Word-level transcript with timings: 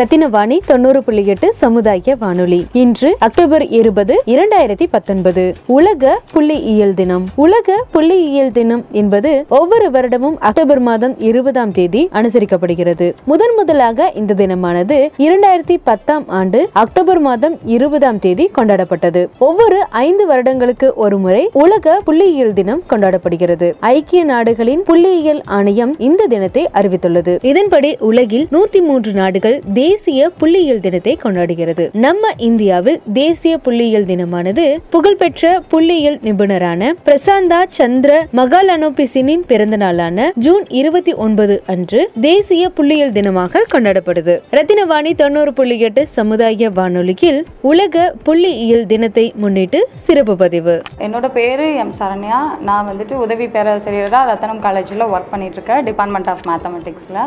ரத்தினவாணி 0.00 0.58
தொண்ணூறு 0.66 1.02
புள்ளி 1.02 1.26
எட்டு 1.26 1.52
சமுதாய 1.52 2.16
வானொலி. 2.18 2.66
இன்று 2.72 3.16
அக்டோபர் 3.18 3.66
இருபது 3.66 4.22
இரண்டாயிரத்தி 4.26 4.86
பத்தொன்பது. 4.90 5.54
உலக 5.66 6.20
புள்ளியியல் 6.34 6.94
தினம். 6.94 7.24
உலக 7.34 7.84
புள்ளியியல் 7.94 8.50
தினம் 8.50 8.84
என்பது 8.90 9.44
ஒவ்வொரு 9.48 9.90
வருடமும் 9.90 10.36
அக்டோபர் 10.38 10.78
மாதம் 10.78 11.18
இருபதாம் 11.18 11.72
தேதி 11.72 12.08
அனுசரிக்கப்படுகிறது. 12.12 13.12
முதன் 13.24 13.54
முதலாக 13.56 14.12
இந்த 14.14 14.34
தினமானது 14.34 15.10
இரண்டாயிரத்தி 15.18 15.76
பத்தாம் 15.82 16.28
ஆண்டு 16.28 16.68
அக்டோபர் 16.72 17.18
மாதம் 17.18 17.58
இருபதாம் 17.64 18.18
தேதி 18.18 18.50
கொண்டாடப்பட்டது. 18.58 19.28
ஒவ்வொரு 19.38 19.86
ஐந்து 19.90 20.26
வருடங்களுக்கு 20.26 20.92
ஒரு 20.94 21.18
முறை 21.18 21.50
உலக 21.52 22.00
புள்ளியியல் 22.06 22.52
தினம் 22.52 22.82
கொண்டாடப்படுகிறது. 22.90 23.72
ஐக்கிய 23.80 24.24
நாடுகளின் 24.24 24.82
புள்ளியியல் 24.82 25.42
ஆணையம் 25.44 25.98
இந்த 25.98 26.26
தினத்தை 26.26 26.68
அறிவித்துள்ளது. 26.74 27.44
இதன்படி 27.44 27.96
உலகில் 28.00 28.48
நூத்தி 28.52 28.82
மூன்று 28.82 29.12
நாடுகள் 29.12 29.60
தேசிய 29.60 29.88
தேசிய 29.90 30.30
புள்ளியியல் 30.40 30.82
தினத்தை 30.86 31.12
கொண்டாடுகிறது. 31.22 31.84
நம்ம 32.06 32.32
இந்தியாவில் 32.48 32.98
தேசிய 33.18 33.54
புள்ளியியல் 33.64 34.06
தினமானது 34.10 34.64
புகழ்பெற்ற 34.94 35.50
புள்ளியியல் 35.72 36.18
நிபுணரான 36.26 36.90
பிரசாந்தா 37.06 37.60
சந்திர 37.76 38.10
மகாலனோபிசினின் 38.38 39.44
பிறந்த 39.50 39.76
நாளான 39.82 40.26
ஜூன் 40.46 40.64
இருபத்தி 40.80 41.12
ஒன்பது 41.24 41.54
அன்று 41.74 42.00
தேசிய 42.26 42.64
புள்ளியியல் 42.76 43.14
தினமாக 43.18 43.62
கொண்டாடப்படுது. 43.72 44.34
ரத்தினவாணி 44.56 45.12
தொண்ணூறு 45.22 45.52
புள்ளி 45.58 45.78
எட்டு 45.88 46.02
சமுதாய 46.16 46.70
வானொலியில் 46.78 47.40
உலக 47.70 48.04
புள்ளியியல் 48.26 48.86
தினத்தை 48.92 49.26
முன்னிட்டு 49.42 49.80
சிறப்பு 50.06 50.36
பதிவு. 50.42 50.76
என்னோட 51.06 51.26
பேர் 51.38 51.64
எம் 51.84 51.94
சரண்யா. 52.00 52.40
நான் 52.68 52.88
வந்துட்டு 52.90 53.16
உதவி 53.24 53.48
பேராசிரியராக 53.56 54.30
ரத்தனம் 54.32 54.62
காலேஜில் 54.66 55.08
ஒர்க் 55.14 55.32
பண்ணிகிட்ருக்கேன் 55.32 55.82
டிபார்ட்மெண்ட் 55.88 56.30
ஆஃப் 56.34 56.46
மேத்தமெட்டிக்ஸில் 56.50 57.20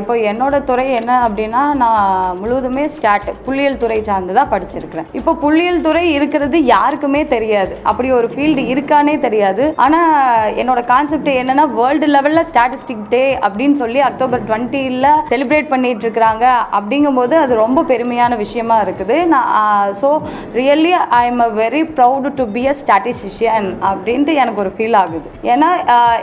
இப்போ 0.00 0.14
என்னோட 0.32 0.54
துறை 0.70 0.86
என்ன 1.00 1.12
அப்படின்னா 1.26 1.55
நான் 1.82 2.38
முழுவதுமே 2.40 2.84
ஸ்டாட் 2.94 3.28
புள்ளியல் 3.44 3.78
துறை 3.82 3.98
சார்ந்து 4.08 4.36
தான் 4.38 4.50
படிச்சிருக்கிறேன். 4.52 5.08
இப்போ 5.18 5.32
புள்ளியல் 5.42 5.82
துறை 5.86 6.02
இருக்கிறது 6.16 6.58
யாருக்குமே 6.74 7.22
தெரியாது. 7.34 7.74
அப்படி 7.90 8.08
ஒரு 8.18 8.28
ஃபீல்டு 8.32 8.62
இருக்கானே 8.72 9.14
தெரியாது. 9.26 9.66
ஆனால் 9.84 10.54
என்னோட 10.62 10.82
கான்செப்ட் 10.92 11.30
என்னன்னா 11.42 11.66
வேர்ல்டு 11.78 12.08
லெவலில் 12.14 12.46
ஸ்டாட்டிஸ்டிக் 12.50 13.04
டே 13.14 13.22
அப்படின்னு 13.48 13.78
சொல்லி 13.82 14.02
அக்டோபர் 14.08 14.44
டுவெண்ட்டியில் 14.48 15.08
செலிப்ரேட் 15.32 15.70
பண்ணிட்டு 15.74 16.04
இருக்கிறாங்க 16.06 16.44
அப்படிங்கும்போது 16.80 17.36
அது 17.44 17.60
ரொம்ப 17.64 17.86
பெருமையான 17.92 18.40
விஷயமா 18.44 18.78
இருக்குது. 18.86 19.18
நான் 19.34 19.94
so 20.02 20.10
really 20.58 20.92
I 21.20 21.22
am 21.30 21.44
a 21.48 21.50
very 21.62 21.84
proud 22.00 22.34
to 22.42 22.46
be 22.58 22.64
a 22.74 22.76
statistician 22.82 23.70
அப்படின்ட்டு 23.92 24.34
எனக்கு 24.44 24.62
ஒரு 24.66 24.74
ஃபீல் 24.76 24.98
ஆகுது. 25.04 25.26
ஏன்னா 25.54 25.70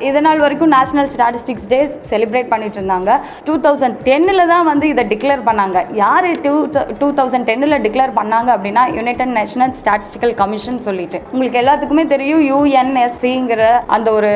இதனால் 0.10 0.32
நாள் 0.34 0.44
வரைக்கும் 0.44 0.72
நேஷனல் 0.74 1.10
ஸ்டாட்டிஸ்டிக்ஸ் 1.14 1.68
டே 1.72 1.78
செலிப்ரேட் 2.12 2.48
பண்ணிட்டு 2.52 2.78
இருந்தாங்க 2.80 3.12
டூ 3.48 3.56
தௌசண்ட் 3.66 3.98
டென்னில் 4.08 4.42
தான் 4.52 4.66
வந்து 4.70 4.86
இதை 4.92 5.04
டிக்ளேர் 5.24 5.44
பண்ணாங்க. 5.48 5.80
யார் 6.00 6.26
டூ 6.46 6.54
டூ 7.02 7.08
தௌசண்ட் 7.18 7.46
டென்னில் 7.50 7.76
டிக்ளேர் 7.84 8.14
பண்ணாங்க 8.18 8.50
அப்படின்னா 8.56 8.82
யுனைடெட் 8.96 9.32
நேஷனல் 9.38 9.74
ஸ்டாட்டிஸ்டிக்கல் 9.82 10.34
கமிஷன் 10.42 10.80
சொல்லிட்டு. 10.88 11.18
உங்களுக்கு 11.34 11.60
எல்லாத்துக்குமே 11.62 12.04
தெரியும் 12.14 12.42
யூஎன்எஸ்சிங்கிற 12.50 13.62
அந்த 13.96 14.08
ஒரு 14.18 14.32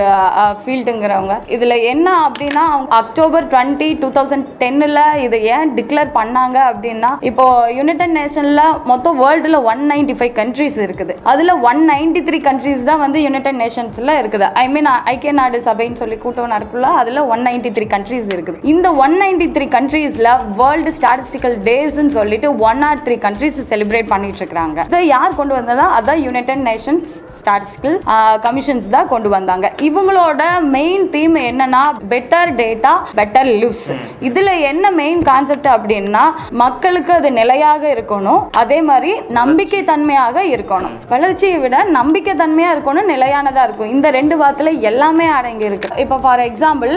ஃபீல்டுங்கிறவங்க 0.60 1.36
இதில் 1.56 1.76
என்ன 1.94 2.08
அப்படின்னா 2.28 2.64
அவங்க 2.74 2.96
அக்டோபர் 3.02 3.48
டுவெண்ட்டி 3.54 3.90
டூ 4.04 4.10
தௌசண்ட் 4.18 4.48
டென்னில் 4.62 5.02
இதை 5.26 5.40
ஏன் 5.58 5.74
டிக்ளேர் 5.80 6.12
பண்ணாங்க 6.20 6.58
அப்படின்னா 6.70 7.12
இப்போ 7.32 7.48
யுனைடெட் 7.80 8.16
நேஷனில் 8.20 8.64
மொத்தம் 8.92 9.20
வேர்ல்டில் 9.24 9.60
ஒன் 9.74 9.84
நைன்டி 9.92 10.16
ஃபைவ் 10.22 10.34
கண்ட்ரிஸ் 10.40 10.80
இருக்குது. 10.86 11.16
அதில் 11.34 11.54
ஒன் 11.72 11.84
நைன்டி 11.92 12.24
த்ரீ 12.30 12.42
கண்ட்ரிஸ் 12.50 12.88
தான் 12.92 13.04
வந்து 13.06 13.26
யுனைடெட் 13.28 13.62
நேஷன்ஸில் 13.64 14.16
இருக்குது. 14.22 14.50
ஐ 14.64 14.66
மீன் 14.78 14.92
ஐக்கிய 15.16 15.36
நாடு 15.42 15.62
சபைன்னு 15.70 16.02
சொல்லி 16.04 16.20
கூட்டம் 16.26 16.54
நடக்குள்ள 16.56 16.88
அதில் 17.04 17.24
ஒன் 17.36 17.46
நைன்டி 17.50 17.74
த்ரீ 17.78 17.88
கண்ட்ரிஸ் 17.98 18.32
இருக்குது. 18.38 18.64
இந்த 18.76 18.88
ஒன் 19.06 19.18
நைன்டி 19.26 19.50
த்ரீ 19.58 19.68
கண்ட்ரீஸில் 19.78 20.34
வேர்ல்ட் 20.58 20.76
ஸ்டாட்டிஸ்டிக்கல் 20.98 21.56
டேஸ்ன்னு 21.70 22.14
சொல்லிட்டு 22.18 22.50
one 22.70 22.82
or 22.90 23.02
three 23.06 23.16
countries 23.26 23.60
celebrate 23.72 24.12
பண்ணிட்டு 24.14 24.42
இருக்காங்க 24.44 24.86
இதை 24.90 25.02
யார் 25.16 25.38
கொண்டு 25.40 25.56
வந்ததா? 25.60 25.86
அதான் 25.98 26.22
யுனைடெட் 26.28 26.64
நேஷன்ஸ் 26.70 27.14
ஸ்டாட்டிஸ்டிக்கல் 27.40 27.98
கமிஷன்ஸ் 28.46 28.88
தான் 28.96 29.10
கொண்டு 29.14 29.30
வந்தாங்க. 29.36 29.66
இவங்களோட 29.88 30.44
மெயின் 30.78 31.06
தீம் 31.16 31.36
என்னன்னா 31.50 31.84
பெட்டர் 32.14 32.52
டேட்டா 32.62 32.94
பெட்டர் 33.20 33.50
லிவ்ஸ் 33.62 33.90
இதுல 34.30 34.54
என்ன 34.72 34.92
மெயின் 35.02 35.22
கான்செப்ட் 35.32 35.70
அப்படின்னா 35.76 36.24
மக்களுக்கு 36.64 37.14
அது 37.20 37.32
நிலையாக 37.42 37.84
இருக்கணும். 37.96 38.42
அதே 38.62 38.80
மாதிரி 38.90 39.12
நம்பிக்கை 39.40 39.82
தன்மையாக 39.92 40.44
இருக்கணும். 40.56 40.96
வளர்ச்சியை 41.14 41.58
விட 41.64 41.78
நம்பிக்கை 42.00 42.36
தன்மையா 42.44 42.72
இருக்கணும் 42.76 43.10
நிலையானதா 43.14 43.64
இருக்கும் 43.68 43.94
இந்த 43.96 44.08
ரெண்டு 44.18 44.38
வார்த்தையில 44.42 44.74
எல்லாமே 44.92 45.28
அடங்கி 45.38 45.66
இருக்கு 45.70 45.90
இப்போ 46.04 46.18
ஃபார் 46.26 46.44
எக்ஸாம்பிள் 46.50 46.94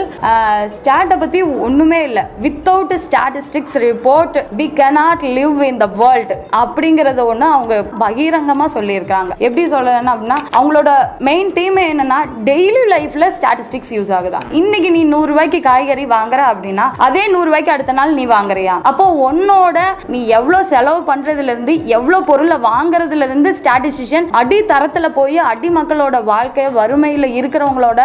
ஸ்டாட்டை 0.77 1.17
பத்தி 1.23 1.41
ஒண்ணுமே 1.67 1.99
இல்லை. 2.09 2.23
Without 2.45 2.95
statistics 3.05 3.70
report 3.83 4.37
we 4.55 4.65
cannot 4.77 5.23
live 5.35 5.59
in 5.63 5.77
the 5.77 5.87
world 5.95 6.35
அப்படிங்கறத 6.61 7.21
ஒண்ணு 7.25 7.45
அவங்க 7.49 7.75
பகிரங்கமா 8.01 8.65
சொல்லியிருக்காங்க 8.75 9.31
எப்படி 9.39 9.63
சொல்லணும் 9.71 10.11
அப்படின்னா 10.13 10.37
அவங்களோட 10.57 10.89
மெயின் 11.27 11.51
தீம் 11.53 11.79
என்னன்னா 11.83 12.19
டெய்லி 12.43 12.83
லைஃப்ல 12.91 13.27
ஸ்டாட்டிஸ்டிக்ஸ் 13.37 13.93
யூஸ் 13.95 14.11
ஆகுதா? 14.17 14.39
இன்னைக்கு 14.59 14.91
நீ 14.91 15.01
நூறு 15.05 15.29
ரூபாய்க்கு 15.31 15.59
காய்கறி 15.61 16.05
வாங்குற 16.13 16.41
அப்படின்னா 16.51 16.85
அதே 16.99 17.23
நூறு 17.27 17.45
ரூபாய்க்கு 17.45 17.73
அடுத்த 17.75 17.93
நாள் 17.93 18.13
நீ 18.13 18.25
வாங்குறியா? 18.27 18.75
அப்போ 18.89 19.05
உன்னோட 19.27 19.77
நீ 20.07 20.21
எவ்வளவு 20.31 20.69
செலவு 20.71 21.01
பண்றதுல 21.07 21.53
இருந்து 21.53 21.75
எவ்வளவு 21.91 22.23
பொருளை 22.23 22.57
வாங்குறதுல 22.67 23.27
இருந்து 23.27 23.51
ஸ்டாட்டிஸ்டிஷியன் 23.59 24.29
அடி 24.39 24.59
தரத்துல 24.71 25.07
போய் 25.11 25.37
அடி 25.51 25.71
மக்களோட 25.71 25.99
வாழ்க்கை 26.25 26.67
வறுமையில 26.77 27.25
இருக்கிறவங்களோட 27.39 28.01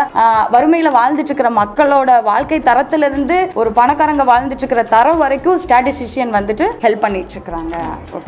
வறுமையில 0.55 0.91
வாழ்ந்துட்டு 0.97 1.31
இருக்கிற 1.31 1.51
மக்களோட 1.59 2.11
வாழ்க்கை 2.25 2.61
தரத்துல 2.63 3.11
இருந்து 3.11 3.39
ஒரு 3.55 3.73
பணக்காரங்க 3.73 4.25
வாழ்ந்துட்டு 4.27 4.65
இருக்கிற 4.65 4.85
தரம் 4.91 5.23
வரைக்கும் 5.25 5.56
ஸ்டாட்டிஸ்டிஷியன் 5.65 6.33
வந்துட்டு 6.39 6.67
ஹெல்ப் 6.85 7.03
பண்ணிட்டு 7.05 7.35
இருக்காங்க 7.37 7.75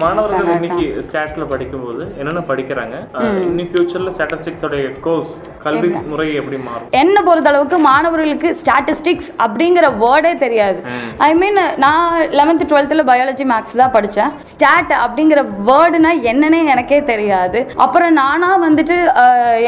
மாணவர்கள். 0.02 0.50
இன்னைக்கு 0.58 0.86
ஸ்டாட்ல 1.06 1.44
படிக்கும்போது 1.52 2.02
என்னென்ன 2.20 2.42
படிக்கிறாங்க? 2.50 2.96
இன்னும் 3.46 3.70
ஃபியூச்சர்ல 3.72 4.12
ஸ்டாட்டிஸ்டிக்ஸோட 4.16 4.76
கோர்ஸ் 5.06 5.34
கல்வி 5.64 5.90
முறை 6.10 6.28
எப்படி 6.40 6.58
மாறும்? 6.66 6.88
என்னை 7.02 7.22
பொறுத்தளவுக்கு 7.28 7.78
மாணவர்களுக்கு 7.88 8.50
ஸ்டாட்டிஸ்டிக்ஸ் 8.62 9.30
அப்படிங்கிற 9.44 9.86
வேர்டே 10.02 10.32
தெரியாது. 10.44 10.78
ஐ 11.28 11.30
மீன் 11.42 11.60
நான் 11.84 12.04
லெவன்த் 12.40 12.66
டுவெல்த்தில் 12.72 13.06
பயாலஜி 13.12 13.46
மேக்ஸ் 13.52 13.76
தான் 13.82 13.94
படித்தேன் 13.96 14.32
ஸ்டாட் 14.52 14.94
அப்படிங்கிற 15.04 15.42
வேர்டுனா 15.70 16.12
என்னன்னே 16.32 16.60
எனக்கே 16.74 17.00
தெரியாது. 17.12 17.60
அப்புறம் 17.86 18.14
நானா 18.22 18.50
வந்துட்டு 18.66 18.98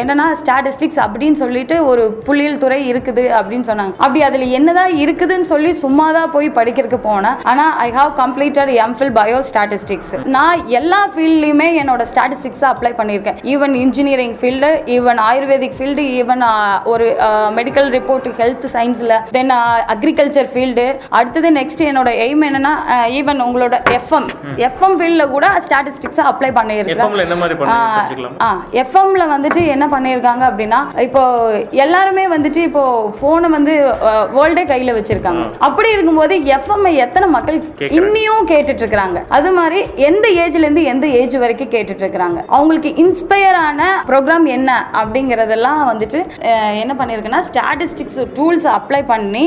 என்னன்னா 0.02 0.28
ஸ்டாட்டிஸ்டிக்ஸ் 0.42 1.00
அப்படின்னு 1.06 1.38
சொல்லிட்டு 1.44 1.76
ஒரு 1.90 2.04
புள்ளியியல் 2.28 2.60
துறை 2.64 2.80
இருக்குது 2.92 3.26
அப்படின்னு 3.38 3.68
சொன்னாங்க. 3.70 3.94
அப்படி 4.04 4.20
அதில் 4.28 4.54
என்னதான் 4.58 4.92
இருக்குதுன்னு 5.02 5.48
சொல்லி 5.52 5.70
சும்மா 5.84 6.06
தான் 6.16 6.32
போய் 6.34 6.48
படிக்கிறதுக்கு 6.58 7.00
போனேன். 7.08 7.36
ஆனால் 7.50 7.72
I 7.84 7.88
have 7.96 8.10
completed 8.20 8.70
MPhil 8.84 9.12
bio 9.18 9.38
statistics 9.48 10.12
நான் 10.36 10.62
எல்லா 10.78 11.00
ஃபீல்ட்லையுமே 11.12 11.68
என்னோட 11.80 12.02
ஸ்டாட்டிஸ்டிக்ஸை 12.10 12.66
அப்ளை 12.70 12.92
பண்ணியிருக்கேன். 12.98 13.38
Even 13.52 13.74
engineering 13.82 14.34
field 14.40 14.70
even 14.96 15.20
ayurvedic 15.28 15.76
field 15.78 16.04
even 16.18 16.44
ஒரு 16.92 17.06
மெடிக்கல் 17.58 17.88
ரிப்போர்ட் 17.96 18.28
ஹெல்த் 18.40 18.66
சயின்ஸில் 18.74 19.14
தென் 19.36 19.52
அக்ரிகல்ச்சர் 19.94 20.50
ஃபீல்டு 20.52 20.86
அடுத்தது 21.18 21.50
நெக்ஸ்ட் 21.58 21.84
என்னோட 21.88 22.10
எய்ம் 22.26 22.44
என்னன்னா 22.48 22.74
ஈவன் 23.18 23.40
உங்களோட 23.46 23.66
எஃப்எம் 23.98 24.28
எஃப்எம் 24.68 24.96
ஃபீல்டில் 24.98 25.32
கூட 25.34 25.46
ஸ்டாட்டிஸ்டிக்ஸை 25.66 26.24
அப்ளை 26.30 26.50
பண்ணியிருக்கேன் 26.58 27.00
எஃப்எம்ல 28.82 29.24
வந்துட்டு 29.34 29.62
என்ன 29.74 29.88
பண்ணியிருக்காங்க 29.94 30.44
அப்படின்னா 30.50 30.80
இப்போ 31.06 31.22
எல்லாருமே 31.84 32.26
வந்துட்டு 32.34 32.62
இப்போ 32.68 32.84
ஃபோனை 33.18 33.50
வந்து 33.56 33.74
வேர்ல்டே 34.36 34.64
கையில் 34.70 34.96
வச்சிருக்காங்க. 34.96 35.42
அப்படி 35.66 35.88
இருக்கும்போது 35.94 36.34
எஃப்எம் 36.56 36.86
எத்தனை 37.04 37.26
மக்கள் 37.40 37.58
இன்னியும் 37.98 38.44
கேட்டுட்டு 38.50 38.82
இருக்கிறாங்க 38.82 39.18
அது 39.36 39.50
மாதிரி 39.56 39.78
எந்த 40.08 40.26
ஏஜ்ல 40.42 40.64
இருந்து 40.64 40.82
எந்த 40.92 41.06
ஏஜ் 41.18 41.36
வரைக்கும் 41.42 41.72
கேட்டுட்டு 41.74 42.02
இருக்கிறாங்க 42.04 42.38
அவங்களுக்கு 42.54 42.90
இன்ஸ்பயர் 43.02 43.58
ஆன 43.60 43.82
ப்ரோக்ராம் 44.10 44.46
என்ன 44.56 44.70
அப்படிங்கறதெல்லாம் 45.00 45.80
வந்துட்டு 45.90 46.18
என்ன 46.82 46.92
பண்ணியிருக்குன்னா 46.98 47.42
ஸ்டாட்டிஸ்டிக்ஸ் 47.48 48.20
டூல்ஸ் 48.36 48.68
அப்ளை 48.74 49.00
பண்ணி 49.04 49.44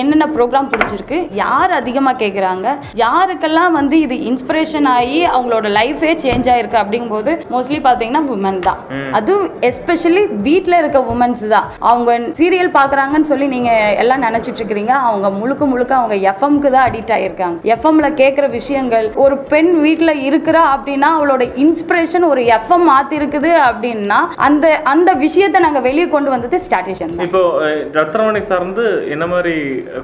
என்னென்ன 0.00 0.28
ப்ரோக்ராம் 0.36 0.70
பிடிச்சிருக்கு 0.72 1.18
யார் 1.42 1.72
அதிகமாக 1.78 2.20
கேட்குறாங்க 2.22 2.66
யாருக்கெல்லாம் 3.02 3.76
வந்து 3.78 3.96
இது 4.04 4.18
இன்ஸ்பிரேஷன் 4.30 4.88
ஆகி 4.94 5.20
அவங்களோட 5.32 5.66
லைஃபே 5.78 6.12
சேஞ்ச் 6.24 6.50
ஆயிருக்கு 6.54 6.80
அப்படிங்கும்போது 6.82 7.32
மோஸ்ட்லி 7.54 7.80
பார்த்தீங்கன்னா 7.86 8.22
உமன் 8.34 8.60
தான். 8.66 8.80
அதுவும் 9.18 9.48
எஸ்பெஷலி 9.68 10.22
வீட்டில் 10.46 10.78
இருக்க 10.78 10.98
உமன்ஸ் 11.12 11.44
தான். 11.48 11.66
அவங்க 11.90 12.10
சீரியல் 12.38 12.70
பார்க்குறாங்கன்னு 12.76 13.30
சொல்லி 13.30 13.46
நீங்கள் 13.54 13.70
எல்லாம் 14.02 14.24
நினச்சிட்டு 14.26 14.60
இருக்கிறீங்க 14.60 14.94
அவங்க 15.08 15.28
முழுக்க 15.38 15.66
முழுக்க 15.66 15.92
அவங்க 15.96 16.16
எஃப்எம்க்கு 16.30 16.70
தான் 16.74 16.86
அடிக்ட் 16.88 17.12
ஆயிருக்காங்க. 17.22 17.58
எஃப்எம்ல 17.72 17.90
கேட்குற 18.18 18.46
விஷயங்கள் 18.52 18.90
ஒரு 19.22 19.36
பெண் 19.50 19.72
வீட்டில் 19.82 20.14
இருக்கிறா 20.28 20.62
அப்படின்னா 20.74 21.10
அவளோட 21.16 21.30
இன்ஸ்பிரேஷன் 21.64 22.26
ஒரு 22.28 22.42
எஃப்எம் 22.56 22.86
மாற்றி 22.88 23.16
இருக்குது 23.18 23.50
அப்படின்னா 23.62 24.18
அந்த 24.46 24.64
அந்த 24.92 25.10
விஷயத்தை 25.22 25.60
நாங்கள் 25.62 25.86
வெளியே 25.86 26.08
கொண்டு 26.08 26.30
வந்தது 26.30 26.56
ஸ்டாட்டிஷன் 26.64 27.12
இப்போ 27.26 27.42
அஹ், 27.62 27.82
ரத்னவாணி 27.96 28.42
சார்ந்து 28.46 28.84
என்ன 29.12 29.24
மாதிரி 29.28 29.54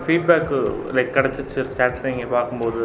ஃபீட்பேக் 0.04 0.52
லைக் 0.96 1.12
கிடைச்சிச்சு? 1.14 1.60
நீங்க 2.08 2.26
பார்க்கும்போது 2.30 2.80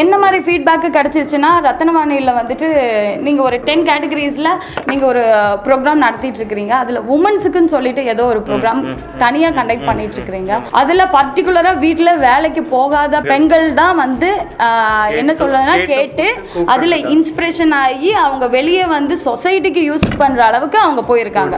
என்ன 0.00 0.14
மாதிரி 0.18 0.38
ஃபீட்பேக்கு 0.44 0.88
கிடச்சிச்சுன்னா 0.94 1.50
ரத்தனவாணியில் 1.66 2.32
வந்துட்டு 2.38 2.68
நீங்கள் 3.24 3.46
ஒரு 3.46 3.56
டென் 3.64 3.84
கேட்டகரிஸில் 3.88 4.50
நீங்கள் 4.88 5.08
ஒரு 5.08 5.22
ப்ரோக்ராம் 5.66 6.04
நடத்திட்டு 6.04 6.40
இருக்கிறீங்க. 6.40 6.72
அதில் 6.78 7.00
உமன்ஸுக்குன்னு 7.14 7.74
சொல்லிட்டு 7.74 8.02
ஏதோ 8.08 8.24
ஒரு 8.26 8.40
ப்ரோக்ராம் 8.46 8.80
தனியாக 9.18 9.56
கண்டக்ட் 9.58 9.88
பண்ணிட்டு 9.88 10.16
இருக்கிறீங்க. 10.18 10.52
அதில் 10.80 11.04
பர்டிகுலராக 11.14 11.78
வீட்டில் 11.78 12.20
வேலைக்கு 12.20 12.62
போகாத 12.70 13.14
பெண்கள் 13.38 13.66
தான் 13.74 13.96
வந்து 13.96 14.28
என்ன 15.18 15.32
சொல்றதுன்னா 15.38 15.74
கேட்டு 15.90 16.24
அதில் 16.72 16.96
இன்ஸ்பிரேஷன் 17.12 17.74
ஆகி 17.78 18.10
அவங்க 18.18 18.44
வெளியே 18.54 18.84
வந்து 18.92 19.14
சொசைட்டிக்கு 19.24 19.82
யூஸ் 19.88 20.06
பண்ணுற 20.22 20.40
அளவுக்கு 20.46 20.78
அவங்க 20.78 21.02
போயிருக்காங்க. 21.10 21.56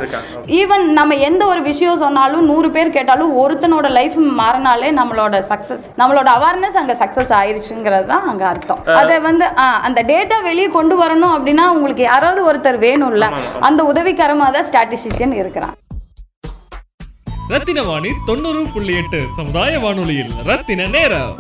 ஈவன் 0.59 0.85
நம்ம 0.99 1.17
எந்த 1.29 1.43
ஒரு 1.47 1.61
விஷயம் 1.69 2.01
சொன்னாலும் 2.03 2.47
நூறு 2.51 2.71
பேர் 2.71 2.95
கேட்டாலும் 2.97 3.33
ஒருத்தனோட 3.43 3.89
லைஃப் 3.91 4.19
மாறினாலே 4.41 4.91
நம்மளோட 4.99 5.37
சக்ஸஸ் 5.51 5.87
நம்மளோட 6.01 6.29
அவேர்னஸ் 6.37 6.79
அங்கே 6.81 6.97
சக்ஸஸ் 7.01 7.35
ஆயிருச்சுங்கிறது 7.41 8.07
தான் 8.07 8.27
அங்கே 8.31 8.47
அர்த்தம். 8.51 8.83
அதை 9.01 9.19
வந்து 9.21 9.47
ஆ, 9.59 9.69
அந்த 9.87 10.01
டேட்டா 10.11 10.39
வெளியே 10.45 10.71
கொண்டு 10.71 10.97
வரணும் 11.03 11.35
அப்படின்னா 11.37 11.67
உங்களுக்கு 11.75 12.05
யாராவது 12.07 12.43
ஒருத்தர் 12.51 12.83
வேணும்ல 12.87 13.29
அந்த 13.61 13.83
உதவிகரமாக 13.93 14.53
தான் 14.53 14.69
ஸ்டாட்டிஸ்டிஷியன் 14.71 15.37
இருக்கிறான். 15.41 15.77
ரத்தின 17.53 17.83
வாணி 17.83 18.11
தொண்ணூறு 18.27 18.61
புள்ளி 18.75 18.93
எட்டு 18.99 19.21
சமுதாய 19.37 19.79
வானொலியில் 19.79 20.35
ரத்தின 20.47 20.87
நேரம். 20.93 21.33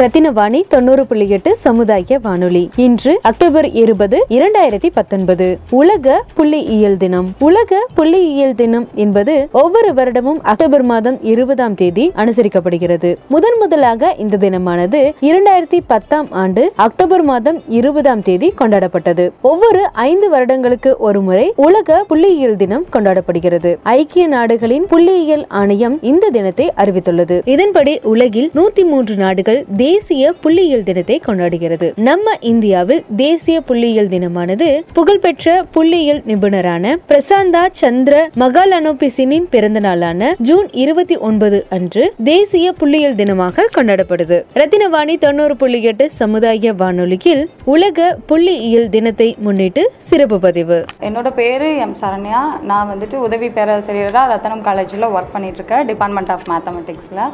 ரத்தினவாணி 0.00 0.60
தொண்ணூறு 0.68 1.06
புள்ளி 1.06 1.28
எட்டு 1.28 1.56
சமுதாய 1.56 2.18
வானொலி. 2.22 2.70
இன்று 2.76 3.18
அக்டோபர் 3.22 3.70
இருபது 3.70 4.26
இரண்டாயிரத்தி 4.28 4.88
பத்தொன்பது. 4.94 5.58
உலக 5.70 6.24
புள்ளியியல் 6.36 6.96
தினம். 6.96 7.32
உலக 7.38 7.86
புள்ளியியல் 7.96 8.54
தினம் 8.54 8.88
என்பது 8.94 9.48
ஒவ்வொரு 9.52 9.92
வருடமும் 9.92 10.40
அக்டோபர் 10.42 10.82
மாதம் 10.82 11.22
இருபதாம் 11.22 11.74
தேதி 11.74 12.12
அனுசரிக்கப்படுகிறது. 12.16 13.16
முதன் 13.28 13.58
முதலாக 13.58 14.14
இந்த 14.18 14.36
தினமானது 14.36 15.12
இரண்டாயிரத்தி 15.20 15.80
பத்தாம் 15.86 16.26
ஆண்டு 16.30 16.72
அக்டோபர் 16.76 17.22
மாதம் 17.22 17.62
இருபதாம் 17.68 18.22
தேதி 18.22 18.52
கொண்டாடப்பட்டது. 18.58 19.30
ஒவ்வொரு 19.42 19.92
ஐந்து 19.92 20.30
வருடங்களுக்கு 20.30 20.96
ஒரு 20.98 21.20
முறை 21.20 21.52
உலக 21.56 22.06
புள்ளியியல் 22.14 22.56
தினம் 22.56 22.86
கொண்டாடப்படுகிறது. 22.92 23.76
ஐக்கிய 23.82 24.26
நாடுகளின் 24.26 24.84
புள்ளியியல் 24.84 25.44
ஆணையம் 25.48 25.98
இந்த 26.02 26.30
தினத்தை 26.30 26.72
அறிவித்துள்ளது. 26.76 27.40
இதன்படி 27.44 28.00
உலகில் 28.02 28.50
நூத்தி 28.54 28.84
மூன்று 28.86 29.14
நாடுகள் 29.14 29.56
தேசிய 29.56 29.88
தேசிய 29.90 30.32
புள்ளியியல் 30.42 30.84
தினத்தை 30.88 31.16
கொண்டாடுகிறது. 31.26 31.86
நம்ம 32.08 32.36
இந்தியாவில் 32.52 33.02
தேசிய 33.22 33.56
புள்ளியியல் 33.68 34.10
தினமானது 34.14 34.68
புகழ்பெற்ற 34.96 35.54
புள்ளியியல் 35.74 36.20
நிபுணரான 36.30 36.94
பிரசாந்தா 37.10 37.62
சந்திர 37.80 38.14
மகாலனோபிசினின் 38.42 39.46
பிறந்த 39.54 39.78
நாளான 39.86 40.30
ஜூன் 40.48 40.68
இருபத்தி 40.82 41.16
ஒன்பது 41.28 41.58
அன்று 41.76 42.04
தேசிய 42.30 42.66
புள்ளியியல் 42.80 43.16
தினமாக 43.20 43.66
கொண்டாடப்படுது. 43.76 44.38
ரத்தினவாணி 44.60 45.14
தொண்ணூறு 45.24 45.54
புள்ளி 45.62 45.80
எட்டு 45.90 46.04
சமுதாய 46.20 46.72
வானொலியில் 46.82 47.42
உலக 47.74 48.08
புள்ளியியல் 48.30 48.88
தினத்தை 48.96 49.28
முன்னிட்டு 49.46 49.84
சிறப்பு 50.08 50.38
பதிவு. 50.46 50.78
என்னோட 51.08 51.28
பேர் 51.40 51.66
எம் 51.86 51.96
சரண்யா. 52.02 52.42
நான் 52.70 52.90
வந்துட்டு 52.92 53.18
உதவி 53.28 53.50
பேராசிரியராக 53.58 54.32
ரத்தனம் 54.34 54.64
காலேஜில் 54.68 55.08
ஒர்க் 55.16 55.34
பண்ணிட்டு 55.34 55.60
இருக்கேன் 55.60 55.86
டிபார்ட்மெண்ட் 55.92 56.32
ஆஃப் 56.36 56.46
மேத்தமெட்டிக்ஸில் 56.52 57.24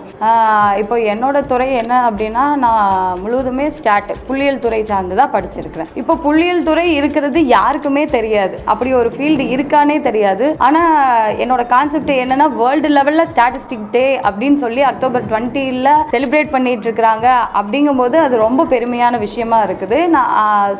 இப்போ 0.82 0.98
என்னோட 1.14 1.36
துறை 1.52 1.68
என்ன 1.82 1.94
அப்படின்னா 2.08 2.45
நான் 2.64 3.20
முழுவதுமே 3.22 3.66
ஸ்டாட் 3.76 4.10
புள்ளியியல் 4.28 4.60
துறை 4.64 4.80
சார்ந்து 4.90 5.18
தான் 5.20 5.32
படிச்சிருக்கிறேன். 5.34 5.90
இப்போ 6.00 6.14
புள்ளியியல் 6.26 6.62
துறை 6.68 6.86
இருக்கிறது 6.98 7.40
யாருக்குமே 7.56 8.04
தெரியாது. 8.16 8.56
அப்படி 8.72 8.90
ஒரு 9.00 9.10
ஃபீல்டு 9.16 9.46
இருக்கானே 9.54 9.96
தெரியாது. 10.08 10.46
ஆனால் 10.66 11.34
என்னோட 11.44 11.62
கான்செப்ட் 11.74 12.12
என்னன்னா 12.24 12.48
வேர்ல்டு 12.60 12.90
லெவலில் 12.96 13.30
ஸ்டாட்டிஸ்டிக் 13.32 13.86
டே 13.96 14.06
அப்படின்னு 14.28 14.58
சொல்லி 14.64 14.84
அக்டோபர் 14.90 15.28
டுவெண்ட்டியில் 15.30 15.90
செலிப்ரேட் 16.14 16.54
பண்ணிட்டு 16.56 16.86
இருக்கிறாங்க. 16.88 17.26
அப்படிங்கும்போது 17.60 18.18
அது 18.26 18.36
ரொம்ப 18.46 18.66
பெருமையான 18.74 19.14
விஷயமா 19.26 19.60
இருக்குது. 19.68 20.00
நான் 20.16 20.32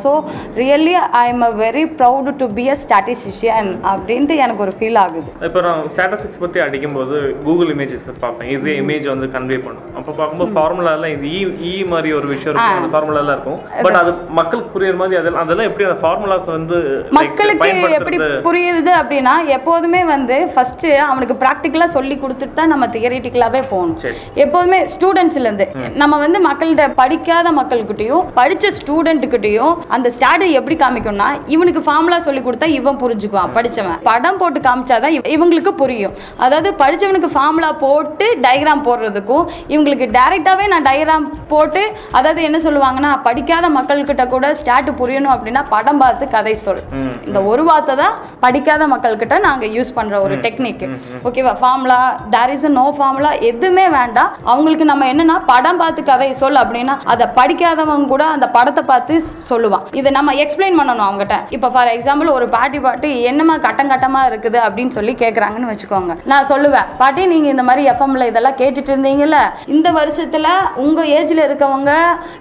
so 0.05 0.13
really 0.61 0.95
I 1.23 1.25
am 1.33 1.45
a 1.49 1.53
very 1.65 1.85
proud 2.01 2.37
to 2.43 2.49
be 2.59 2.67
a 2.75 2.77
statistician 2.85 3.71
அப்படின்ட்டு 3.93 4.37
எனக்கு 4.45 4.65
ஒரு 4.67 4.75
ஃபீல் 4.79 5.01
ஆகுது. 5.05 5.31
இப்போ 5.49 5.63
நான் 5.69 5.83
ஸ்டாட்டிஸ்டிக்ஸ் 5.95 6.43
பற்றி 6.45 6.61
அடிக்கும்போது 6.67 7.17
கூகுள் 7.47 7.73
இமேஜஸ் 7.77 8.09
பார்ப்பேன். 8.25 8.49
ஈஸியாக 8.55 8.83
இமேஜ் 8.85 9.07
வந்து 9.15 9.29
கன்வே 9.37 9.61
பண்ணும். 9.67 9.87
அப்போ 9.99 10.11
பார்க்கும்போது 10.21 10.55
ஃபார்முலாலாம் 10.57 11.15
இது 11.17 11.27
இ 11.39 11.41
ஈ 11.63 11.85
மாதிரி 11.85 12.13
ஒரு 12.13 12.27
விஷயம் 12.27 12.55
இருக்கும். 12.55 12.77
அந்த 12.77 12.91
ஃபார்முலாலாம் 12.93 13.33
இருக்கும். 13.33 13.61
பட் 13.83 13.95
அது 13.95 14.13
மக்களுக்கு 14.31 14.81
புரியுற 14.81 14.97
மாதிரி 14.97 15.17
அதெல்லாம் 15.17 15.43
அதெல்லாம் 15.43 15.67
எப்படி 15.67 15.89
அந்த 15.89 15.99
ஃபார்முலாஸ் 16.03 16.51
வந்து 16.51 16.79
மக்களுக்கு 17.11 17.69
எப்படி 17.93 18.17
புரியுது 18.47 18.93
அப்படின்னா 18.97 19.47
எப்போதுமே 19.47 20.05
வந்து 20.05 20.51
ஃபர்ஸ்ட் 20.55 20.87
அவனுக்கு 20.87 21.35
ப்ராக்டிக்கலாக 21.35 21.85
சொல்லி 21.85 22.15
கொடுத்துட்டு 22.15 22.55
தான் 22.55 22.69
நம்ம 22.69 22.87
தியரிட்டிக்கலாகவே 22.87 23.63
போகணும். 23.71 23.99
எப்போதுமே 24.35 24.87
ஸ்டூடெண்ட்ஸ்லேருந்து 24.87 25.67
நம்ம 25.95 26.19
வந்து 26.19 26.49
மக்கள்கிட்ட 26.49 26.93
படிக்காத 26.95 27.53
மக்கள்கிட்டயும் 27.53 28.25
படித்த 28.35 28.69
ஸ்டூடெண்ட்டுக்கிட்டையும் 28.79 29.77
அந்த 29.89 30.11
ஸ்டாட்டை 30.19 30.51
எப்படி 30.51 30.77
காமிக்கணும்னா 30.77 31.29
இவனுக்கு 31.47 31.83
ஃபார்முலா 31.83 32.19
சொல்லி 32.19 32.41
கொடுத்தா 32.41 32.65
இவன் 32.65 32.97
புரிஞ்சுக்குவான் 32.97 33.53
படிச்சவன். 33.55 33.99
படம் 34.03 34.37
போட்டு 34.37 34.61
காமிச்சாதான் 34.61 35.15
இவ- 35.19 35.31
இவங்களுக்கு 35.37 35.69
புரியும். 35.69 36.13
அதாவது 36.37 36.71
படிச்சவனுக்கு 36.79 37.25
ஃபார்முலா 37.33 37.73
போட்டு 37.73 38.37
டயக்ராம் 38.43 38.85
போடுறதுக்கும் 38.85 39.45
இவங்களுக்கு 39.69 40.07
டைரெக்டாகவே 40.17 40.67
நான் 40.69 40.83
டயக்ராம் 40.83 41.27
போட்டு 41.53 41.83
அதாவது 42.19 42.41
என்ன 42.49 42.59
சொல்லுவாங்கன்னா 42.67 43.11
படிக்காத 43.27 43.67
மக்கள்கிட்ட 43.79 44.25
கூட 44.35 44.47
ஸ்டாட்டு 44.61 44.93
புரியணும் 45.01 45.35
அப்படின்னா 45.35 45.63
படம் 45.75 46.01
பார்த்து 46.03 46.25
கதை 46.37 46.55
சொல். 46.65 46.83
இந்த 47.29 47.39
ஒரு 47.51 47.63
வார்த்தை 47.69 47.95
தான் 48.03 48.15
படிக்காத 48.45 48.83
மக்கள்கிட்ட 48.93 49.37
நாங்கள் 49.47 49.73
யூஸ் 49.77 49.95
பண்ணுற 49.99 50.15
ஒரு 50.27 50.35
டெக்னிக் 50.47 50.85
ஓகேவா? 51.29 51.53
Formula 51.63 51.99
there 52.35 52.53
is 52.55 52.67
no 52.79 52.87
formula 52.99 53.33
எதுவுமே 53.51 53.87
வேண்டாம். 53.99 54.31
அவங்களுக்கு 54.51 54.87
நம்ம 54.93 55.07
என்னன்னா 55.13 55.37
படம் 55.53 55.81
பார்த்து 55.83 56.03
கதை 56.11 56.31
சொல் 56.43 56.61
அப்படின்னா 56.63 56.97
அதை 57.15 57.27
படிக்காதவங்க 57.39 58.09
கூட 58.15 58.25
அந்த 58.35 58.49
படத்தை 58.57 58.85
பார்த்து 58.93 59.15
சொல்லுவான். 59.51 59.85
இதை 60.01 60.11
நம்ம 60.19 60.35
எக்ஸ்பிளைன் 60.45 60.79
பண்ணணும் 60.81 61.07
அவங்ககிட்ட. 61.09 61.39
இப்போ 61.57 61.71
ஃபார் 61.75 61.93
எக்ஸாம்பிள் 61.97 62.35
ஒரு 62.37 62.49
பாட்டி 62.57 62.79
பாட்டு 62.87 63.09
என்னமா 63.33 63.57
கட்டம் 63.67 63.93
கட்டமா 63.93 64.23
இருக்குது 64.31 64.59
அப்படின்னு 64.67 64.95
சொல்லி 64.99 65.15
கேட்குறாங்கன்னு 65.23 65.71
வச்சுக்கோங்க. 65.73 66.15
நான் 66.33 66.49
சொல்லுவேன் 66.53 66.89
பாட்டி 67.03 67.23
நீங்க 67.35 67.49
இந்த 67.55 67.65
மாதிரி 67.69 67.85
எஃப்எம்ல 67.93 68.27
இதெல்லாம் 68.31 68.59
கேட்டுட்டு 68.63 68.93
இருந்தீங்கல்ல 68.95 69.39
இந்த 69.75 69.89
வருஷத்துல 70.01 70.49
உங்க 70.85 71.01
ஏஜ்ல 71.27 71.45
இருக்கவங்க 71.49 71.93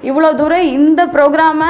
இவ்வளோ 0.09 0.29
தூரம் 0.39 0.65
இந்த 0.77 1.01
ப்ரோக்ராமை 1.15 1.69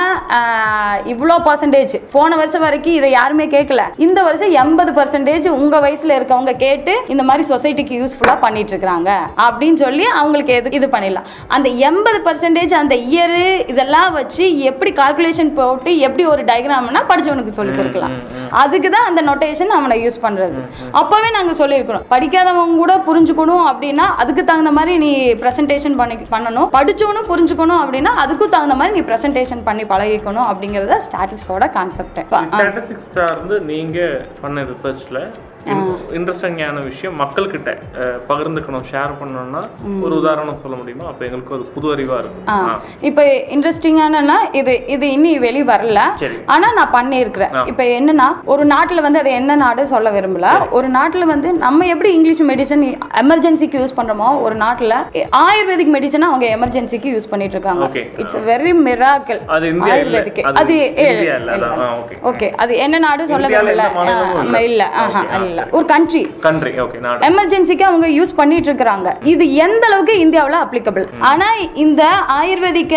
இவ்வளோ 1.12 1.36
பர்சன்டேஜ் 1.48 1.94
போன 2.16 2.32
வருஷம் 2.40 2.64
வரைக்கும் 2.66 2.96
இதை 3.00 3.10
யாருமே 3.20 3.46
கேட்கல. 3.54 3.82
இந்த 4.06 4.20
வருஷம் 4.28 4.52
எண்பது 4.62 4.92
பர்சன்டேஜ் 4.98 5.46
உங்கள் 5.60 5.84
வயசில் 5.86 6.16
இருக்கவங்க 6.18 6.54
கேட்டு 6.64 6.94
இந்த 7.14 7.24
மாதிரி 7.28 7.44
சொசைட்டிக்கு 7.52 8.00
யூஸ்ஃபுல்லாக 8.02 8.40
பண்ணிட்டு 8.46 8.74
இருக்கிறாங்க 8.74 9.10
அப்படின்னு 9.46 9.80
சொல்லி 9.84 10.06
அவங்களுக்கு 10.20 10.54
எது 10.60 10.74
இது 10.80 10.90
பண்ணிடலாம். 10.96 11.28
அந்த 11.58 11.68
எண்பது 11.90 12.20
பர்சன்டேஜ் 12.28 12.74
அந்த 12.82 12.98
இயரு 13.12 13.46
இதெல்லாம் 13.74 14.12
வச்சு 14.20 14.46
எப்படி 14.72 14.94
கால்குலேஷன் 15.02 15.54
போட்டு 15.60 15.94
எப்படி 16.10 16.26
ஒரு 16.34 16.44
டயக்ராம்னா 16.52 17.04
படிச்சவனுக்கு 17.12 17.56
சொல்லி 17.60 17.76
கொடுக்கலாம். 17.80 18.16
அதுக்கு 18.64 18.92
தான் 18.98 19.08
அந்த 19.12 19.24
நொட்டேஷன் 19.30 19.74
அவனை 19.78 19.98
யூஸ் 20.06 20.20
பண்ணுறது 20.26 20.60
அப்போவே 21.02 21.30
நாங்கள் 21.38 21.60
சொல்லியிருக்கிறோம். 21.62 22.06
படிக்காதவங்க 22.16 22.78
கூட 22.84 22.94
புரிஞ்சுக்கணும் 23.10 23.66
அப்படின்னா 23.72 24.08
அதுக்கு 24.24 24.44
தகுந்த 24.52 24.74
மாதிரி 24.80 24.94
நீ 25.06 25.12
ப்ரெசன்டேஷன் 25.44 25.98
பண்ணி 26.02 26.14
பண்ணணும். 26.36 26.70
படிச்சவனும் 27.08 27.32
புரிஞ்சுக்கணும் 27.32 27.82
அப்படின்னா 27.82 28.12
அதுக்கும் 28.22 28.54
தகுந்த 28.54 28.76
மாதிரி 28.76 28.96
நீ 28.98 29.02
ப்ரெசன்டேஷன் 29.10 29.66
பண்ணி 29.66 29.84
பழகிக்கணும் 29.86 30.48
அப்படிங்கிறத 30.50 30.96
ஸ்டாட்டிஸ்டோட 31.06 31.66
கான்செப்ட் 31.76 32.20
ஸ்டாட்டிஸ்டிக்ஸ்ல 32.52 33.26
இருந்து 33.30 33.58
நீங்க 33.66 34.00
பண்ண 34.42 34.64
ரிசர்ச்ல 34.72 35.20
இன்ட்ரெஸ்டிங்கான 36.18 36.80
விஷயம். 36.90 37.16
மக்கள்கிட்ட 37.22 37.70
பகிர்ந்துக்கணும் 38.30 38.86
ஷேர் 38.92 39.14
பண்ணணும்னா 39.20 39.62
ஒரு 40.06 40.14
உதாரணம் 40.22 40.60
சொல்ல 40.64 40.76
முடியுமா? 40.82 41.06
அப்ப 41.12 41.22
எங்களுக்கு 41.28 41.56
அது 41.58 41.74
புது 41.76 41.88
அறிவா 41.96 42.18
இருக்கும். 42.24 42.46
இப்போ 43.10 43.24
இன்ட்ரெஸ்டிங்கானனா 43.56 44.38
இது 44.60 44.74
இது 44.96 45.06
இன்னி 45.18 45.32
வெளி 45.46 45.62
வரல. 45.72 46.00
சரி. 46.24 46.38
ஆனா 46.56 46.68
நான் 46.80 46.94
பண்ணியிருக்கிறேன். 46.98 47.54
இப்போ 47.72 47.84
என்னன்னா 48.00 48.28
ஒரு 48.54 48.66
நாட்டுல 48.74 49.02
வந்து 49.08 49.22
அது 49.24 49.32
என்ன 49.40 49.56
நாடு 49.64 49.86
சொல்ல 49.94 50.12
விரும்பல. 50.18 50.48
ஒரு 50.78 50.90
நாட்டுல 50.98 51.26
வந்து 51.34 51.52
நம்ம 51.66 51.88
எப்படி 51.94 52.12
இங்கிலீஷ் 52.18 52.44
மெடிசன் 52.52 52.86
எமர்ஜென்சிக்கு 53.24 53.82
யூஸ் 53.84 53.98
பண்றோமோ 54.00 54.30
ஒரு 54.46 54.58
நாட்டுல 54.64 54.94
ஆயுர்வேதிக் 55.46 55.94
மெடிசனை 55.98 56.28
அவங்க 56.32 56.46
எமர்ஜென்சிக்கு 56.58 57.10
யூஸ் 57.16 57.30
பண்ணிட்டு 57.34 57.58
இருக்காங்க. 57.58 57.86
இட்ஸ் 58.22 58.40
வெரி 58.52 58.74
மிராக்கல் 58.88 59.42
இல்ல. 59.72 59.86
ஆயுர்வேதிக் 59.90 60.42
அது 60.62 60.76
இல்ல. 61.08 61.70
ஓகே. 62.32 62.48
அது 62.64 62.74
என்ன 62.86 62.96
நாடு 63.08 63.24
சொல்ல 63.34 63.46
விரும்பல? 63.54 63.84
இல்ல. 64.48 64.60
இல்ல. 64.70 64.84
ஆஹா 65.04 65.22
ஆ, 65.36 65.38
இல்ல 65.56 65.66
ஒரு 65.78 65.86
கண்ட்ரி 65.92 66.22
கண்ட்ரி 66.46 66.72
ஓகே 66.84 67.00
நாடு. 67.06 67.22
எமர்ஜென்சிக்கு 67.30 67.86
அவங்க 67.90 68.08
யூஸ் 68.18 68.34
பண்ணிட்டு 68.40 68.70
இருக்காங்க 68.72 69.10
இது 69.34 69.44
எந்த 69.66 69.84
அளவுக்கு 69.90 70.16
இந்தியாவுல 70.26 70.60
அப்ளிகபிள் 70.66 71.06
ஆனா 71.30 71.48
இந்த 71.84 72.02
ஆயுர்வேதிக்க 72.40 72.96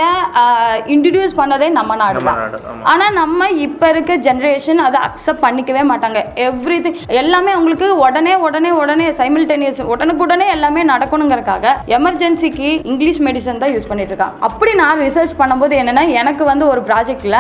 இன்ட்ரடியூஸ் 0.94 1.38
பண்ணதே 1.40 1.68
நம்ம 1.78 1.96
நாடு 2.02 2.18
நம்ம 2.18 2.34
தான் 2.60 2.86
ஆனா 2.92 3.06
நம்ம 3.20 3.48
இப்ப 3.66 3.90
இருக்க 3.94 4.12
ஜெனரேஷன் 4.26 4.80
அதை 4.86 4.98
அக்செப்ட் 5.08 5.44
பண்ணிக்கவே 5.44 5.82
மாட்டாங்க. 5.90 6.18
எவ்ரி 6.46 6.78
எல்லாமே 7.20 7.50
அவங்களுக்கு 7.54 7.88
உடனே 8.04 8.34
உடனே 8.46 8.70
உடனே 8.80 9.06
சைமில்டேனியஸ் 9.18 9.82
உடனுக்குடனே 9.92 10.46
எல்லாமே 10.56 10.82
நடக்கணுங்கிறக்காக 10.92 11.66
எமர்ஜென்சிக்கு 11.98 12.68
இங்கிலீஷ் 12.92 13.20
மெடிசன் 13.26 13.62
தான் 13.62 13.74
யூஸ் 13.74 13.90
பண்ணிட்டு 13.90 14.12
இருக்காங்க 14.14 14.38
அப்படி 14.48 14.72
நான் 14.82 15.02
ரிசர்ச் 15.06 15.34
பண்ணும்போது 15.40 15.76
என்னன்னா 15.82 16.04
எனக்கு 16.20 16.44
வந்து 16.44 16.66
ஒரு 16.72 16.82
ப்ராஜெக்ட்ல 16.88 17.38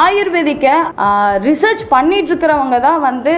ஆயுர்வேதிக்க 0.00 0.66
ரிசர்ச் 1.48 1.84
பண்ணிட்டு 1.94 2.32
இருக்கிறவங்க 2.32 2.78
தான் 2.80 3.00
வந்து 3.08 3.34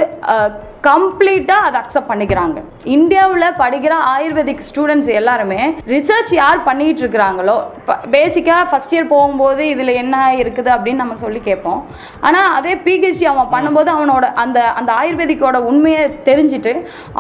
கம்ப்ளீட்டாக 1.23 1.67
அதை 1.67 1.77
அக்செப்ட் 1.81 2.09
பண்ணிக்கிறாங்க. 2.11 2.59
இந்தியாவில் 2.95 3.45
படிக்கிற 3.61 3.95
ஆயுர்வேதிக் 4.13 4.65
ஸ்டூடெண்ட்ஸ் 4.69 5.11
எல்லாருமே 5.19 5.59
ரிசர்ச் 5.93 6.33
யார் 6.39 6.65
பண்ணிட்டு 6.69 7.03
இருக்கிறாங்களோ 7.03 7.55
பேசிக்காக 8.15 8.63
ஃபஸ்ட் 8.71 8.95
இயர் 8.95 9.07
போகும்போது 9.13 9.63
இதில் 9.75 9.93
என்ன 10.03 10.17
இருக்குது 10.43 10.71
அப்படின்னு 10.77 11.03
நம்ம 11.03 11.19
சொல்லி 11.23 11.43
கேட்போம். 11.49 11.81
ஆனால் 12.29 12.49
அதே 12.57 12.73
பிஹெச்டி 12.87 13.29
அவன் 13.35 13.53
பண்ணும்போது 13.55 13.93
அவனோட 13.97 14.33
அந்த 14.45 14.59
அந்த 14.81 14.91
ஆயுர்வேதிக்கோட 15.03 15.61
உண்மையை 15.71 16.03
தெரிஞ்சுட்டு 16.31 16.75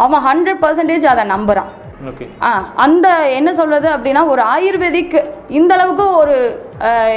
அவன் 0.06 0.26
ஹண்ட்ரட் 0.28 0.60
பர்சன்டேஜ் 0.64 1.06
அதை 1.12 1.26
நம்புகிறான் 1.34 1.70
அந்த 2.84 3.08
என்ன 3.38 3.50
சொல்றது 3.58 3.88
அப்படின்னா 3.96 4.22
ஒரு 4.34 4.42
ஆயுர்வேதிக் 4.54 5.18
இந்த 5.58 5.72
அளவுக்கு 5.76 6.06
ஒரு 6.20 6.36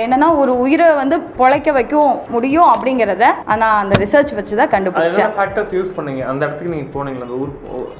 என்னன்னா 0.03 0.27
ஒரு 0.41 0.51
உயிரை 0.63 0.88
வந்து 1.00 1.15
பொழைக்க 1.38 1.69
வைக்க 1.77 1.93
முடியும் 2.34 2.69
அப்படிங்கிறத 2.74 3.25
நான் 3.62 3.79
அந்த 3.84 3.95
ரிசர்ச் 4.03 4.34
வச்சு 4.38 4.60
தான் 4.60 4.72
கண்டுபிடிச்சேன். 4.74 5.31
ஃபேக்டர்ஸ் 5.38 5.72
யூஸ் 5.77 5.93
பண்ணீங்க? 5.98 6.22
அந்த 6.31 6.41
இடத்துக்கு 6.45 6.74
நீங்க 6.74 6.88
போனீங்களா? 6.95 7.25
அந்த 7.27 7.38
ஊர் 7.43 7.51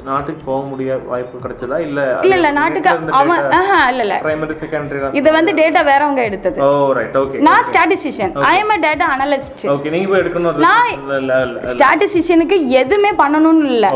நாட்டுக்கு 0.10 0.42
போக 0.50 0.60
முடிய 0.72 0.98
வாய்ப்பு 1.12 1.42
கிடைச்சதா? 1.46 1.78
இல்ல 1.88 2.00
இல்ல 2.26 2.36
இல்ல 2.40 2.50
நாட்டுக்கு 2.60 2.92
அவன் 3.22 3.48
ஆஹா 3.60 3.80
இல்ல 3.94 4.04
இல்ல. 4.08 4.18
பிரைமரி 4.26 4.58
செகண்டரி 4.62 5.02
இது 5.22 5.32
வந்து 5.38 5.54
டேட்டா 5.62 5.84
வேறவங்க 5.92 6.22
எடுத்தது. 6.30 6.60
ஓ 6.68 6.70
ரைட் 7.00 7.18
ஓகே 7.24 7.42
நான் 7.50 7.66
statistician 7.70 8.36
I 8.52 8.54
am 8.62 8.74
a 8.76 8.80
data 8.88 9.08
analyst 9.16 9.66
okay 9.76 9.94
நீங்க 9.96 10.10
போய் 10.12 10.22
எடுக்கணும் 10.24 10.62
நான் 10.68 10.92
ஸ்டாட்டிஸ்டிஷியனுக்கு 11.74 12.60
எதுவுமே 12.84 13.14
பண்ணணும்னு 13.24 13.66
இல்ல. 13.74 13.90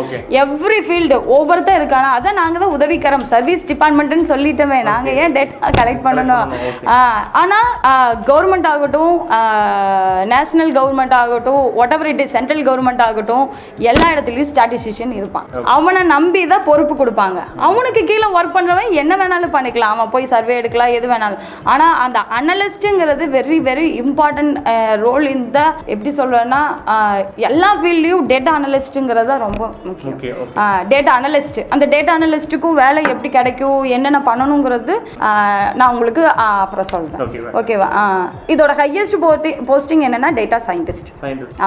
எவ்ரி 0.43 0.81
ஃபீல்டு 0.89 1.19
ஒவ்வொருத்தர் 1.37 1.79
இருக்கானா? 1.81 2.09
அதான் 2.17 2.39
நாங்க 2.41 2.57
தான் 2.65 2.75
உதவிக்கரம். 2.79 3.27
சர்வீஸ் 3.33 3.69
டிபார்ட்மெண்ட்னு 3.73 4.29
சொல்லிட்டோமே. 4.33 4.81
நாங்க 4.91 5.09
ஏன் 5.23 5.37
டேட்டா 5.39 5.71
கலெக்ட் 5.79 6.05
பண்ணணும்? 6.09 6.51
பண்ணணும், 6.95 7.58
ஆ, 7.59 7.91
ஆனா 7.91 7.93
கவர்மெண்ட் 8.29 8.67
ஆகட்டும் 8.71 9.13
நேஷனல் 10.33 10.71
கவர்மெண்ட் 10.77 11.15
ஆகட்டும் 11.19 11.63
whatever 11.95 12.09
it 12.11 12.21
is 12.23 12.33
central 12.37 12.63
government 12.67 13.03
ஆகட்டும் 13.07 13.45
எல்லா 13.91 14.07
இடத்துலயும் 14.13 14.49
ஸ்டாட்டிஸ்டிஷியன் 14.51 15.13
இருப்பான். 15.19 15.45
அவனை 15.75 16.01
நம்பி 16.13 16.41
தான் 16.53 16.65
பொறுப்பு 16.69 16.95
கொடுப்பாங்க. 17.01 17.39
அவனுக்கு 17.67 18.01
கீழே 18.09 18.27
ஒர்க் 18.37 18.55
பண்றவன் 18.57 18.95
என்ன 19.01 19.13
வேணாலும் 19.21 19.53
பண்ணிக்கலாம். 19.55 19.93
அவன் 19.95 20.13
போய் 20.15 20.31
சர்வே 20.33 20.55
எடுக்கலாம் 20.61 20.95
எது 20.97 21.07
வேணாலும். 21.13 21.41
ஆனா 21.73 21.87
அந்த 22.05 22.19
அனலிஸ்ட்டுங்கிறது 22.39 23.23
வெரி 23.37 23.59
வெரி 23.69 23.87
இம்பார்ட்டன்ட் 24.03 24.57
ரோல் 25.05 25.27
இந்த 25.37 25.57
எப்படி 25.93 26.13
சொல்றேன்னா 26.19 26.61
எல்லா 27.49 27.71
ஃபீல்ட்லயும் 27.81 28.27
டேட்டா 28.33 28.53
அனலிஸ்ட்டுங்கிறது 28.59 29.29
தான் 29.33 29.43
ரொம்ப 29.47 29.63
முக்கியம். 29.89 30.17
டேட்டா 30.93 31.11
அனலிஸ்ட் 31.19 31.59
அந்த 31.75 31.85
டேட்டா 31.95 32.13
அனலிஸ்ட்டுக்கும் 32.19 32.79
வேலை 32.83 33.03
எப்படி 33.13 33.31
கிடைக்கும் 33.37 33.79
என்னென்ன 33.97 34.21
பண்ணணுங்கிறது 34.29 34.95
நான் 35.79 35.91
உங்களுக்கு 35.93 36.23
அப்புறம் 36.61 36.87
right. 37.39 37.48
ஓகேவா 37.59 37.87
இதோட 38.53 38.71
ஹையஸ்ட் 38.79 39.17
போஸ்டிங் 39.69 40.03
என்னன்னா 40.07 40.29
டேட்டா 40.39 40.59
சயின்டிஸ்ட் 40.67 41.09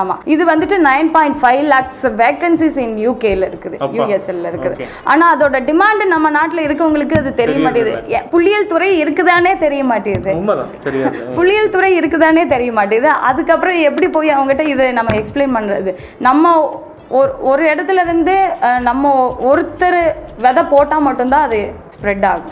ஆமா 0.00 0.14
இது 0.34 0.42
வந்துட்டு 0.52 0.76
nine 0.88 1.10
point 1.16 1.38
five 1.42 1.62
lakhs 1.72 2.04
vacancies 2.22 2.78
in 2.84 2.96
யூகேல 3.06 3.48
இருக்குது. 3.50 3.76
யூஎஸ்எல்ல 3.98 4.50
இருக்குது. 4.52 4.86
ஆனா 5.12 5.24
அதோட 5.34 5.60
டிமாண்ட் 5.70 6.04
நம்ம 6.14 6.30
நாட்டுல 6.38 6.64
இருக்கவங்களுக்கு 6.68 7.18
அது 7.22 7.32
தெரிய 7.42 7.58
ஏ, 8.14 8.20
புள்ளியியல் 8.34 8.70
துறை 8.72 8.90
இருக்குதானே 9.02 9.52
தெரிய 9.64 9.82
தெரியாது. 10.06 11.18
புள்ளியியல் 11.38 11.74
துறை 11.74 11.90
இருக்குதானே 12.00 12.44
தெரிய 12.54 12.72
மாட்டேங்குது 12.78 13.10
அதுக்கப்புறம் 13.30 13.78
எப்படி 13.88 14.08
போய் 14.16 14.34
அவங்ககிட்ட 14.36 14.66
இதை 14.74 14.86
நம்ம 15.00 15.14
எக்ஸ்பிளைன் 15.20 15.56
பண்றது? 15.58 15.92
நம்ம 16.28 16.54
ஒரு 17.20 17.30
ஒரு 17.50 17.62
இடத்துல 17.72 18.02
இருந்து 18.06 18.34
நம்ம 18.88 19.10
ஒருத்தர் 19.50 20.00
விதை 20.44 20.62
போட்டா 20.72 20.98
மட்டும்தான் 21.08 21.46
அது 21.48 21.60
ஸ்ப்ரெட் 21.96 22.26
ஆகும். 22.32 22.51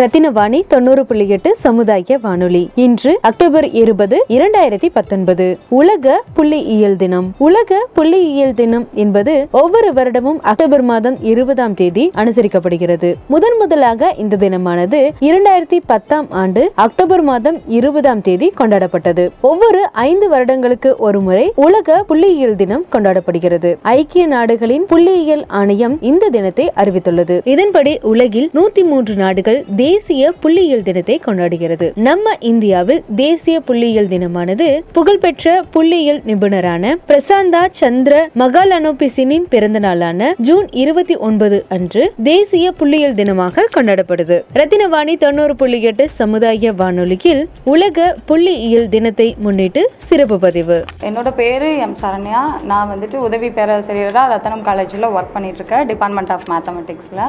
ரத்தினவாணி 0.00 0.66
தொண்ணூறு 0.66 1.06
புள்ளி 1.06 1.28
எட்டு 1.28 1.56
சமுதாய 1.56 2.18
வானொலி. 2.22 2.68
இன்று 2.74 3.18
அக்டோபர் 3.20 3.70
இருபது 3.70 4.24
இரண்டாயிரத்தி 4.28 4.88
பத்தொன்பது. 4.92 5.58
உலக 5.68 6.22
புள்ளியியல் 6.36 6.96
தினம். 6.96 7.34
உலக 7.38 7.86
புள்ளியியல் 7.96 8.54
தினம் 8.54 8.88
என்பது 8.94 9.48
ஒவ்வொரு 9.50 9.92
வருடமும் 9.92 10.38
அக்டோபர் 10.40 10.82
மாதம் 10.82 11.16
இருபதாம் 11.22 11.74
தேதி 11.74 12.10
அனுசரிக்கப்படுகிறது. 12.14 13.14
முதன் 13.26 13.56
முதலாக 13.58 14.14
இந்த 14.18 14.36
தினமானது 14.36 15.10
இரண்டாயிரத்தி 15.20 15.78
பத்தாம் 15.86 16.26
ஆண்டு 16.30 16.72
அக்டோபர் 16.74 17.22
மாதம் 17.22 17.58
இருபதாம் 17.68 18.20
தேதி 18.20 18.52
கொண்டாடப்பட்டது. 18.58 19.30
ஒவ்வொரு 19.40 19.92
ஐந்து 19.92 20.28
வருடங்களுக்கு 20.28 20.96
ஒரு 20.98 21.20
முறை 21.20 21.52
உலக 21.54 22.04
புள்ளியியல் 22.08 22.56
தினம் 22.56 22.84
கொண்டாடப்படுகிறது. 22.92 23.76
ஐக்கிய 23.82 24.26
நாடுகளின் 24.26 24.86
புள்ளியியல் 24.90 25.44
ஆணையம் 25.46 26.02
இந்த 26.02 26.28
தினத்தை 26.28 26.72
அறிவித்துள்ளது. 26.76 27.40
இதன்படி 27.44 27.98
உலகில் 28.02 28.50
நூத்தி 28.54 28.84
மூன்று 28.84 29.14
நாடுகள் 29.14 29.64
தேசிய 29.84 30.32
புள்ளியியல் 30.42 30.84
தினத்தை 30.88 31.16
கொண்டாடுகிறது. 31.26 31.86
நம்ம 32.08 32.34
இந்தியாவில் 32.50 33.00
தேசிய 33.22 33.56
புள்ளியியல் 33.68 34.10
தினமானது 34.12 34.66
புகழ்பெற்ற 34.96 35.54
புள்ளியியல் 35.74 36.20
நிபுணரான 36.28 36.92
பிரசாந்தா 37.08 37.62
சந்திர 37.80 38.14
மகாலனோபிசினின் 38.42 39.46
பிறந்த 39.54 39.78
நாளான 39.86 40.30
ஜூன் 40.48 40.66
இருபத்தி 40.82 41.16
ஒன்பது 41.28 41.58
அன்று 41.76 42.02
தேசிய 42.30 42.72
புள்ளியியல் 42.80 43.16
தினமாக 43.20 43.66
கொண்டாடப்படுது. 43.76 44.36
ரத்தினவாணி 44.58 45.14
தொண்ணூறு 45.24 45.56
புள்ளி 45.62 45.80
எட்டு 45.90 46.04
சமுதாய 46.20 46.72
வானொலியில் 46.80 47.42
உலக 47.72 48.06
புள்ளியியல் 48.28 48.88
தினத்தை 48.94 49.28
முன்னிட்டு 49.46 49.82
சிறப்பு 50.08 50.38
பதிவு. 50.44 50.78
என்னோட 51.08 51.32
பேர் 51.40 51.66
எம் 51.86 51.96
சரண்யா. 52.02 52.42
நான் 52.70 52.90
வந்துட்டு 52.92 53.16
உதவி 53.28 53.50
பேராசிரியராக 53.58 54.32
ரத்தனம் 54.34 54.64
காலேஜில் 54.68 55.08
ஒர்க் 55.16 55.34
பண்ணிட்டு 55.34 55.60
இருக்கேன் 55.60 55.84
டிபார்ட்மெண்ட் 55.92 56.32
ஆஃப் 56.36 56.46
மேத்தமெட்டிக்ஸில் 56.52 57.22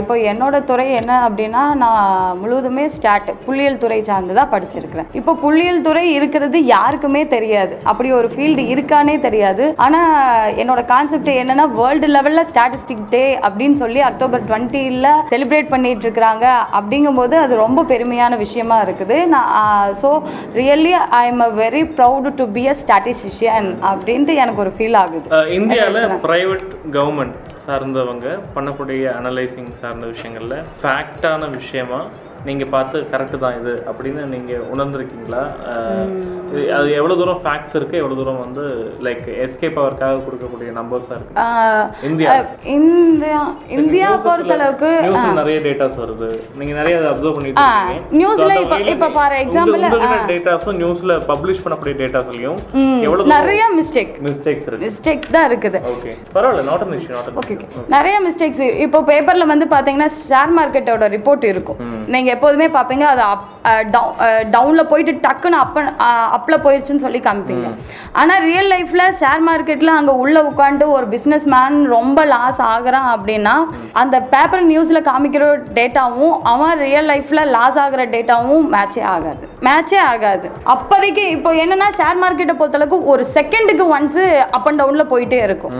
இப்போ 0.00 0.16
என்னோட 0.32 0.56
துறை 0.70 0.86
என்ன 1.00 1.12
அப்படின்னா 1.26 1.57
அப்படின்னா 1.58 1.84
நான் 1.84 2.38
முழுவதுமே 2.40 2.84
ஸ்டாட் 2.94 3.28
புள்ளியியல் 3.44 3.80
துறை 3.82 3.98
சார்ந்து 4.08 4.32
தான் 4.38 4.50
படிச்சிருக்கிறேன். 4.52 5.08
இப்போ 5.18 5.32
புள்ளியியல் 5.44 5.84
துறை 5.86 6.04
இருக்கிறது 6.18 6.58
யாருக்குமே 6.74 7.22
தெரியாது. 7.34 7.74
அப்படி 7.90 8.08
ஒரு 8.18 8.28
ஃபீல்டு 8.34 8.62
இருக்கானே 8.74 9.14
தெரியாது. 9.26 9.64
ஆனால் 9.84 10.54
என்னோட 10.62 10.82
கான்செப்ட் 10.92 11.30
என்னன்னா 11.42 11.66
வேர்ல்டு 11.80 12.10
லெவலில் 12.16 12.48
ஸ்டாட்டிஸ்டிக் 12.52 13.04
டே 13.14 13.24
அப்படின்னு 13.48 13.78
சொல்லி 13.82 14.02
அக்டோபர் 14.10 14.46
டுவெண்ட்டியில் 14.50 15.10
செலிப்ரேட் 15.32 15.72
பண்ணிட்டு 15.74 16.06
இருக்கிறாங்க. 16.06 16.46
அப்படிங்கும்போது 16.80 17.36
அது 17.44 17.62
ரொம்ப 17.64 17.86
பெருமையான 17.92 18.36
விஷயமா 18.44 18.78
இருக்குது. 18.86 19.18
நான் 19.34 19.94
so 20.02 20.10
really 20.60 20.94
I 21.22 21.24
am 21.32 21.44
a 21.48 21.50
very 21.62 21.84
proud 21.98 22.34
to 22.40 22.46
be 22.58 22.64
a 22.74 22.76
statistician 22.84 23.70
அப்படின்ட்டு 23.92 24.40
எனக்கு 24.44 24.62
ஒரு 24.66 24.74
ஃபீல் 24.78 24.98
ஆகுது. 25.04 25.28
இந்தியாவில் 25.60 26.18
ப்ரைவேட் 26.28 26.66
கவர்மெண்ட் 26.98 27.36
சார்ந்தவங்க 27.64 28.28
பண்ணக்கூடிய 28.54 29.04
அனலைசிங் 29.12 29.72
சார்ந்த 29.72 30.06
விஷயங்களில் 30.06 30.56
ஃபேக்டான 30.74 31.50
விஷயமா 31.50 32.00
நீங்க 32.44 32.64
பார்த்து 32.64 33.06
கரெக்டு 33.12 33.38
தான் 33.38 33.60
இது 33.60 33.84
அப்படின்னு 33.90 34.22
நீங்க 34.28 34.52
உணர்ந்திருக்கீங்களா? 34.74 35.42
அது 36.76 36.92
எவ்வளவு 36.92 37.16
தூரம் 37.16 37.40
ஃபேக்ட்ஸ் 37.44 37.74
இருக்கு? 37.74 37.96
எவ்வளவு 37.96 38.24
தூரம் 38.24 38.40
வந்து 38.40 38.62
லைக் 39.02 39.24
எஸ்கேப் 39.44 39.74
அவருக்காக 39.74 40.14
கொடுக்கக்கூடிய 40.14 40.70
நம்பர்ஸா 40.78 41.10
இருக்கு? 41.10 41.34
ஆஹ் 41.34 41.88
இந்தியா. 42.02 42.44
இந்தியா 42.64 43.54
இந்தியா 43.68 44.08
பொறுத்தளவுக்கு 44.24 44.90
நியூஸ்ல 45.04 45.32
நிறைய 45.32 45.60
டேட்டாஸ் 45.60 45.98
வருது. 45.98 46.28
நீங்க 46.56 46.74
நிறைய 46.74 46.98
அதை 46.98 47.10
அப்சர்வ் 47.10 47.34
பண்ணிட்டு 47.34 47.60
இருக்கீங்க. 47.60 48.18
அந்த 48.42 48.60
இப்ப- 48.60 48.78
இப்ப 48.90 49.06
example, 49.44 49.82
உங்ககிட்ட 49.88 50.32
டேட்டாஸும் 50.32 50.78
நியூஸ்ல 50.82 51.18
பப்ளிஷ் 51.28 51.62
பண்ணக்கூடிய 51.64 51.96
டேட்டாஸ்லயும் 52.02 52.58
எவ்வளவு 53.00 53.28
நிறைய 53.28 53.64
மிஸ்டேக் 53.76 54.12
மிஸ்டேக்ஸ் 54.22 54.66
இருக்கு? 54.66 54.86
மிஸ்டேக்ஸ் 54.86 55.30
தான் 55.30 55.50
இருக்குது. 55.50 55.80
ஓகே 55.94 56.14
பரவாயில்ல 56.34 56.64
not 56.64 56.80
an 56.80 56.98
issue 56.98 57.10
not 57.10 57.30
okay 57.34 57.58
நிறைய 57.88 58.20
மிஸ்டேக்ஸ் 58.20 58.78
இப்போ 58.78 59.00
பேப்பர்ல 59.02 59.46
வந்து 59.46 59.64
பாத்தீங்கன்னா 59.64 60.08
ஷேர் 60.28 60.52
மார்க்கெட்டோட 60.58 61.06
ரிப்போர்ட் 61.16 61.44
இருக்கும். 61.44 61.76
நீங்க 62.28 62.38
எப்போதுமே 62.38 62.66
பாப்பீங்க 62.76 63.04
அது 63.10 63.22
டவுன்ல 64.54 64.82
போயிட்டு 64.90 65.12
டக்குன்னு 65.26 65.58
அப்ப 65.62 65.84
அப்ல 66.36 66.54
போயிருச்சுன்னு 66.64 67.04
சொல்லி 67.04 67.20
காமிப்பீங்க. 67.26 67.68
ஆனா 68.20 68.34
ரியல் 68.48 68.68
லைஃப்ல 68.72 69.04
ஷேர் 69.20 69.42
மார்க்கெட்ல 69.48 69.92
அங்க 70.00 70.12
உள்ள 70.22 70.36
உட்காந்து 70.50 70.86
ஒரு 70.96 71.06
பிசினஸ் 71.14 71.46
மேன் 71.54 71.78
ரொம்ப 71.96 72.24
லாஸ் 72.34 72.60
ஆகுறான் 72.72 73.08
அப்படின்னா 73.14 73.54
அந்த 74.02 74.18
பேப்பர் 74.34 74.68
நியூஸ்ல 74.72 75.00
காமிக்கிற 75.10 75.46
டேட்டாவும் 75.78 76.34
அவன் 76.54 76.76
ரியல் 76.86 77.10
லைஃப்ல 77.12 77.46
லாஸ் 77.56 77.80
ஆகுற 77.84 78.04
டேட்டாவும் 78.16 78.68
மேட்சே 78.76 79.04
ஆகாது. 79.16 79.47
மேட்சே 79.66 79.98
ஆகாது. 80.10 80.46
அப்போதைக்கு 80.72 81.22
இப்போ 81.36 81.50
என்னன்னா 81.62 81.88
ஷேர் 81.98 82.18
மார்க்கெட்டை 82.22 82.54
பொறுத்தளவுக்கு 82.58 82.98
ஒரு 83.12 83.22
செகண்டுக்கு 83.36 83.84
ஒன்ஸ் 83.96 84.20
அப் 84.56 84.66
அண்ட் 84.68 84.80
டவுன்ல 84.82 85.04
போயிட்டே 85.12 85.38
இருக்கும். 85.46 85.74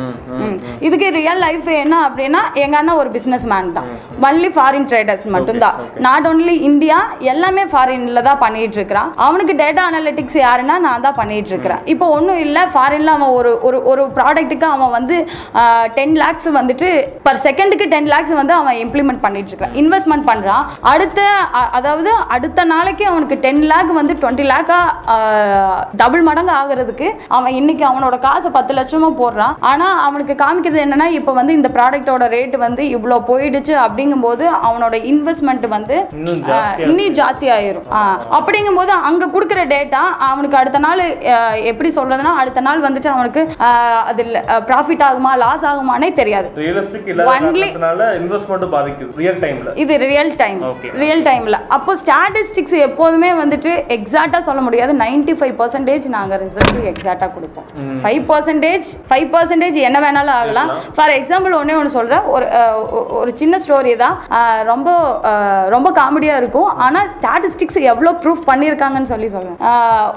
இதுக்கு 0.86 1.08
ரியல் 1.18 1.42
லைஃப் 1.46 1.68
என்ன 1.82 1.96
அப்படின்னா 2.06 2.40
எங்க 2.64 2.76
அண்ணன் 2.80 2.98
ஒரு 3.02 3.10
பிசினஸ் 3.16 3.46
மேன் 3.52 3.70
தான் 3.76 3.88
ஒன்லி 4.28 4.50
ஃபாரின் 4.56 4.88
ட்ரேடர்ஸ் 4.92 5.26
மட்டும்தான். 5.36 5.76
நாட் 6.06 6.26
ஓன்லி 6.30 6.54
இந்தியா 6.70 6.98
எல்லாமே 7.32 7.64
ஃபாரின்ல 7.72 8.22
தான் 8.28 8.40
பண்ணிட்டு 8.44 8.78
இருக்கிறான் 8.80 9.12
அவனுக்கு 9.26 9.54
டேட்டா 9.62 9.84
அனலிட்டிக்ஸ் 9.90 10.38
யாருன்னா 10.46 10.76
நான் 10.86 11.04
தான் 11.06 11.18
பண்ணிட்டு 11.20 11.52
இருக்கிறேன் 11.54 11.84
இப்போ 11.94 12.08
ஒன்றும் 12.16 12.42
இல்லை 12.46 12.64
ஃபாரின்ல 12.74 13.12
அவன் 13.18 13.34
ஒரு 13.38 13.52
ஒரு 13.68 13.80
ஒரு 13.92 14.04
ப்ராடக்ட்டுக்கு 14.18 14.68
அவன் 14.74 14.92
வந்து 14.98 15.18
டென் 15.98 16.16
லேக்ஸ் 16.22 16.50
வந்துட்டு 16.58 16.90
பர் 17.28 17.42
செகண்டுக்கு 17.46 17.88
டென் 17.94 18.10
லேக்ஸ் 18.14 18.34
வந்து 18.40 18.54
அவன் 18.60 18.82
இம்ப்ளிமெண்ட் 18.84 19.24
பண்ணிட்டு 19.26 19.52
இருக்கான் 19.52 19.74
இன்வெஸ்ட்மெண்ட் 19.82 20.28
பண்றான். 20.30 20.66
அடுத்த 20.92 21.20
அதாவது 21.78 22.10
அடுத்த 22.36 22.64
நாளைக்கு 22.74 23.06
அவனுக்கு 23.12 23.36
டென் 23.44 23.64
லேக் 23.72 23.92
வந்து 24.00 24.14
டுவெண்ட்டி 24.20 24.44
லேக்கா 24.52 24.78
டபுள் 26.00 26.22
மடங்கு 26.28 26.52
ஆகுறதுக்கு 26.60 27.08
அவன் 27.36 27.56
இன்னைக்கு 27.60 27.84
அவனோட 27.90 28.16
காசை 28.26 28.50
பத்து 28.56 28.72
லட்சமா 28.78 29.08
போடுறான். 29.20 29.54
ஆனா 29.70 29.86
அவனுக்கு 30.06 30.34
காமிக்கிறது 30.42 30.82
என்னன்னா 30.86 31.06
இப்போ 31.18 31.32
வந்து 31.38 31.56
இந்த 31.58 31.70
ப்ராடக்ட்டோட 31.76 32.26
ரேட் 32.36 32.56
வந்து 32.66 32.82
இவ்வளோ 32.96 33.18
போயிடுச்சு 33.30 33.74
அப்படிங்கும்போது 33.86 34.44
அவனோட 34.68 34.94
இன்வெஸ்ட்மெண்ட் 35.12 35.66
வந்து 35.76 35.96
இன்னும் 36.18 37.14
ஜாஸ்தி 37.20 37.48
ஆயிரும் 37.56 37.88
அப்படிங்கும்போது 38.38 38.92
அங்க 39.08 39.30
கொடுக்குற 39.34 39.62
டேட்டா 39.74 40.02
அவனுக்கு 40.30 40.58
அடுத்த 40.60 40.80
நாள் 40.86 41.02
எப்படி 41.70 41.90
சொல்றதுன்னா 41.98 42.34
அடுத்த 42.42 42.60
நாள் 42.68 42.84
வந்துட்டு 42.86 43.10
அவனுக்கு 43.14 43.42
அதில் 44.10 44.34
ப்ராஃபிட் 44.70 45.04
ஆகுமா 45.08 45.32
லாஸ் 45.44 45.66
ஆகுமானே 45.72 46.10
தெரியாது. 46.20 46.48
இது 49.82 49.94
ரியல் 50.06 50.32
டைம். 50.42 50.60
ரியல் 51.02 51.22
டைம்ல 51.28 51.56
அப்போ 51.76 51.92
ஸ்டாட்டிஸ்டிக்ஸ் 52.02 52.76
எப்போதுமே 52.86 53.30
வந்துட்டு 53.58 53.94
எக்ஸாக்டா 53.96 54.38
சொல்ல 54.48 54.60
முடியாது. 54.66 54.92
95% 55.02 55.38
ஃபைவ் 55.38 55.54
பர்சன்டேஜ் 55.60 56.04
நாங்க 56.16 56.34
ரிசல்ட் 56.42 56.88
எக்ஸாக்டா 56.90 57.26
கொடுப்போம். 57.36 57.66
ஃபைவ் 58.02 58.22
பர்சன்டேஜ் 58.30 58.88
ஃபைவ் 59.08 59.26
பர்சன்டேஜ் 59.34 59.76
என்ன 59.88 59.98
வேணாலும் 60.04 60.34
ஆகலாம். 60.40 60.70
ஃபார் 60.96 61.12
எக்ஸாம்பிள் 61.18 61.56
ஒண்ணே 61.60 61.74
ஒன்று 61.80 61.94
சொல்றேன். 61.96 62.24
ஒரு 62.34 62.46
ஒரு 63.20 63.30
சின்ன 63.40 63.58
ஸ்டோரி 63.64 63.92
தான். 64.04 64.16
ரொம்ப 64.70 64.88
ரொம்ப 65.74 65.88
காமெடியா 66.00 66.34
இருக்கும். 66.42 66.70
ஆனா 66.86 67.00
ஸ்டாட்டிஸ்டிக்ஸ் 67.14 67.80
எவ்வளோ 67.92 68.12
ப்ரூஃப் 68.22 68.44
பண்ணியிருக்காங்கன்னு 68.50 69.12
சொல்லி 69.14 69.30
சொல்றேன். 69.34 69.58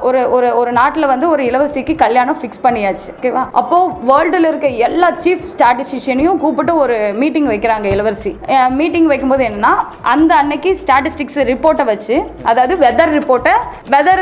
ஒரு 0.10 0.22
ஒரு 0.36 0.50
ஒரு 0.60 0.74
நாட்டுல 0.80 1.08
வந்து 1.14 1.28
ஒரு 1.34 1.44
இலவசிக்கு 1.50 1.96
கல்யாணம் 2.06 2.40
ஃபிக்ஸ் 2.42 2.64
பண்ணியாச்சு. 2.68 3.10
ஓகேவா 3.18 3.46
அப்போ 3.62 3.80
வேர்ல்டுல 4.12 4.52
இருக்க 4.52 4.70
எல்லா 4.90 5.10
சீஃப் 5.26 5.48
ஸ்டாட்டிஸ்டிஷியனையும் 5.54 6.40
கூப்பிட்டு 6.46 6.76
ஒரு 6.84 6.98
மீட்டிங் 7.24 7.50
வைக்கிறாங்க 7.54 7.88
இளவரசி. 7.96 8.34
மீட்டிங் 8.82 9.10
வைக்கும்போது 9.14 9.44
என்னன்னா 9.50 9.74
அந்த 10.14 10.32
அன்னைக்கு 10.42 10.70
ஸ்டாட்டிஸ்டிக்ஸ் 10.84 11.40
ரிப்போர்ட்டை 11.54 11.88
வச்சு 11.94 12.16
அதாவது 12.52 12.74
வெதர் 12.86 13.14
ரிப்போர்ட்டை 13.34 13.54
வெதர் 13.94 14.22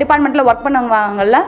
டிபார்ட்மெண்ட்ல 0.00 0.42
ஒர்க் 0.50 0.64
பண்ணவங்கல்ல 0.66 1.38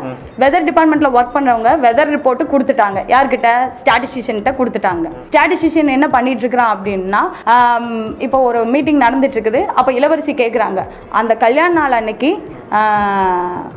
வெதர் 0.43 0.67
டிபார்ட்மெண்ட்ல 0.69 1.09
ஒர்க் 1.17 1.35
பண்ணவங்க 1.37 1.71
வெதர் 1.85 2.13
ரிப்போர்ட் 2.15 2.43
கொடுத்துட்டாங்க. 2.53 2.99
யார்கிட்ட? 3.13 3.49
ஸ்டாட்டிஸ்டிஷியன்கிட்ட 3.79 4.53
கொடுத்துட்டாங்க. 4.59 5.07
ஸ்டாட்டிஸ்டிஷியன் 5.29 5.95
என்ன 5.97 6.07
பண்ணிட்டு 6.15 6.43
இருக்கிறான் 6.45 6.73
அப்படின்னா 6.75 7.23
ஆம், 7.55 7.91
இப்போ 8.27 8.39
ஒரு 8.49 8.61
மீட்டிங் 8.75 9.05
நடந்துட்டு 9.05 9.37
இருக்குது 9.39 9.63
அப்போ 9.79 9.91
இளவரசி 9.99 10.35
கேட்குறாங்க 10.43 10.81
அந்த 11.21 11.33
கல்யாண 11.45 11.73
நாள் 11.79 11.99
அன்னைக்கு 12.01 12.31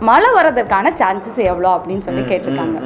மழை 0.09 0.29
வர்றதுக்கான 0.37 0.91
சான்சஸ் 1.01 1.39
எவ்வளோ 1.51 1.69
அப்படின்னு 1.77 2.05
சொல்லி 2.07 2.23
கேட்டிருக்காங்க. 2.31 2.77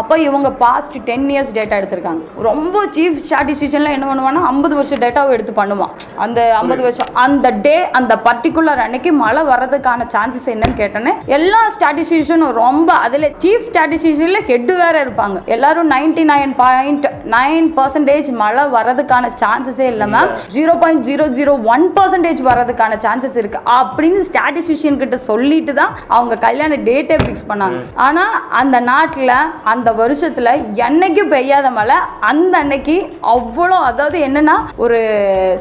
அப்போ 0.00 0.14
இவங்க 0.26 0.48
பாஸ்ட் 0.62 0.96
டென் 1.08 1.26
இயர்ஸ் 1.34 1.52
டேட்டா 1.58 1.78
எடுத்திருக்காங்க. 1.80 2.22
ரொம்ப 2.48 2.84
சீஃப் 2.96 3.18
ஸ்டாட்டிஸ்டிஷியன்ல 3.24 3.94
என்ன 3.96 4.06
பண்ணுவான்னா 4.10 4.42
ஐம்பது 4.52 4.74
வருஷம் 4.78 5.02
டேட்டாவை 5.04 5.34
எடுத்து 5.36 5.54
பண்ணுவான். 5.60 5.92
அந்த 6.26 6.40
ஐம்பது 6.60 6.82
வருஷம் 6.86 7.10
அந்த 7.24 7.50
டே 7.66 7.76
அந்த 8.00 8.12
பர்டிகுலர் 8.28 8.82
அன்னைக்கு 8.86 9.12
மழை 9.24 9.44
வர்றதுக்கான 9.52 10.08
சான்சஸ் 10.16 10.48
என்னன்னு 10.54 10.80
கேட்டோன்னே 10.82 11.14
எல்லா 11.38 11.62
ஸ்டாட்டிஸ்டிஷியனும் 11.76 12.56
ரொம்ப 12.62 12.92
அதில் 13.06 13.28
சீஃப் 13.44 13.68
ஸ்டாட்டிஸ்டிஷியன்ல 13.70 14.42
ஹெட் 14.50 14.72
வேற 14.84 14.94
இருப்பாங்க. 15.04 15.38
எல்லாரும் 15.56 15.92
ninety 15.96 16.26
nine 16.32 16.54
point 16.62 17.06
nine 17.36 17.68
percentage 17.78 18.28
மழை 18.42 18.64
வர்றதுக்கான 18.76 19.30
சான்சஸே 19.42 19.86
இல்லை 19.92 20.08
ma'am 20.14 20.30
zero 20.56 20.74
point 20.82 21.04
zero 21.08 21.26
zero 21.38 21.52
one 21.74 21.84
percentage 21.96 22.40
வர்றதுக்கான 22.48 22.98
சான்சஸ் 23.04 23.38
இருக்கு. 23.42 23.60
அப்படின்னு 23.78 24.22
ஸ்டாட்டிஸ்டிஷியன் 24.30 24.98
கிட்ட 25.02 25.16
சொல்லிட்டு 25.30 25.74
தான் 25.80 25.92
அவங்க 26.16 26.34
கல்யாண 26.46 26.78
டேட்டே 26.88 27.18
ஃபிக்ஸ் 27.24 27.46
பண்ணாங்க. 27.50 27.78
ஆனா 28.06 28.24
அந்த 28.60 28.76
நாட்டுல 28.90 29.32
அந்த 29.72 29.88
வருஷத்துல 30.02 30.54
என்னைக்கும் 30.86 31.32
பெய்யாத 31.34 31.70
மழை 31.78 31.98
அந்த 32.30 32.54
அன்னைக்கு 32.62 32.96
அவ்வளோ 33.34 33.78
அதாவது 33.90 34.18
என்னன்னா 34.28 34.56
ஒரு 34.84 35.00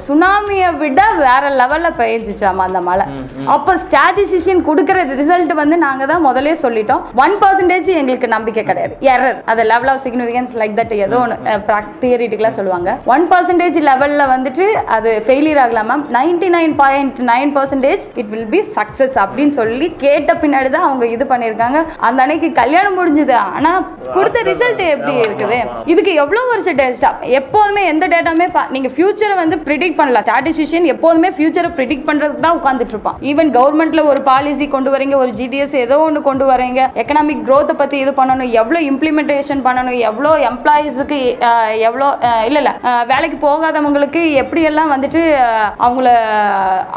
சுனாமியை 0.08 0.70
விட 0.84 1.02
வேற 1.26 1.44
லெவல்ல 1.62 1.92
பெய்ஞ்சிச்சாமா 2.02 2.66
அந்த 2.70 2.82
மழை. 2.90 3.06
அப்போ 3.56 3.72
ஸ்டாட்டிஸ்டிஷியன் 3.86 4.66
கொடுக்குற 4.70 5.00
ரிசல்ட் 5.22 5.54
வந்து 5.62 5.78
நாங்க 5.86 6.06
தான் 6.12 6.26
முதலே 6.28 6.54
சொல்லிட்டோம். 6.66 7.04
ஒன் 7.24 7.36
பர்சன்டேஜ் 7.44 7.90
எங்களுக்கு 8.02 8.28
நம்பிக்கை 8.36 8.64
கிடையாது. 8.70 8.94
எரர் 9.14 9.40
அது 9.52 9.62
level 9.74 9.92
of 9.94 10.04
significance 10.06 10.54
like 10.62 10.76
that 10.80 10.94
ஏதோ 11.06 11.18
ஒன்று 11.24 11.38
தியரிட்டிக்கலாக 12.02 12.54
சொல்லுவாங்க. 12.58 12.90
ஒன் 13.14 13.26
பர்சன்டேஜ் 13.32 13.78
லெவலில் 13.90 14.26
வந்துட்டு 14.34 14.66
அது 14.96 15.12
ஃபெயிலியர் 15.28 15.62
ஆகலாம் 15.64 15.90
ma'am 15.92 16.04
ninety 16.18 16.50
nine 16.58 16.74
point 16.82 17.20
nine 17.32 17.52
percentage 17.58 18.04
it 18.22 18.32
will 18.34 18.50
be 18.56 18.62
success 18.78 19.18
அப்படின்னு 19.24 19.56
சொல்லி 19.60 19.88
கேட்ட 20.06 20.34
பின்னாடி 20.44 20.72
தான் 20.76 20.88
அவங்க 20.90 21.06
இது 21.16 21.26
பண்ணியிருக்காங்க. 21.32 21.80
அந்த 22.08 22.20
அன்னைக்கு 22.26 22.50
கல்யாணம் 22.62 22.98
முடிஞ்சுது. 23.00 23.38
ஆனா 23.58 23.72
கொடுத்த 24.16 24.44
ரிசல்ட் 24.52 24.84
எப்படி 24.94 25.16
இருக்குது? 25.26 25.60
இதுக்கு 25.94 26.14
எவ்வளவு 26.24 26.52
வருஷம் 26.54 26.80
டேஸ்டா 26.82 27.12
எப்போதுமே 27.42 27.84
எந்த 27.94 28.06
டேட்டாமே 28.16 28.48
நீங்க 28.76 28.92
ஃபியூச்சரை 28.96 29.36
வந்து 29.44 29.58
ப்ரிடிக்ட் 29.68 30.00
பண்ணலாம். 30.02 30.26
ஸ்டாட்டிஸ்டிஷியன் 30.28 30.88
எப்போதுமே 30.96 31.32
ஃபியூச்சரை 31.38 31.72
ப்ரிடிக்ட் 31.78 32.08
பண்றதுக்கு 32.10 32.46
தான் 32.48 32.58
உட்காந்துட்டு 32.60 32.96
இருப்பான். 32.96 33.18
ஈவன் 33.32 33.52
கவர்மெண்ட்ல 33.58 34.04
ஒரு 34.12 34.22
பாலிசி 34.30 34.68
கொண்டு 34.76 34.90
வரீங்க 34.94 35.16
ஒரு 35.24 35.32
ஜிடிஎஸ் 35.40 35.76
ஏதோ 35.86 35.98
ஒன்று 36.08 36.22
கொண்டு 36.30 36.46
வரீங்க 36.52 36.82
எக்கனாமிக் 37.02 37.44
growth 37.50 37.72
பத்தி 37.82 37.98
இது 38.04 38.12
பண்ணணும் 38.20 38.52
எவ்வளோ 38.62 38.80
இம்ப்ளிமெண்டேஷன் 38.92 39.62
பண்ணணும் 39.68 39.98
எவ்வளோ 40.10 40.32
எம்ப்ளாயீஸுக்கு 40.50 41.20
எவ்வளோ 41.88 42.08
இல்ல 42.48 42.58
இல்ல. 42.62 42.72
வேலைக்கு 43.12 43.38
போகாதவங்களுக்கு 43.46 44.22
எப்படி 44.42 44.62
எல்லாம் 44.70 44.92
வந்துட்டு 44.94 45.22
அவங்கள 45.86 46.08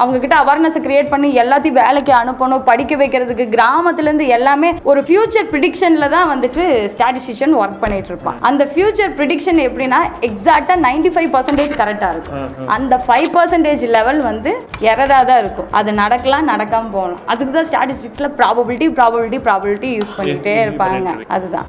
அவங்க 0.02 0.16
கிட்ட 0.24 0.36
அவேர்னஸ் 0.42 0.78
கிரியேட் 0.86 1.12
பண்ணி 1.12 1.28
எல்லாத்தையும் 1.42 1.80
வேலைக்கு 1.82 2.12
அனுப்பணும் 2.22 2.66
படிக்க 2.70 2.96
வைக்கிறதுக்கு 3.02 3.46
கிராமத்துல 3.56 4.08
இருந்து 4.08 4.26
எல்லாமே 4.38 4.70
ஒரு 4.92 5.02
ஃபியூச்சர் 5.08 5.48
ப்ரிடிக்ஷன்ல 5.52 6.08
தான் 6.16 6.30
வந்துட்டு 6.32 6.64
ஸ்டாட்டிஸ்டிஷியன் 6.94 7.56
ஒர்க் 7.60 7.82
பண்ணிட்டு 7.84 8.10
இருப்பான். 8.12 8.38
அந்த 8.50 8.64
ஃபியூச்சர் 8.72 9.14
ப்ரிடிக்ஷன் 9.20 9.60
எப்படின்னா 9.68 10.00
எக்ஸாக்டா 10.30 10.76
நைன்டி 10.86 11.12
ஃபைவ் 11.14 11.30
பர்சன்டேஜ் 11.36 11.74
கரெக்டா 11.82 12.10
இருக்கும். 12.14 12.68
அந்த 12.76 13.00
ஃபைவ் 13.06 13.28
பர்சன்டேஜ் 13.36 13.84
லெவல் 13.96 14.20
வந்து 14.30 14.52
எரரா 14.90 15.20
தான் 15.30 15.40
இருக்கும். 15.44 15.70
அது 15.80 15.92
நடக்கலாம் 16.02 16.50
நடக்காம 16.52 16.92
போகலாம். 16.98 17.22
அதுக்கு 17.34 17.54
தான் 17.58 17.70
ஸ்டாட்டிஸ்டிக்ஸ்ல 17.70 18.30
ப்ராபபிலிட்டி 18.40 18.88
ப்ராபபிலிட்டி 18.98 19.40
ப்ராபபிலிட்டி 19.48 19.90
யூஸ் 20.00 20.18
பண்ணிட்டே 20.18 20.56
இருப்பாங்க. 20.66 21.16
அதுதான். 21.36 21.68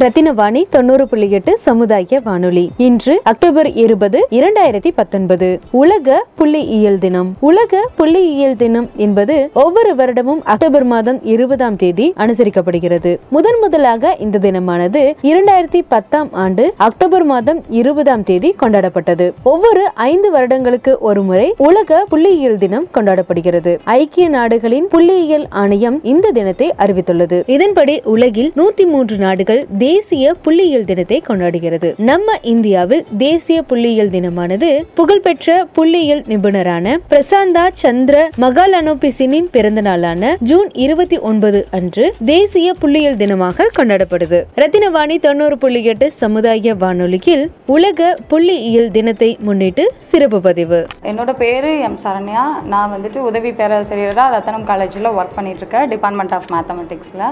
ரத்தினவாணி 0.00 0.64
தொண்ணூறு 0.70 1.08
புள்ளி 1.08 1.30
எட்டு 1.30 1.58
சமுதாய 1.58 2.20
வானொலி. 2.24 2.70
இன்று 2.76 3.20
அக்டோபர் 3.22 3.72
இருபது 3.72 4.26
இரண்டாயிரத்தி 4.30 4.90
பத்தொன்பது. 4.94 5.60
உலக 5.70 6.26
புள்ளியியல் 6.38 6.98
தினம். 6.98 7.36
உலக 7.40 7.88
புள்ளியியல் 7.98 8.56
தினம் 8.56 8.90
என்பது 8.96 9.50
ஒவ்வொரு 9.52 9.94
வருடமும் 9.94 10.40
அக்டோபர் 10.44 10.84
மாதம் 10.84 11.24
இருபதாம் 11.24 11.76
தேதி 11.76 12.12
அனுசரிக்கப்படுகிறது. 12.16 13.16
முதன் 13.28 13.58
முதலாக 13.60 14.16
இந்த 14.18 14.38
தினமானது 14.38 15.14
இரண்டாயிரத்தி 15.22 15.80
பத்தாம் 15.88 16.28
ஆண்டு 16.32 16.74
அக்டோபர் 16.76 17.24
மாதம் 17.24 17.64
இருபதாம் 17.70 18.22
தேதி 18.22 18.54
கொண்டாடப்பட்டது. 18.62 19.32
ஒவ்வொரு 19.42 19.90
ஐந்து 19.94 20.30
வருடங்களுக்கு 20.30 20.98
ஒரு 21.00 21.22
முறை 21.22 21.54
உலக 21.56 22.06
புள்ளியியல் 22.10 22.56
தினம் 22.56 22.88
கொண்டாடப்படுகிறது. 22.94 23.78
ஐக்கிய 23.84 24.28
நாடுகளின் 24.28 24.86
புள்ளியியல் 24.86 25.46
ஆணையம் 25.48 26.02
இந்த 26.02 26.30
தினத்தை 26.30 26.74
அறிவித்துள்ளது. 26.78 27.42
இதன்படி 27.46 28.00
உலகில் 28.04 28.52
நூத்தி 28.56 28.86
மூன்று 28.86 29.16
நாடுகள் 29.16 29.66
தேசிய 29.84 30.34
புள்ளியியல் 30.44 30.86
தினத்தை 30.90 31.18
கொண்டாடுகிறது. 31.28 31.88
நம்ம 32.10 32.36
இந்தியாவில் 32.52 33.04
தேசிய 33.22 33.58
புள்ளியியல் 33.70 34.12
தினமானது 34.16 34.68
புகழ்பெற்ற 34.98 35.56
புள்ளியியல் 35.76 36.22
நிபுணரான 36.32 36.96
பிரசாந்தா 37.12 37.64
சந்திர 37.82 38.16
மகாலனோபிசினின் 38.44 39.48
பிறந்த 39.56 39.80
நாளான 39.88 40.32
ஜூன் 40.50 40.68
இருபத்தி 40.84 41.18
ஒன்பது 41.30 41.60
அன்று 41.78 42.04
தேசிய 42.32 42.68
புள்ளியியல் 42.82 43.18
தினமாக 43.22 43.68
கொண்டாடப்படுது. 43.78 44.38
ரத்தினவாணி 44.60 45.16
தொண்ணூறு 45.26 45.58
புள்ளி 45.62 45.82
எட்டு 45.92 46.06
சமுதாய 46.20 46.74
வானொலியில் 46.82 47.44
உலக 47.76 48.08
புள்ளியியல் 48.30 48.90
தினத்தை 48.96 49.30
முன்னிட்டு 49.46 49.86
சிறப்பு 50.10 50.40
பதிவு. 50.46 50.80
என்னோட 51.10 51.30
பேர் 51.42 51.68
எம் 51.88 51.98
சரண்யா. 52.04 52.44
நான் 52.72 52.92
வந்துட்டு 52.94 53.20
உதவி 53.30 53.52
பேராசிரியராக 53.60 54.34
ரத்தனம் 54.36 54.66
காலேஜில் 54.70 55.10
ஒர்க் 55.18 55.36
பண்ணிட்டு 55.38 55.62
இருக்கேன் 55.62 55.88
டிபார்ட்மெண்ட் 55.94 56.34
ஆஃப் 56.38 56.48
மேத்தமெட்டிக்ஸில் 56.54 57.26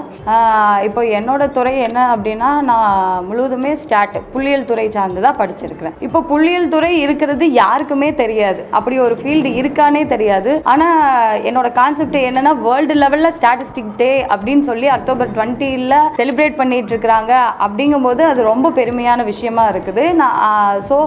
இப்போ 0.87 1.01
என்னோட 1.19 1.41
துறை 1.57 1.75
என்ன 1.87 1.99
அப்படின்னா 2.13 2.42
நான் 2.69 3.25
முழுவதுமே 3.27 3.71
ஸ்டாட் 3.83 4.17
புள்ளியியல் 4.33 4.67
துறை 4.69 4.87
சார்ந்து 4.95 5.23
தான் 5.25 5.37
படிச்சிருக்கிறேன். 5.41 5.95
இப்போ 6.07 6.19
புள்ளியியல் 6.31 6.69
துறை 6.73 6.91
இருக்கிறது 7.05 7.45
யாருக்குமே 7.61 8.09
தெரியாது. 8.21 8.61
அப்படி 8.77 8.95
ஒரு 9.05 9.17
ஃபீல்டு 9.21 9.49
இருக்கானே 9.61 10.03
தெரியாது. 10.13 10.51
ஆனால் 10.73 11.41
என்னோட 11.49 11.71
கான்செப்ட் 11.79 12.17
என்னன்னா 12.29 12.53
வேர்ல்டு 12.67 12.97
லெவலில் 13.03 13.35
ஸ்டாட்டிஸ்டிக் 13.39 13.91
டே 14.01 14.11
அப்படின்னு 14.33 14.65
சொல்லி 14.69 14.89
அக்டோபர் 14.97 15.33
டுவெண்ட்டியில் 15.37 15.97
செலிப்ரேட் 16.19 16.59
பண்ணிட்டு 16.61 16.91
இருக்கிறாங்க 16.93 17.33
அப்படிங்கும்போது 17.67 18.23
அது 18.31 18.49
ரொம்ப 18.51 18.71
பெருமையான 18.79 19.23
விஷயமா 19.31 19.65
இருக்குது. 19.73 20.05
நான் 20.21 20.81
so 20.89 20.97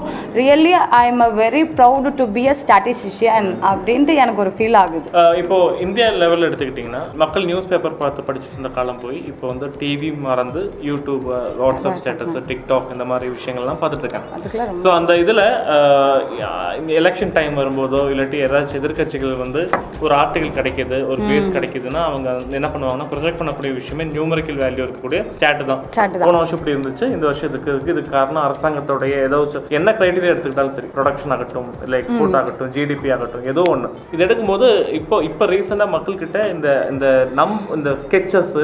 really 0.40 0.72
I 1.01 1.05
am 1.12 1.22
a 1.29 1.31
very 1.42 1.62
proud 1.79 2.14
to 2.20 2.27
be 2.37 2.44
a 2.53 2.57
statistician 2.62 3.51
அப்படின்ட்டு 3.72 4.14
எனக்கு 4.25 4.42
ஒரு 4.46 4.53
ஃபீல் 4.59 4.79
ஆகுது. 4.83 5.07
இப்போ 5.42 5.59
இந்தியா 5.87 6.09
லெவலில் 6.22 6.49
எடுத்துக்கிட்டிங்கன்னா 6.49 7.03
மக்கள் 7.25 7.49
நியூஸ் 7.51 7.70
பேப்பர் 7.72 8.01
பார்த்து 8.03 8.27
படிச்சுட்டு 8.29 8.57
இருந்த 8.59 8.72
காலம் 8.79 9.03
போய் 9.05 9.18
இப்போ 9.33 9.44
வந்து 9.53 9.68
டிவி 9.83 10.11
மறந்து 10.29 10.62
யூடியூப் 10.90 11.25
வாட்ஸ்அப் 11.58 11.98
ஸ்டேட்டஸ் 12.00 12.36
டிக்டாக் 12.48 12.92
இந்த 12.92 13.06
மாதிரி 13.06 13.26
விஷயங்கள்லாம் 13.34 13.80
பார்த்துட்டு 13.80 14.12
ரொம்ப 14.16 14.82
ஸோ 14.84 14.90
அந்த 14.96 15.12
இதில் 15.22 15.42
இந்த 16.78 16.90
எலெக்ஷன் 17.00 17.32
டைம் 17.34 17.54
வரும்போதோ 17.56 18.00
இல்லாட்டி 18.12 18.40
ஏதாச்சும் 18.44 18.80
எதிர்க்கட்சிகள் 18.80 19.34
வந்து 19.40 19.60
ஒரு 20.00 20.12
ஆர்டிகல் 20.16 20.56
கிடைக்குது 20.58 20.98
ஒரு 21.10 21.20
பேஸ் 21.28 21.48
கிடைக்குதுன்னா 21.56 22.02
அவங்க 22.08 22.28
என்ன 22.58 22.70
பண்ணுவாங்கன்னா 22.72 23.08
ப்ரொஜெக்ட் 23.12 23.40
பண்ணக்கூடிய 23.40 23.72
விஷயமே 23.76 24.06
நியூமரிக்கல் 24.12 24.60
வேல்யூ 24.62 24.84
இருக்கக்கூடிய 24.86 25.20
சேட்டு 25.40 25.66
தான். 25.66 25.82
போன 26.22 26.36
வருஷம் 26.36 26.58
இப்படி 26.58 26.74
இருந்துச்சு 26.74 27.06
இந்த 27.14 27.24
வருஷம் 27.26 27.50
இதுக்கு 27.50 27.70
இருக்கு 27.72 27.94
இதுக்கு 27.94 28.12
காரணம் 28.12 28.44
அரசாங்கத்தோடைய 28.46 29.14
ஏதாச்சும் 29.24 29.68
என்ன 29.78 29.94
கிரைட்டீரியா 29.98 30.32
எடுத்துக்கிட்டாலும் 30.32 30.76
சரி 30.76 30.90
ப்ரொடக்ஷன் 30.96 31.34
ஆகட்டும் 31.36 31.70
இல்லை 31.86 31.98
எக்ஸ்போர்ட் 32.02 32.38
ஆகட்டும் 32.40 32.72
ஜிடிபி 32.76 33.10
ஆகட்டும் 33.16 33.46
ஏதோ 33.52 33.64
ஒன்று 33.72 33.84
இது 34.14 34.24
எடுக்கும்போது 34.26 34.68
இப்போ 35.00 35.18
இப்போ 35.28 35.46
ரீசெண்டாக 35.52 35.94
மக்கள்கிட்ட 35.96 36.14
இந்த 36.54 36.68
இந்த 36.92 37.06
நம் 37.34 37.58
இந்த 37.76 37.90
ஸ்கெச்சஸ் 38.02 38.56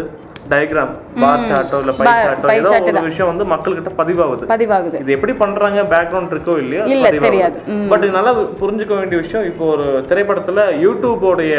டயக்ராம் 0.50 0.92
பார் 1.20 1.42
சார்ட்டோ 1.48 1.78
இல்லை 1.80 1.92
பை 1.98 2.06
சார்ட்டோ 2.18 2.48
ஏதோ 2.54 2.70
ஒரு 2.92 3.08
விஷயம் 3.08 3.30
வந்து 3.30 3.44
மக்கள்கிட்ட 3.50 3.90
பதிவாகுது. 3.98 4.44
பதிவாகுது. 4.46 4.96
இது 5.00 5.12
எப்படி 5.12 5.34
பண்றாங்க? 5.38 5.80
பேக்ரவுண்ட் 5.92 6.32
இருக்கோ 6.32 6.54
இல்லையோ 6.58 6.84
இல்ல, 6.92 7.08
தெரியாது. 7.20 7.58
பட் 7.90 8.06
நல்லா 8.16 8.32
புரிஞ்சுக்க 8.60 8.92
வேண்டிய 8.96 9.18
விஷயம் 9.20 9.46
இப்போ 9.46 9.64
ஒரு 9.72 9.86
திரைப்படத்துல 10.08 10.50
யூடியூபோடைய 10.84 11.54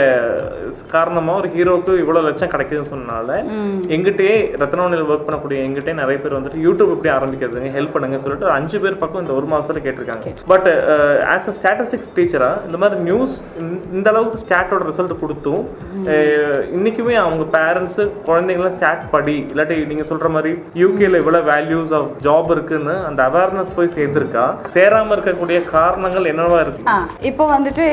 காரணமா 0.91 1.33
ஒரு 1.35 1.49
ஹீரோக்கு 1.53 1.93
இவ்வளவு 2.01 2.27
லட்சம் 2.27 2.51
கிடைக்குதுன்னு 2.53 2.91
சொன்னால 2.91 3.29
எங்கிட்டயே 3.89 4.33
ரத்னவனில் 4.61 5.05
ஒர்க் 5.07 5.27
பண்ணக்கூடிய 5.27 5.59
எங்கிட்டே 5.65 5.93
நிறைய 5.95 6.17
பேர் 6.19 6.37
வந்துட்டு 6.37 6.63
யூடியூப் 6.65 6.93
எப்படி 6.93 7.11
ஆரம்பிக்கிறதுங்க 7.15 7.71
ஹெல்ப் 7.75 7.95
பண்ணுங்க 7.95 8.19
சொல்லிட்டு 8.23 8.47
ஒரு 8.47 8.55
அஞ்சு 8.55 8.79
பேர் 8.79 9.01
பக்கம் 9.01 9.23
இந்த 9.23 9.33
ஒரு 9.35 9.47
மாசத்துல 9.51 9.83
கேட்டிருக்காங்க. 9.83 10.27
பட் 10.47 10.69
ஆஸ் 11.33 11.49
அ 11.49 11.55
ஸ்டாட்டிஸ்டிக்ஸ் 11.57 12.11
டீச்சரா 12.15 12.51
இந்த 12.67 12.79
மாதிரி 12.81 12.99
நியூஸ் 13.03 13.35
இந்த 13.93 14.07
அளவுக்கு 14.13 14.41
ஸ்டாட்டோட 14.43 14.83
ரிசல்ட் 14.89 15.19
கொடுத்தும் 15.19 15.61
அஹ், 16.09 16.61
இன்னைக்குமே 16.75 17.15
அவங்க 17.21 17.43
பேரண்ட்ஸ் 17.55 17.99
குழந்தைங்களாம் 18.27 18.72
ஸ்டாட் 18.75 19.03
படி 19.13 19.35
இல்லாட்டி 19.51 19.77
நீங்க 19.91 20.05
சொல்ற 20.11 20.27
மாதிரி 20.35 20.51
யூகேல 20.81 21.21
இவ்வளவு 21.23 21.47
வேல்யூஸ் 21.51 21.93
ஆஃப் 21.99 22.09
ஜாப் 22.27 22.49
இருக்குன்னு 22.55 22.95
அந்த 23.09 23.19
அவேர்னஸ் 23.29 23.75
போய் 23.77 23.93
சேர்ந்திருக்கா? 23.97 24.45
சேராம 24.75 25.13
இருக்கக்கூடிய 25.15 25.57
காரணங்கள் 25.75 26.29
என்னவா 26.31 26.59
இருக்கு? 26.65 26.83
இப்போ 27.29 27.43
வந்துட்டு 27.53 27.85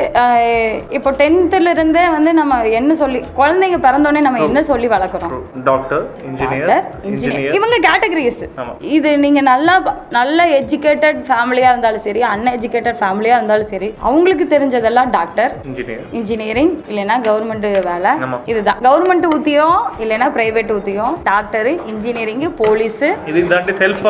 இப்போ 0.99 1.11
டென்த்துல 1.23 1.73
இருந்தே 1.77 2.05
வந்து 2.17 2.33
நம்ம 2.41 2.49
என்ன 2.81 2.95
சொல்லி 3.03 3.21
குழந்தைங்க 3.41 3.79
பிறந்தோடனே 3.87 4.23
நம்ம 4.27 4.41
என்ன 4.49 4.63
சொல்லி 4.71 4.89
வளர்க்குறோம்? 4.95 5.35
டாக்டர் 5.71 6.05
இன்ஜினியர் 6.29 6.73
இன்ஜினியர் 7.11 7.57
இவங்க 7.59 7.77
கேட்டகரிஸ். 7.89 8.43
இது 8.97 9.11
நீங்க 9.25 9.41
நல்லா 9.53 9.75
நல்ல 10.19 10.39
எஜுகேட்டட் 10.61 11.21
ஃபேமிலியா 11.29 11.71
இருந்தாலும் 11.73 12.05
சரி 12.09 12.23
அன்எஜுகேட்டட் 12.33 12.99
ஃபேமிலியா 13.03 13.37
இருந்தாலும் 13.39 13.71
சரி 13.75 13.89
அவங்களுக்கு 14.09 14.47
தெரிஞ்சதெல்லாம் 14.55 15.11
டாக்டர் 15.19 15.53
இன்ஜினியர் 15.71 16.05
இன்ஜினியரிங் 16.19 16.73
இல்லைன்னா 16.91 17.17
கவர்மெண்ட் 17.29 17.67
வேலை. 17.91 18.13
இதுதான். 18.51 18.79
கவர்மெண்ட் 18.87 19.27
ஊத்தியம் 19.35 19.79
இல்லைன்னா 20.03 20.29
பிரைவேட் 20.37 20.70
ஊத்தியம் 20.77 21.15
டாக்டர் 21.31 21.71
இன்ஜினியரிங் 21.93 22.47
போலீஸ் 22.63 23.03
இது 23.31 23.47
தாண்டி 23.55 23.75
செல்ஃப் 23.83 24.05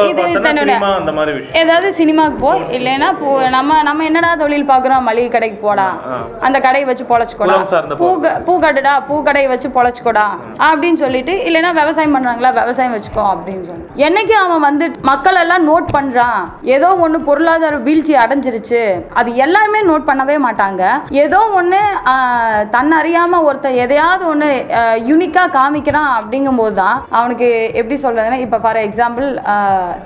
அந்த 1.01 1.13
மாதிரி 1.19 1.45
ஏதாவது 1.63 1.89
சினிமாக்கு 2.01 2.39
போ 2.45 2.53
இல்லைன்னா 2.79 3.11
நம்ம 3.57 3.79
நம்ம 3.89 4.05
என்னடா 4.09 4.31
தொழில் 4.43 4.69
பார்க்குறோம்? 4.71 5.07
மளிகை 5.09 5.29
கடைக்கு 5.35 5.59
போடா. 5.67 5.87
அந்த 6.47 6.57
கடையை 6.67 6.87
வச்சு 6.89 7.05
பொழைச்சிக்கோடா. 7.11 7.57
பூ 8.01 8.09
பூ 8.47 8.53
கட்டுடா 8.65 8.95
பூ 9.09 9.15
கடையை 9.29 9.49
வச்சு 9.53 9.69
பொழைச்சிக்கோடா. 9.77 10.27
அப்படின்னு 10.69 10.99
சொல்லிட்டு 11.05 11.35
இல்லைன்னா 11.49 11.71
விவசாயம் 11.81 12.15
பண்றாங்களா? 12.17 12.51
விவசாயம் 12.61 12.95
வச்சுக்கோ 12.97 13.25
அப்படின்னு 13.35 13.65
சொல்லி. 13.69 13.85
என்னைக்கு 14.07 14.35
அவன் 14.45 14.65
வந்து 14.69 14.87
மக்கள் 15.11 15.41
எல்லாம் 15.43 15.67
நோட் 15.71 15.89
பண்றான்? 15.97 16.41
ஏதோ 16.77 16.89
ஒண்ணு 17.05 17.21
பொருளாதார 17.29 17.79
வீழ்ச்சி 17.89 18.15
அடைஞ்சிருச்சு. 18.25 18.83
அது 19.21 19.31
எல்லாருமே 19.45 19.83
நோட் 19.91 20.09
பண்ணவே 20.11 20.37
மாட்டாங்க. 20.47 20.83
ஏதோ 21.25 21.41
ஒண்ணு 21.61 21.81
தன்னறியாம 22.77 23.43
ஒருத்தன் 23.49 23.81
எதையாவது 23.85 24.25
ஒண்ணு 24.33 24.49
யூனிக்கா 25.11 25.45
காமிக்கிறான் 25.59 26.11
அப்படிங்கும்போது 26.51 26.75
தான் 26.83 26.99
அவனுக்கு 27.19 27.49
எப்படி 27.81 27.97
சொல்றதுன்னா 28.05 28.39
இப்போ 28.45 28.59
ஃபார் 28.63 28.79
எக்ஸாம்பிள் 28.87 29.27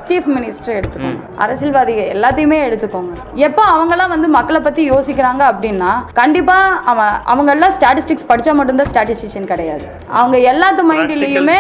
சீஃப் 0.09 0.29
மினிஸ்டர் 0.37 0.77
எடுத்துக்கோங்க. 0.79 1.21
அரசியல்வாதிகள் 1.45 2.11
எல்லாத்தையுமே 2.15 2.59
எடுத்துக்கோங்க. 2.67 3.13
எப்போ 3.49 3.63
அவங்கெல்லாம் 3.75 4.13
வந்து 4.15 4.29
மக்களை 4.39 4.61
பத்தி 4.67 4.83
யோசிக்கிறாங்க 4.93 5.43
அப்படின்னா 5.53 5.93
கண்டிப்பா 6.21 6.57
அவன் 6.93 7.15
அவங்க 7.33 7.51
எல்லாம் 7.57 7.75
ஸ்டாட்டிஸ்டிக்ஸ் 7.79 8.29
படிச்சா 8.31 8.55
மட்டும்தான் 8.59 8.91
ஸ்டாட்டிஸ்டிஷியன் 8.93 9.51
கிடையாது. 9.53 9.87
அவங்க 10.21 10.37
எல்லாத்து 10.53 10.85
மைண்ட்லயுமே. 10.91 11.59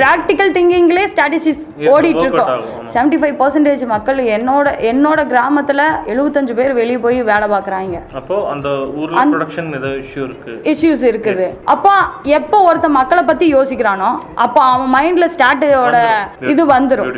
ப்ராக்டிக்கல் 0.00 0.52
திங்கிங்லே 0.58 1.04
ஸ்டாட்டிஸ்டிக்ஸ் 1.14 1.66
ஓடிட்டு 1.94 2.24
இருக்கோம். 2.26 2.50
செவன்டி 2.94 3.20
ஃபைவ் 3.22 3.36
பர்சன்டேஜ் 3.42 3.84
மக்கள் 3.94 4.20
என்னோட 4.38 4.66
என்னோட 4.92 5.20
கிராமத்துல 5.34 5.82
எழுபத்தஞ்சு 6.12 6.56
பேர் 6.60 6.78
வெளியே 6.80 7.00
போய் 7.06 7.18
வேலை 7.32 7.48
பார்க்குறாங்க 7.54 8.02
அப்போ 8.20 8.36
அந்த 8.52 8.68
இஷ்யூஸ் 10.72 11.04
இருக்குது. 11.10 11.46
அப்போ 11.74 11.92
எப்போ 12.38 12.56
ஒருத்த 12.68 12.88
மக்களை 12.98 13.22
பத்தி 13.28 13.46
யோசிக்கிறானோ 13.54 14.05
அப்போ 14.44 14.60
அவன் 14.72 14.90
மைண்ட்ல 14.96 15.26
ஸ்டார்ட்டோட 15.34 15.98
இது 16.52 16.62
வந்துடும் 16.72 17.12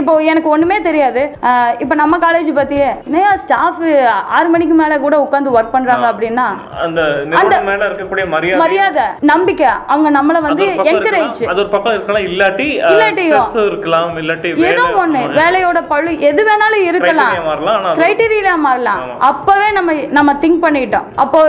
இப்போ 0.00 0.12
எனக்கு 0.32 0.48
ஒண்ணுமே 0.54 0.78
தெரியாது. 0.88 1.22
இப்போ 1.82 1.94
நம்ம 2.02 2.18
காலேஜ் 2.24 2.50
பத்தியே 2.58 2.88
என்னையா 3.06 3.30
ஸ்டாஃப் 3.44 3.82
ஆறு 4.36 4.48
மணிக்கு 4.54 4.76
மேல 4.80 4.98
கூட 5.04 5.16
உட்காந்து 5.24 5.54
ஒர்க் 5.56 5.74
பண்றாங்க 5.76 6.06
அப்படின்னா? 6.12 6.46
அந்த 7.40 7.54
மேல 7.68 7.80
இருக்கக்கூடிய 7.88 8.26
மரியாதை. 8.34 8.60
மரியாதை 8.64 9.06
நம்பிக்கை 9.32 9.70
அவங்க 9.94 10.08
நம்மள 10.18 10.40
வந்து 10.46 10.66
என்கரேஜ். 10.92 11.42
அது 11.52 11.60
ஒரு 11.64 11.70
பக்கம் 11.74 11.94
இருக்கலாம். 11.96 12.26
இல்லாட்டி 12.30 12.68
இல்லாட்டியும். 12.92 13.48
இருக்கலாம். 13.70 14.10
இல்லாட்டி 14.22 14.50
ஏதோ 14.70 14.84
ஒண்ணு 15.02 15.22
வேலையோட 15.40 15.78
பழு 15.92 16.12
எது 16.30 16.42
வேணாலும் 16.50 16.86
இருக்கலாம். 16.90 17.34
கிரைட்டீரியா 18.00 18.54
மாறலாம். 18.66 19.00
அப்பவே 19.30 19.68
நம்ம 19.78 19.92
நம்ம 20.18 20.30
திங்க் 20.44 20.62
பண்ணிட்டோம். 20.66 21.06
அப்போ 21.24 21.40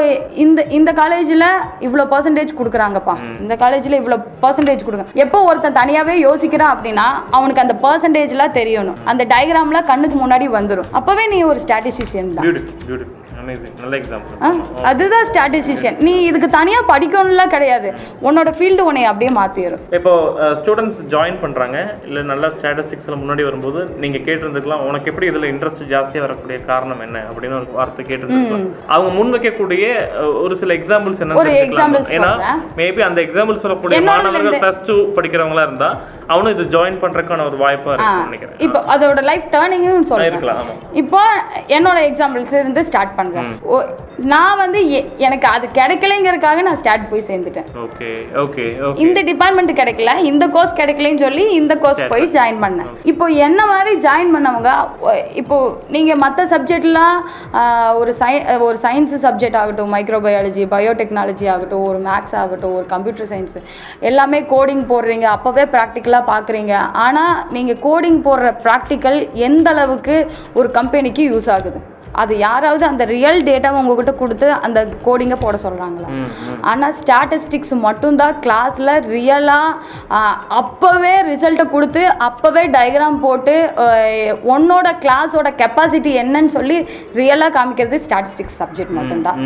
இந்த 0.44 0.60
இந்த 0.78 0.92
காலேஜ்ல 1.02 1.46
இவ்வளவு 1.88 2.12
பர்சன்டேஜ் 2.14 2.58
கொடுக்குறாங்கப்பா. 2.60 3.16
இந்த 3.44 3.56
காலேஜ்ல 3.64 4.00
இவ்வளவு 4.02 4.24
பர்சன்டேஜ் 4.46 4.86
கொடுக்குறாங்க 4.86 5.24
எப்போ 5.26 5.42
ஒருத்தன் 5.50 5.80
தனியாவே 5.82 6.16
யோசிக்கிறான் 6.28 6.74
அப்படின்னா 6.76 7.08
அவனுக்கு 7.38 7.66
அந்த 7.66 7.76
பர்சன்டேஜ்லாம் 7.88 8.56
தெரியணும். 8.60 9.02
அந்த 9.12 9.26
டயக்ராம்லாம் 9.34 9.90
கண்ணுக்கு 9.92 10.20
முன்னாடி 10.24 10.48
வந்துடும் 10.60 10.94
அப்பவே 11.02 11.26
நீ 11.36 11.42
ஒரு 11.52 11.62
ஸ்டாட்டிஸ்டிஷியன் 11.66 12.34
தான். 12.38 13.12
அதுதான் 14.90 15.26
ஸ்டாட்டிஸ்டிஷியன் 15.30 15.98
நீ 16.06 16.12
இதுக்கு 16.28 16.48
தனியாக 16.56 16.84
படிக்கணும்லாம் 16.92 17.52
கிடையாது. 17.54 17.88
உன்னோட 18.28 18.50
ஃபீல்டு 18.58 18.84
உன்னை 18.90 19.02
அப்படியே 19.10 19.32
மாற்றிடும் 19.38 19.82
இப்போ 19.98 20.12
ஸ்டூடெண்ட்ஸ் 20.60 21.00
ஜாயின் 21.14 21.40
பண்றாங்க 21.42 21.78
இல்ல 22.08 22.22
நல்ல 22.30 22.52
ஸ்டாட்டிஸ்டிக்ஸ்ல 22.58 23.16
முன்னாடி 23.22 23.44
வரும்போது 23.48 23.80
நீங்க 24.04 24.20
கேட்டிருந்துக்கலாம் 24.28 24.84
உனக்கு 24.90 25.10
எப்படி 25.12 25.28
இதுல 25.32 25.50
இன்ட்ரெஸ்ட் 25.54 25.84
ஜாஸ்தியா 25.92 26.22
வரக்கூடிய 26.26 26.60
காரணம் 26.70 27.02
என்ன 27.08 27.24
அப்படின்னு 27.32 27.58
ஒரு 27.60 27.68
வார்த்தை 27.80 28.06
கேட்டிருந்துருக்கலாம். 28.12 28.70
அவங்க 28.94 29.12
முன் 29.18 29.34
வைக்கக்கூடிய 29.36 29.84
ஒரு 30.44 30.56
சில 30.62 30.78
எக்ஸாம்பிள்ஸ் 30.80 31.22
என்ன 31.26 31.40
ஒரு 31.44 31.54
examples 31.66 32.08
ஏன்னா. 32.20 32.32
மேபி 32.80 33.04
அந்த 33.10 33.22
எக்ஸாம்பிள் 33.28 33.62
சொல்லக்கூடிய 33.66 34.00
மாணவர்கள் 34.34 34.62
பிளஸ் 34.64 34.84
டூ 34.90 34.98
படிக்கிறவங்களா 35.18 35.66
இருந்தா 35.70 35.90
அவனும் 36.34 36.54
இது 36.56 36.64
ஜாயின் 36.76 37.00
பண்றதுக்கான 37.04 37.46
ஒரு 37.50 37.58
வாய்ப்பா 37.64 37.96
நினைக்கிறேன். 38.28 38.58
இப்போ 38.66 38.80
அதோட 38.94 39.22
லைஃப் 39.30 39.48
டேர்னிங்னு 39.56 39.94
ஆமா. 40.54 40.76
இப்போ 41.02 41.22
என்னோட 41.78 41.98
எக்ஸாம்பிள்ஸ் 42.10 42.56
இருந்து 42.62 42.84
ஸ்டார்ட் 42.90 43.16
பண்றேன். 43.20 43.50
நான் 44.32 44.60
வந்து 44.62 44.80
எனக்கு 45.28 45.48
அது 45.54 45.66
கிடைக்கலைங்கிறதுக்காக 45.78 46.62
நான் 46.68 46.80
ஸ்டார்ட் 46.82 47.06
போய் 47.12 47.26
சேர்ந்துட்டேன். 47.30 47.68
ஓகே 47.86 48.10
ஓகே 48.44 48.66
இந்த 49.06 49.20
டிபார்ட்மெண்ட் 49.30 49.74
கிடைக்கல 49.80 50.12
இந்த 50.32 50.46
கோர்ஸ் 50.56 50.76
கிடைக்கலன்னு 50.82 51.24
சொல்லி 51.26 51.46
இந்த 51.60 51.74
கோர்ஸ் 51.84 52.02
போய் 52.14 52.26
ஜாயின் 52.38 52.62
பண்ணேன். 52.66 52.92
இப்போ 53.12 53.28
என்ன 53.48 53.62
மாதிரி 53.74 53.94
ஜாயின் 54.06 54.34
பண்ணவங்க 54.36 54.72
இப்போ 55.42 55.58
நீங்கள் 55.96 56.22
மற்ற 56.26 56.46
சப்ஜெக்ட்லாம் 56.54 57.18
ஒரு 58.02 58.14
சை 58.22 58.34
ஒரு 58.68 58.78
சயின்ஸ் 58.86 59.16
சப்ஜெக்ட் 59.26 59.60
ஆகட்டும் 59.62 59.94
மைக்ரோபயாலஜி 59.96 60.66
பயோடெக்னாலஜி 60.76 61.48
ஆகட்டும் 61.56 61.86
ஒரு 61.92 62.02
மேக்ஸ் 62.10 62.38
ஆகட்டும் 62.44 62.76
ஒரு 62.80 62.88
கம்ப்யூட்டர் 62.94 63.30
சயின்ஸ் 63.34 63.58
எல்லாமே 64.24 64.40
கோடிங் 64.52 64.84
போடுறீங்க 64.90 65.26
அப்போவே 65.32 65.64
ப்ராக்டிக்கலாக 65.72 66.30
பார்க்குறீங்க 66.30 66.74
ஆனால் 67.06 67.40
நீங்கள் 67.56 67.80
கோடிங் 67.86 68.20
போடுற 68.28 68.50
ப்ராக்டிக்கல் 68.66 69.18
எந்த 69.48 69.68
அளவுக்கு 69.70 70.16
ஒரு 70.54 70.68
கம்பெனிக்கு 70.78 71.24
யூஸ் 71.32 71.50
ஆகுது? 71.56 71.80
அது 72.22 72.34
யாராவது 72.38 72.84
அந்த 72.86 73.04
ரியல் 73.06 73.40
டேட்டாவை 73.44 73.78
உங்ககிட்ட 73.82 74.14
கொடுத்து 74.14 74.48
அந்த 74.66 74.80
கோடிங்கை 75.04 75.38
போட 75.38 75.58
சொல்கிறாங்களா 75.64 76.10
ஆனால் 76.64 76.96
ஸ்டாட்டிஸ்டிக்ஸ் 77.00 77.74
மட்டும்தான் 77.86 78.36
கிளாஸில் 78.46 78.94
ரியலாக 79.14 80.20
அப்போவே 80.60 81.14
ரிசல்ட்டை 81.30 81.66
கொடுத்து 81.70 82.04
அப்போவே 82.28 82.64
டயக்ராம் 82.76 83.20
போட்டு 83.20 83.56
உன்னோட 84.54 84.88
கிளாஸோட 85.04 85.50
கெப்பாசிட்டி 85.62 86.14
என்னன்னு 86.24 86.54
சொல்லி 86.58 86.78
ரியலாக 87.16 87.52
காமிக்கிறது 87.58 88.00
ஸ்டாட்டிஸ்டிக்ஸ் 88.06 88.60
சப்ஜெக்ட் 88.62 88.96
மட்டும்தான். 89.00 89.40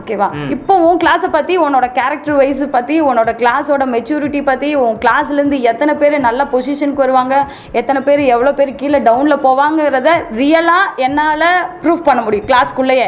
ஓகேவா 0.00 0.28
இப்போ 0.54 0.74
உன் 0.86 1.00
கிளாஸை 1.02 1.28
பற்றி 1.30 1.54
உன்னோட 1.58 1.86
கேரக்டர் 1.92 2.38
வைஸ் 2.40 2.64
பற்றி 2.70 2.96
உன்னோட 3.02 3.30
கிளாஸோட 3.40 3.84
மெச்சூரிட்டி 3.94 4.40
பற்றி 4.42 4.70
உன் 4.82 4.98
கிளாஸ்லேருந்து 4.98 5.58
எத்தனை 5.70 5.94
பேர் 5.94 6.16
நல்ல 6.20 6.44
பொசிஷனுக்கு 6.52 7.04
வருவாங்க 7.04 7.34
எத்தனை 7.72 8.02
பேர் 8.02 8.22
எவ்வளோ 8.34 8.52
பேர் 8.52 8.72
கீழே 8.74 9.00
டவுனில் 9.00 9.44
போவாங்கிறத 9.46 10.10
ரியலாக 10.40 10.94
என்னால் 11.06 11.46
ப்ரூஃப் 11.82 12.06
பண்ண 12.08 12.20
முடியும் 12.26 12.48
கிளாஸ்க்குள்ளேயே 12.50 13.06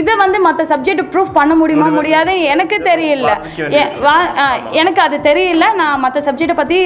இதை 0.00 0.14
வந்து 0.24 0.40
மற்ற 0.46 0.62
சப்ஜெக்ட் 0.72 1.02
ப்ரூஃப் 1.12 1.34
பண்ண 1.38 1.54
முடியுமா 1.62 1.88
முடியாது. 1.98 2.34
எனக்கு 2.52 2.76
தெரியல. 2.90 3.30
எனக்கு 4.82 5.00
அது 5.06 5.16
தெரியல. 5.30 5.66
நான் 5.80 6.02
மற்ற 6.04 6.20
சப்ஜெக்டை 6.28 6.56
பற்றி 6.62 6.78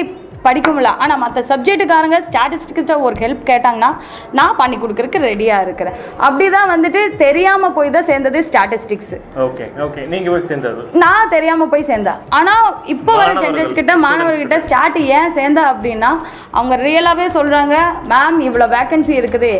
படிக்க 0.45 0.67
முடியல 0.73 0.91
ஆனால் 1.03 1.21
மற்ற 1.23 1.43
சப்ஜெக்ட்டுக்காரங்க 1.51 2.19
ஸ்டாட்டிஸ்டிக்ஸ்ட 2.27 2.97
ஒரு 3.07 3.15
ஹெல்ப் 3.23 3.43
கேட்டாங்கன்னா 3.51 3.91
நான் 4.39 4.57
பண்ணி 4.61 4.77
கொடுக்கறதுக்கு 4.83 5.23
ரெடியாக 5.29 5.65
இருக்கிறேன். 5.67 5.97
அப்படி 6.25 6.47
தான் 6.57 6.71
வந்துட்டு 6.73 7.01
தெரியாமல் 7.23 7.75
போய் 7.77 7.93
தான் 7.97 8.07
சேர்ந்தது 8.11 8.41
ஸ்டாட்டிஸ்டிக்ஸ் 8.49 9.13
ஓகே 9.47 9.67
ஓகே 9.87 10.03
நீங்க 10.13 10.27
போய் 10.33 10.47
சேர்ந்தது? 10.51 10.83
நான் 11.05 11.33
தெரியாமல் 11.35 11.71
போய் 11.73 11.87
சேர்ந்தேன். 11.91 12.19
ஆனால் 12.39 12.67
இப்போ 12.95 13.11
வர 13.11 13.27
மாணவர்கள். 13.27 13.45
ஜென்ரேஷன் 13.45 13.77
கிட்ட 13.79 13.91
students 13.91 14.07
மாணவர்கிட்ட 14.07 14.57
ஸ்டார்ட் 14.67 14.99
ஏன் 15.19 15.33
சேர்ந்தா 15.39 15.63
அப்படின்னா 15.73 16.11
அவங்க 16.57 16.75
ரியலாகவே 16.85 17.27
சொல்கிறாங்க 17.37 17.75
மேம் 18.13 18.39
இவ்வளோ 18.49 18.67
வேக்கன்சி 18.77 19.13
இருக்குது. 19.21 19.51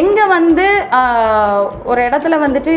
எங்கே 0.00 0.26
வந்து 0.36 0.66
ஒரு 1.90 2.00
இடத்துல 2.08 2.38
வந்துட்டு 2.44 2.74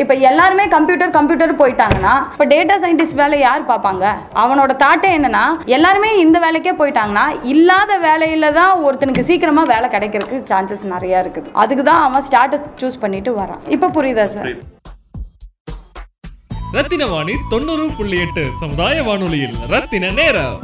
இப்போ 0.00 0.14
எல்லாருமே 0.28 0.64
கம்ப்யூட்டர் 0.74 1.12
கம்ப்யூட்டர் 1.16 1.52
போயிட்டாங்கன்னா 1.60 2.14
இப்போ 2.32 2.46
டேட்டா 2.50 2.74
சயின்டிஸ்ட் 2.82 3.18
வேலை 3.20 3.36
யார் 3.44 3.62
பார்ப்பாங்க? 3.70 4.04
அவனோட 4.42 4.72
தாட்டே 4.82 5.10
என்னன்னா 5.18 5.44
எல்லாருமே 5.76 6.10
இந்த 6.24 6.38
வேலைக்கே 6.44 6.74
போயிட்டாங்கன்னா 6.80 7.24
இல்லாத 7.52 7.92
வேலையில 8.08 8.50
தான் 8.58 8.82
ஒருத்தனுக்கு 8.86 9.26
சீக்கிரமாக 9.30 9.72
வேலை 9.72 9.88
கிடைக்கிறதுக்கு 9.94 10.40
சான்சஸ் 10.50 10.84
நிறையா 10.94 11.20
இருக்குது. 11.24 11.48
அதுக்கு 11.62 11.86
தான் 11.90 12.04
அவன் 12.08 12.26
ஸ்டார்டஸ் 12.28 12.68
சூஸ் 12.82 13.02
பண்ணிட்டு 13.04 13.32
வரான். 13.40 13.64
இப்போ 13.76 13.88
புரியுதா 13.96 14.26
சார் 14.36 14.52
ரத்தின 16.76 17.06
வாணி 17.14 17.34
தொண்ணூறு 17.54 17.88
புள்ளி 17.98 18.20
எட்டு 18.26 18.44
சமுதாய 18.62 19.02
வானொலியில் 19.08 19.58
ரத்தின 19.74 20.12
நேரம். 20.20 20.56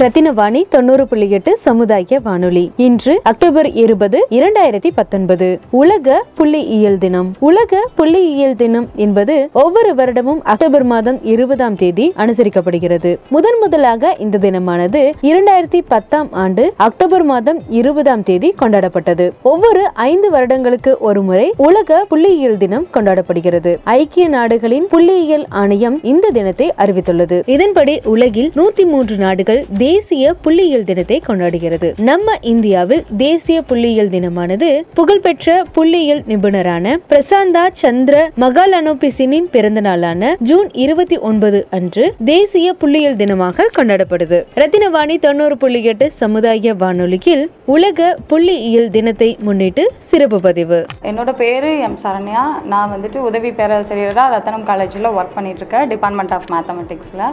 ரத்தினவாணி 0.00 0.62
தொண்ணூறு 0.68 1.06
புள்ளி 1.06 1.30
எட்டு 1.30 1.56
சமுதாய 1.56 2.20
வானொலி. 2.22 2.70
இன்று 2.76 3.20
அக்டோபர் 3.22 3.72
இருபது 3.72 4.26
இரண்டாயிரத்தி 4.30 4.90
பத்தொன்பது. 4.94 5.58
உலக 5.70 6.24
புள்ளியியல் 6.38 6.98
தினம். 6.98 7.32
உலக 7.38 7.88
புள்ளியியல் 7.98 8.54
தினம் 8.54 8.88
என்பது 8.96 9.48
ஒவ்வொரு 9.52 9.94
வருடமும் 9.94 10.40
அக்டோபர் 10.42 10.82
மாதம் 10.82 11.24
இருபதாம் 11.24 11.76
தேதி 11.76 12.12
அனுசரிக்கப்படுகிறது. 12.16 13.16
முதன் 13.28 13.58
முதலாக 13.60 14.16
இந்த 14.18 14.38
தினமானது 14.38 15.12
இரண்டாயிரத்தி 15.22 15.80
பத்தாம் 15.88 16.28
ஆண்டு 16.32 16.72
அக்டோபர் 16.76 17.22
மாதம் 17.22 17.58
இருபதாம் 17.68 18.22
தேதி 18.22 18.54
கொண்டாடப்பட்டது. 18.62 19.30
ஒவ்வொரு 19.42 19.94
ஐந்து 19.94 20.30
வருடங்களுக்கு 20.30 20.96
ஒரு 21.00 21.22
முறை 21.22 21.52
உலக 21.56 22.06
புள்ளியியல் 22.10 22.56
தினம் 22.56 22.86
கொண்டாடப்படுகிறது. 22.94 23.78
ஐக்கிய 23.84 24.28
நாடுகளின் 24.28 24.86
புள்ளியியல் 24.92 25.44
ஆணையம் 25.48 26.02
இந்த 26.02 26.30
தினத்தை 26.30 26.72
அறிவித்துள்ளது. 26.78 27.42
இதன்படி 27.46 28.00
உலகில் 28.04 28.52
நூத்தி 28.56 28.86
மூன்று 28.86 29.16
நாடுகள் 29.16 29.64
தேசிய 29.82 30.34
புள்ளியியல் 30.44 30.86
தினத்தை 30.90 31.18
கொண்டாடுகிறது. 31.26 31.88
நம்ம 32.08 32.34
இந்தியாவில் 32.52 33.04
தேசிய 33.24 33.58
புள்ளியியல் 33.70 34.10
தினமானது 34.14 34.68
புகழ்பெற்ற 34.98 35.54
புள்ளியியல் 35.76 36.22
நிபுணரான 36.30 36.94
பிரசாந்தா 37.10 37.64
சந்திர 37.82 38.16
மகாலனோபிசினின் 38.42 39.48
பிறந்த 39.54 39.80
நாளான 39.86 40.32
ஜூன் 40.50 40.68
இருபத்தி 40.84 41.16
ஒன்பது 41.28 41.60
அன்று 41.78 42.04
தேசிய 42.32 42.74
புள்ளியியல் 42.80 43.18
தினமாக 43.22 43.68
கொண்டாடப்படுது. 43.78 44.38
ரத்தினவாணி 44.60 45.16
தொண்ணூறு 45.26 45.56
புள்ளி 45.62 45.80
எட்டு 45.92 46.06
சமுதாய 46.20 46.74
வானொலியில் 46.82 47.44
உலக 47.74 48.00
புள்ளியியல் 48.30 48.90
தினத்தை 48.96 49.30
முன்னிட்டு 49.46 49.82
சிறப்பு 50.10 50.40
பதிவு. 50.46 50.78
என்னோட 51.10 51.30
பேர் 51.40 51.68
எம் 51.86 51.98
சரண்யா. 52.04 52.44
நான் 52.72 52.92
வந்துட்டு 52.94 53.18
உதவி 53.28 53.52
பேராசிரியராக 53.60 54.34
ரத்தனம் 54.34 54.66
காலேஜில் 54.70 55.08
ஒர்க் 55.16 55.36
பண்ணிகிட்ருக்கேன் 55.36 55.88
டிபார்ட்மெண்ட் 55.92 56.34
ஆஃப் 56.38 56.48
மேத்தமெட்டிக்ஸில் 56.54 57.26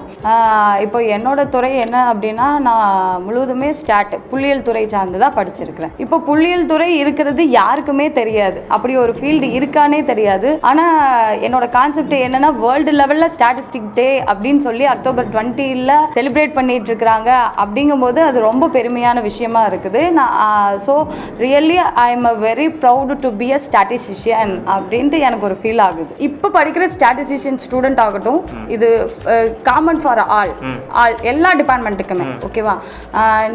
இப்போ 0.85 1.01
என்னோட 1.15 1.39
துறை 1.55 1.71
என்ன 1.85 1.97
அப்படின்னா 2.12 2.38
நான் 2.65 3.23
முழுவதுமே 3.25 3.69
ஸ்டாட் 3.80 4.13
புள்ளியியல் 4.32 4.63
துறை 4.67 4.84
சார்ந்து 4.93 5.21
தான் 5.23 5.36
படிச்சிருக்கிறேன். 5.38 5.93
இப்போ 6.04 6.17
புள்ளியியல் 6.28 6.65
துறை 6.71 6.89
இருக்கிறது 7.02 7.43
யாருக்குமே 7.60 8.08
தெரியாது. 8.19 8.60
அப்படி 8.75 8.93
ஒரு 9.04 9.13
ஃபீல்டு 9.19 9.47
இருக்கானே 9.58 9.99
தெரியாது. 10.12 10.49
ஆனால் 10.69 11.38
என்னோட 11.47 11.65
கான்செப்ட் 11.78 12.15
என்னன்னா 12.25 12.52
வேர்ல்டு 12.63 12.93
லெவலில் 12.99 13.34
ஸ்டாட்டிஸ்டிக் 13.36 13.89
டே 13.99 14.10
அப்படின்னு 14.32 14.62
சொல்லி 14.67 14.88
அக்டோபர் 14.93 15.30
டுவெண்ட்டியில் 15.34 15.93
செலிப்ரேட் 16.17 16.56
பண்ணிட்டு 16.60 16.89
இருக்கிறாங்க 16.91 17.30
அப்படிங்கும்போது 17.63 18.21
அது 18.30 18.39
ரொம்ப 18.49 18.69
பெருமையான 18.78 19.23
விஷயமா 19.30 19.63
இருக்குது. 19.71 20.04
நான் 20.19 20.36
so 20.88 20.95
really 21.45 21.78
I 22.06 22.08
am 22.17 22.28
a 22.34 22.36
very 22.47 22.67
proud 22.84 23.19
to 23.25 23.32
be 23.41 23.49
a 23.58 23.60
statistician 23.67 24.54
அப்படின்ட்டு 24.75 25.19
எனக்கு 25.28 25.47
ஒரு 25.49 25.58
ஃபீல் 25.63 25.84
ஆகுது. 25.88 26.12
இப்போ 26.30 26.47
படிக்கிற 26.60 26.88
ஸ்டாட்டிஸ்டிஷியன் 26.97 27.62
ஸ்டூடெண்ட் 27.65 28.04
ஆகட்டும் 28.08 28.41
இது 28.78 28.89
காமன் 29.69 30.02
ஃபார் 30.06 30.23
ஆல் 30.39 30.56
ஆல் 31.04 31.17
எல்லா 31.34 31.52
டிபார்ட்மெண்ட்டுக்குமே 31.63 32.28
ஓகேவா? 32.48 32.76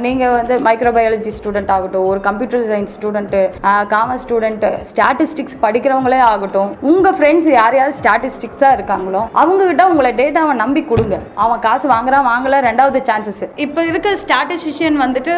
நீங்கள் 0.05 0.35
வந்து 0.39 0.55
மைக்ரோபயாலஜி 0.67 1.33
ஸ்டூடெண்ட் 1.39 1.73
ஆகட்டும் 1.77 2.07
ஒரு 2.07 2.21
computer 2.21 2.65
science 2.71 2.95
student 2.97 3.43
commerce 3.95 4.25
student 4.27 4.71
statistics 4.91 5.59
படிக்கிறவங்களே 5.65 6.21
ஆகட்டும் 6.31 6.71
உங்கள் 6.93 7.17
ஃப்ரெண்ட்ஸ் 7.19 7.51
யார் 7.59 7.79
யார் 7.81 7.95
ஸ்டாட்டிஸ்டிக்ஸாக 8.01 8.77
இருக்காங்களோ 8.79 9.23
அவங்ககிட்ட 9.43 9.85
உங்களை 9.93 10.13
டேட்டாவை 10.23 10.55
நம்பி 10.55 10.83
கொடுங்க. 10.85 11.17
அவன் 11.45 11.61
காசு 11.61 11.87
வாங்குறான் 11.95 12.29
வாங்கல 12.31 12.61
ரெண்டாவது 12.69 13.01
சான்சஸ் 13.09 13.43
இப்போ 13.65 13.81
இருக்க 13.85 14.11
ஸ்டாட்டிஸ்டிஷியன் 14.25 14.99
வந்துட்டு 15.05 15.35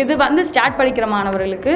இது 0.00 0.12
வந்து 0.16 0.44
ஸ்டார்ட் 0.44 0.78
படிக்கிற 0.80 1.06
மாணவர்களுக்கு 1.08 1.72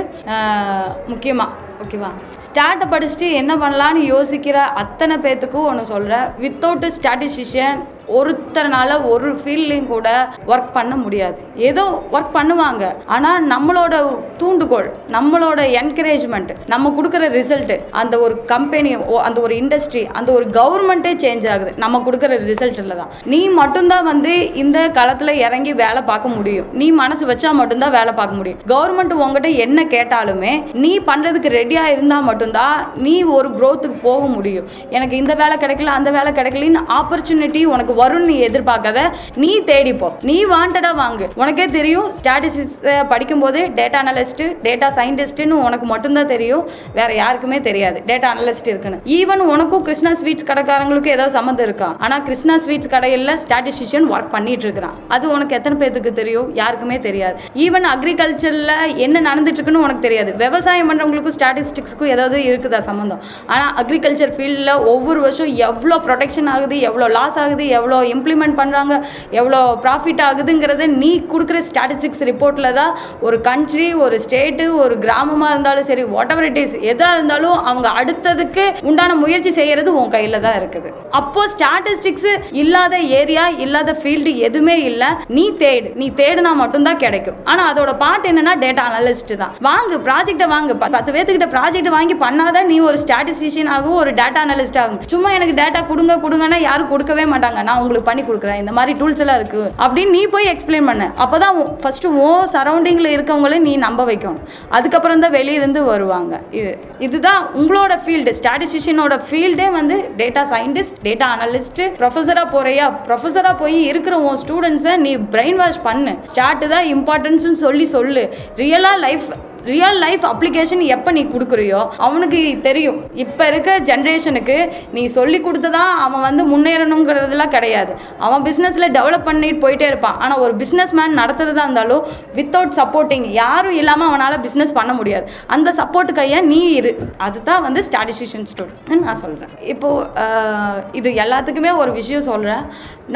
முக்கியமாக 1.09 1.74
ஓகேவா? 1.83 2.11
ஸ்டார்ட்டை 2.47 2.87
படிச்சுட்டு 2.93 3.29
என்ன 3.41 3.53
பண்ணலான்னு 3.63 4.03
யோசிக்கிற 4.15 4.59
அத்தனை 4.83 5.17
பேர்த்துக்கும் 5.25 5.69
ஒன்று 5.71 5.91
சொல்கிறேன் 5.95 6.29
வித்தவுட் 6.45 6.87
ஸ்டாட்டிஸ்டிஷியன் 6.99 7.81
ஒருத்தர்னால 8.17 8.97
ஒரு 9.11 9.29
ஃபீல்ட்லையும் 9.41 9.91
கூட 9.93 10.09
ஒர்க் 10.53 10.73
பண்ண 10.77 10.95
முடியாது. 11.03 11.39
ஏதோ 11.69 11.85
ஒர்க் 12.15 12.35
பண்ணுவாங்க. 12.35 12.85
ஆனால் 13.15 13.47
நம்மளோட 13.53 13.95
தூண்டுகோல் 14.41 14.89
நம்மளோட 15.15 15.61
என்கரேஜ்மெண்ட் 15.81 16.51
நம்ம 16.73 16.91
கொடுக்குற 16.97 17.29
ரிசல்ட்டு 17.37 17.77
அந்த 18.01 18.15
ஒரு 18.25 18.35
கம்பெனி 18.53 18.91
அந்த 19.29 19.39
ஒரு 19.45 19.55
இண்டஸ்ட்ரி 19.63 20.03
அந்த 20.19 20.31
ஒரு 20.39 20.47
கவர்மெண்ட்டே 20.59 21.13
சேஞ்ச் 21.25 21.47
ஆகுது. 21.53 21.73
நம்ம 21.85 22.03
கொடுக்குற 22.09 22.39
ரிசல்ட்டில் 22.51 22.99
தான். 23.01 23.15
நீ 23.35 23.41
மட்டும்தான் 23.61 24.07
வந்து 24.13 24.35
இந்த 24.65 24.79
காலத்தில் 24.99 25.41
இறங்கி 25.47 25.75
வேலை 25.83 26.03
பார்க்க 26.11 26.35
முடியும். 26.37 26.69
நீ 26.83 26.89
மனசு 27.03 27.25
வச்சா 27.33 27.53
மட்டும்தான் 27.61 27.97
வேலை 27.99 28.15
பார்க்க 28.21 28.41
முடியும். 28.41 28.61
கவர்மெண்ட் 28.75 29.17
உங்ககிட்ட 29.23 29.49
என்ன 29.67 29.87
கேட்டாலுமே 29.97 30.53
நீ 30.85 30.93
பண்ணுறதுக்கு 31.11 31.57
ரெடியாக 31.65 31.93
இருந்தால் 31.97 32.27
மட்டும்தான் 32.29 32.79
நீ 33.07 33.17
ஒரு 33.37 33.49
க்ரோத்துக்கு 33.59 33.99
போக 34.09 34.23
முடியும். 34.37 34.67
எனக்கு 34.97 35.15
இந்த 35.23 35.33
வேலை 35.43 35.57
கிடைக்கல 35.63 35.93
அந்த 35.99 36.11
வேலை 36.17 36.31
கிடைக்கலன்னு 36.39 36.81
ஆப்பர்ச்சுனிட்டி 36.99 37.61
உனக்கு 37.75 37.93
வரும்னு 38.03 38.31
நீ 38.31 38.37
எதிர்பார்க்காத 38.49 39.01
நீ 39.43 39.51
தேடிப்போ 39.71 40.09
நீ 40.29 40.37
வாண்டடாக 40.53 40.95
வாங்கு. 41.03 41.27
உனக்கே 41.43 41.67
தெரியும் 41.79 42.09
ஸ்டாட்டிஸ்டிக்ஸ் 42.21 42.79
படிக்கும்போது 43.13 43.61
டேட்டா 43.79 43.99
அனலிஸ்ட்டு 44.03 44.47
டேட்டா 44.67 44.89
சயின்டிஸ்ட்னு 44.99 45.57
உனக்கு 45.67 45.87
மட்டும்தான் 45.93 46.31
தெரியும். 46.33 46.65
வேற 46.99 47.11
யாருக்குமே 47.21 47.59
தெரியாது 47.69 47.99
டேட்டா 48.11 48.29
அனலிஸ்ட் 48.35 48.69
இருக்குன்னு. 48.73 48.99
ஈவன் 49.19 49.43
உனக்கும் 49.53 49.85
கிருஷ்ணா 49.89 50.13
ஸ்வீட்ஸ் 50.21 50.49
கடைக்காரங்களுக்கும் 50.51 51.15
ஏதாவது 51.17 51.37
சம்மந்தம் 51.39 51.67
இருக்கா? 51.69 51.89
ஆனால் 52.05 52.25
கிருஷ்ணா 52.29 52.57
ஸ்வீட்ஸ் 52.65 52.93
கடையில் 52.95 53.35
ஸ்டாட்டிஸ்டிஷியன் 53.45 54.09
ஒர்க் 54.15 54.33
பண்ணிட்டு 54.37 54.67
இருக்கிறான். 54.69 54.97
அது 55.17 55.25
உனக்கு 55.37 55.57
எத்தனை 55.59 55.79
பேர்த்துக்கு 55.83 56.13
தெரியும்? 56.21 56.49
யாருக்குமே 56.61 56.99
தெரியாது. 57.09 57.37
ஈவன் 57.67 57.89
அக்ரிகல்ச்சரில் 57.95 58.75
என்ன 59.07 59.23
நடந்துட்டு 59.31 59.59
இருக்குன்னு 59.59 59.85
உனக்கு 59.87 60.07
தெரியாது. 60.07 60.33
விவசாயம் 60.45 60.91
பண்றவங்களுக்கும் 60.91 61.37
ஸ்டாட்டிஸ்டிக்ஸ்க்கும் 61.55 62.11
ஏதாவது 62.15 62.37
இருக்குதா 62.49 62.79
சம்மந்தம் 62.89 63.21
ஆனால் 63.55 63.73
அக்ரிகல்ச்சர் 63.81 64.33
ஃபீல்டில் 64.37 64.73
ஒவ்வொரு 64.93 65.21
வருஷம் 65.25 65.51
எவ்வளோ 65.69 65.97
ப்ரொடெக்ஷன் 66.07 66.49
ஆகுது 66.55 66.77
எவ்வளோ 66.89 67.07
லாஸ் 67.17 67.39
ஆகுது 67.43 67.65
எவ்வளோ 67.79 67.99
இம்ப்ளிமெண்ட் 68.15 68.57
பண்ணுறாங்க 68.61 68.95
எவ்வளோ 69.41 69.61
ப்ராஃபிட் 69.85 70.23
ஆகுதுங்கிறத 70.29 70.87
நீ 71.03 71.11
கொடுக்குற 71.33 71.61
ஸ்டாட்டிஸ்டிக்ஸ் 71.69 72.25
ரிப்போர்ட்டில் 72.31 72.71
தான் 72.81 72.93
ஒரு 73.27 73.37
கண்ட்ரி 73.49 73.89
ஒரு 74.07 74.19
ஸ்டேட்டு 74.25 74.67
ஒரு 74.85 74.97
கிராமமாக 75.05 75.53
இருந்தாலும் 75.55 75.89
சரி 75.91 76.05
வாட் 76.15 76.33
எவர் 76.35 76.49
இட் 76.51 76.61
இஸ் 76.65 76.75
எதாக 76.93 77.17
இருந்தாலும் 77.19 77.57
அவங்க 77.71 77.89
அடுத்ததுக்கு 78.03 78.65
உண்டான 78.91 79.17
முயற்சி 79.23 79.53
செய்கிறது 79.61 79.93
உன் 80.01 80.13
கையில் 80.17 80.43
தான் 80.47 80.59
இருக்குது. 80.61 80.91
அப்போது 81.21 81.53
ஸ்டாட்டிஸ்டிக்ஸ் 81.55 82.31
இல்லாத 82.63 82.95
ஏரியா 83.21 83.47
இல்லாத 83.67 83.97
ஃபீல்டு 84.01 84.35
எதுவுமே 84.49 84.77
இல்லை. 84.91 85.11
நீ 85.39 85.47
தேடு. 85.65 85.89
நீ 86.03 86.09
தேடுனா 86.23 86.55
மட்டும்தான் 86.63 87.03
கிடைக்கும். 87.05 87.39
ஆனால் 87.53 87.71
அதோட 87.73 87.93
பார்ட் 88.05 88.29
என்னன்னா 88.33 88.57
டேட்டா 88.65 88.85
அனலிஸ்ட் 88.91 89.33
தான். 89.43 89.55
வாங்கு 89.69 89.97
ப்ராஜெக்ட்டை 90.09 90.49
வாங்கு. 90.55 90.73
பத்து 90.85 91.11
பேர்த்துக்கிட்ட 91.15 91.44
இந்த 91.45 91.55
ப்ராஜெக்ட் 91.57 91.89
வாங்கி 91.95 92.15
பண்ணாதான் 92.23 92.69
நீ 92.73 92.77
ஒரு 92.89 92.99
ஸ்டாட்டிஸ்டிஷியன் 93.01 93.69
ஆகும் 93.73 93.97
ஒரு 94.03 94.11
டேட்டா 94.19 94.39
அனலிஸ்ட் 94.45 94.79
ஆகும். 94.83 95.01
சும்மா 95.13 95.31
எனக்கு 95.37 95.55
டேட்டா 95.59 95.81
கொடுங்க 95.91 96.15
கொடுங்கன்னா 96.23 96.59
யாரும் 96.67 96.89
கொடுக்கவே 96.93 97.25
மாட்டாங்க. 97.33 97.59
நான் 97.69 97.81
உங்களுக்கு 97.83 98.07
பண்ணி 98.09 98.23
கொடுக்குறேன். 98.29 98.61
இந்த 98.63 98.73
மாதிரி 98.77 98.93
டூல்ஸ் 99.01 99.23
எல்லாம் 99.25 99.39
இருக்கு. 99.41 99.63
அப்படின்னு 99.85 100.15
நீ 100.17 100.23
போய் 100.35 100.51
எக்ஸ்பிளைன் 100.53 100.89
பண்ண. 100.91 101.05
அப்பதான் 101.25 101.59
ஃபர்ஸ்ட் 101.83 102.07
ஓ 102.25 102.31
சரௌண்டிங்ல 102.55 103.11
இருக்கவங்கள 103.17 103.59
நீ 103.67 103.73
நம்ப 103.85 104.01
வைக்கணும். 104.11 104.41
அதுக்கப்புறம் 104.79 105.23
தான் 105.25 105.35
வெளிய 105.39 105.61
இருந்து 105.61 105.83
வருவாங்க. 105.93 106.35
இது 106.61 106.73
இதுதான் 107.09 107.43
உங்களோட 107.61 107.95
ஃபீல்டு 108.05 108.35
ஸ்டாட்டிஸ்டிஷியனோட 108.41 109.17
ஃபீல்டே 109.29 109.69
வந்து 109.79 109.99
டேட்டா 110.23 110.45
சயின்டிஸ்ட் 110.55 110.99
டேட்டா 111.09 111.29
அனலிஸ்ட் 111.37 111.83
ப்ரொஃபஸரா 112.03 112.47
போறியா? 112.57 112.89
ப்ரொஃபஸரா 113.09 113.55
போய் 113.65 113.79
இருக்கிற 113.93 114.17
உன் 114.29 114.41
ஸ்டூடெண்ட்ஸை 114.45 114.95
நீ 115.07 115.15
பிரெயின் 115.35 115.61
வாஷ் 115.65 115.85
பண்ணு. 115.89 116.15
ஸ்டார்ட் 116.33 116.67
தான் 116.77 116.89
இம்பார்ட்டன்ஸ்னு 116.97 117.61
சொல்லி 117.67 117.89
சொல்லு. 117.97 118.25
ரியலா 118.63 118.95
லைஃப் 119.07 119.29
ரியல் 119.73 119.99
லைஃப் 120.05 120.25
அப்ளிகேஷன் 120.31 120.83
எப்போ 120.95 121.11
நீ 121.17 121.23
கொடுக்குறியோ 121.35 121.81
அவனுக்கு 122.07 122.41
தெரியும். 122.67 122.99
இப்போ 123.25 123.45
இருக்க 123.51 123.77
ஜென்ரேஷனுக்கு 123.91 124.57
நீ 124.97 125.03
சொல்லி 125.17 125.39
கொடுத்ததான் 125.47 125.93
அவன் 126.07 126.25
வந்து 126.29 126.43
முன்னேறணுங்கிறதுலாம் 126.53 127.53
கிடையாது. 127.57 127.93
அவன் 128.27 128.45
பிஸ்னஸில் 128.49 128.89
டெவலப் 128.99 129.27
பண்ணிட்டு 129.29 129.63
போயிட்டே 129.65 129.87
இருப்பான். 129.93 130.19
ஆனால் 130.25 130.43
ஒரு 130.47 130.55
பிஸ்னஸ் 130.63 130.95
மேன் 130.99 131.19
நடத்துறதா 131.21 131.65
இருந்தாலும் 131.67 132.03
வித்தவுட் 132.39 132.77
சப்போர்ட்டிங் 132.81 133.27
யாரும் 133.43 133.79
இல்லாமல் 133.81 134.09
அவனால் 134.11 134.39
பிஸ்னஸ் 134.47 134.77
பண்ண 134.79 134.93
முடியாது. 135.01 135.27
அந்த 135.57 135.73
சப்போர்ட்டு 135.81 136.19
கையை 136.21 136.41
நீ 136.53 136.61
இரு. 136.81 136.93
அதுதான் 137.29 137.65
வந்து 137.69 137.83
ஸ்டாட்டிஸ்டிஷியன் 137.89 138.49
ஸ்டூடெண்ட் 138.53 139.07
நான் 139.09 139.23
சொல்கிறேன் 139.25 139.55
இப்போது 139.75 140.93
இது 141.01 141.11
எல்லாத்துக்குமே 141.25 141.73
ஒரு 141.83 141.91
விஷயம் 142.01 142.29
சொல்கிறேன் 142.31 142.63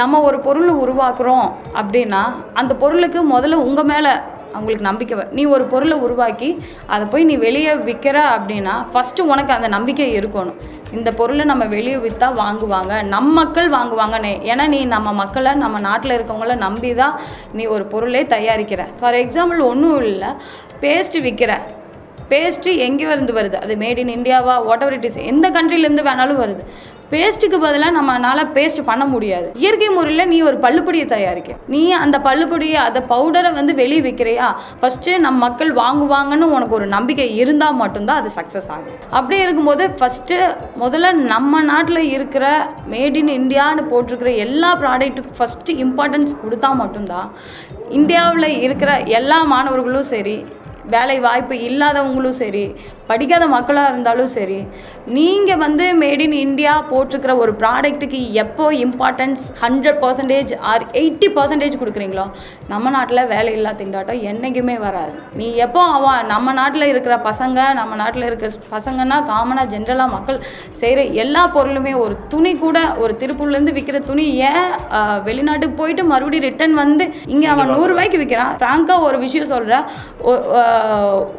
நம்ம 0.00 0.20
ஒரு 0.28 0.38
பொருள் 0.48 0.72
உருவாக்குறோம் 0.84 1.46
அப்படின்னா 1.80 2.24
அந்த 2.60 2.72
பொருளுக்கு 2.82 3.20
முதல்ல 3.34 3.62
உங்கள் 3.68 3.88
மேலே 3.92 4.12
அவங்களுக்கு 4.52 4.88
நம்பிக்கை 4.88 5.24
நீ 5.38 5.44
ஒரு 5.54 5.64
பொருளை 5.72 5.96
உருவாக்கி 6.06 6.50
அதை 6.94 7.06
போய் 7.12 7.28
நீ 7.30 7.36
வெளியே 7.46 7.72
விற்கிற 7.88 8.18
அப்படின்னா 8.36 8.74
ஃபஸ்ட்டு 8.92 9.28
உனக்கு 9.32 9.52
அந்த 9.56 9.68
நம்பிக்கை 9.76 10.08
இருக்கணும். 10.18 10.58
இந்த 10.96 11.10
பொருளை 11.12 11.44
நம்ம 11.44 11.64
வெளியே 11.76 11.96
விற்றா 12.04 12.28
வாங்குவாங்க. 12.42 12.92
நம் 13.14 13.32
மக்கள் 13.38 13.70
வாங்குவாங்கன்னு. 13.70 14.34
ஏன்னா 14.52 14.66
நீ 14.74 14.80
நம்ம 14.94 15.12
மக்களை 15.22 15.52
நம்ம 15.64 15.80
நாட்டில் 15.88 16.16
இருக்கவங்கள 16.18 16.56
நம்பி 16.66 16.92
தான் 16.94 17.16
நீ 17.52 17.64
ஒரு 17.76 17.86
பொருளே 17.94 18.22
தயாரிக்கிற. 18.34 18.84
ஃபார் 19.00 19.18
எக்ஸாம்பிள் 19.24 19.60
ஒன்றும் 19.72 20.00
இல்லை. 20.12 20.30
பேஸ்ட்டு 20.84 21.24
விற்கிற 21.26 21.52
பேஸ்ட்டு 22.32 22.70
எங்கே 22.86 23.04
இருந்து 23.12 23.32
வருது? 23.32 23.56
அது 23.64 23.74
மேட் 23.74 24.00
இன் 24.02 24.14
இந்தியாவா 24.16 24.54
வாட் 24.64 24.82
எவர் 24.84 24.96
இட் 24.96 25.06
இஸ் 25.08 25.18
எந்த 25.30 25.46
கண்ட்ரிலேருந்து 25.50 26.02
வேணாலும் 26.08 26.40
வருது. 26.44 26.62
பேஸ்ட்டுக்கு 27.12 27.58
பதிலாக 27.64 27.92
நம்மளால் 27.96 28.50
பேஸ்ட் 28.56 28.80
பண்ண 28.88 29.04
முடியாது. 29.12 29.46
இயற்கை 29.62 29.88
முறையில் 29.96 30.28
நீ 30.32 30.38
ஒரு 30.48 30.56
பள்ளுப்பொடியை 30.64 31.06
தயாரிக்க. 31.12 31.56
நீ 31.74 31.82
அந்த 32.02 32.16
பள்ளுப்பொடியை 32.26 32.78
அந்த 32.88 33.00
பவுடரை 33.12 33.50
வந்து 33.58 33.74
வெளியே 33.80 34.02
விற்கிறியா 34.06 34.48
ஃபஸ்ட்டு 34.80 35.14
நம்ம 35.26 35.38
மக்கள் 35.46 35.72
வாங்குவாங்கன்னு 35.80 36.48
உனக்கு 36.56 36.76
ஒரு 36.78 36.88
நம்பிக்கை 36.96 37.28
இருந்தால் 37.42 37.78
மட்டும்தான் 37.82 38.20
அது 38.22 38.30
சக்ஸஸ் 38.38 38.68
ஆகும். 38.74 38.98
அப்படி 39.18 39.38
இருக்கும்போது 39.44 39.86
ஃபஸ்ட்டு 40.00 40.38
முதல்ல 40.82 41.12
நம்ம 41.32 41.62
நாட்டில் 41.70 42.02
இருக்கிற 42.16 42.44
மேட் 42.94 43.18
இன் 43.22 43.32
இந்தியான்னு 43.38 43.84
போட்டிருக்கிற 43.92 44.32
எல்லா 44.46 44.72
ப்ராடக்ட்டுக்கும் 44.82 45.40
ஃபஸ்ட்டு 45.40 45.78
இம்பார்ட்டன்ஸ் 45.86 46.38
கொடுத்தா 46.44 46.70
மட்டும்தான் 46.82 47.28
இந்தியாவில் 47.98 48.50
இருக்கிற 48.66 48.92
எல்லா 49.18 49.40
மாணவர்களும் 49.54 50.08
சரி 50.14 50.36
வேலை 50.92 51.16
வாய்ப்பு 51.24 51.54
இல்லாதவங்களும் 51.68 52.38
சரி 52.42 52.62
படிக்காத 53.08 53.44
மக்களாக 53.46 53.90
இருந்தாலும் 53.90 54.30
சரி 54.34 54.58
நீங்கள் 55.08 55.56
வந்து 55.56 55.84
மேட் 56.00 56.20
இன் 56.20 56.36
இந்தியா 56.38 56.72
போட்டிருக்கிற 56.90 57.32
ஒரு 57.36 57.52
ப்ராடக்ட்டுக்கு 57.58 58.20
எப்போ 58.34 58.64
importance 58.78 59.42
hundred 59.62 60.00
percentage 60.02 60.52
or 60.62 60.84
eighty 60.92 61.28
percentage 61.34 61.78
கொடுக்குறீங்களோ 61.80 62.24
நம்ம 62.68 62.90
நாட்டில் 62.90 63.22
வேலை 63.26 63.52
இல்லா 63.52 63.72
திண்டாட்டம் 63.72 64.22
என்றைக்குமே 64.22 64.76
வராது. 64.78 65.14
நீ 65.34 65.46
எப்போ 65.56 65.82
அவன் 65.92 66.26
நம்ம 66.26 66.52
நாட்டில் 66.52 66.86
இருக்கிற 66.88 67.16
பசங்க 67.24 67.58
நம்ம 67.74 67.96
நாட்டில் 67.96 68.22
இருக்கிற 68.22 68.50
பசங்கன்னா 68.70 69.18
காமனாக 69.24 69.72
ஜென்ரலாக 69.74 70.10
மக்கள் 70.10 70.38
செய்கிற 70.72 71.00
எல்லா 71.22 71.44
பொருளுமே 71.54 71.94
ஒரு 71.98 72.16
துணி 72.28 72.52
கூட 72.56 72.78
ஒரு 72.98 73.14
திருப்பூர்லேருந்து 73.20 73.76
விற்கிற 73.78 74.00
துணி 74.04 74.26
ஏன் 74.48 74.68
வெளிநாட்டுக்கு 75.24 75.76
போயிட்டு 75.76 76.04
மறுபடியும் 76.04 76.46
ரிட்டர்ன் 76.48 76.74
வந்து 76.74 77.04
இங்கே 77.26 77.46
அவன் 77.46 77.72
நூறுரூவாய்க்கு 77.74 78.22
விற்கிறான் 78.22 78.54
ஃப்ராங்காக 78.58 79.06
ஒரு 79.08 79.18
விஷயம் 79.18 79.52
சொல்கிறேன் 79.54 79.84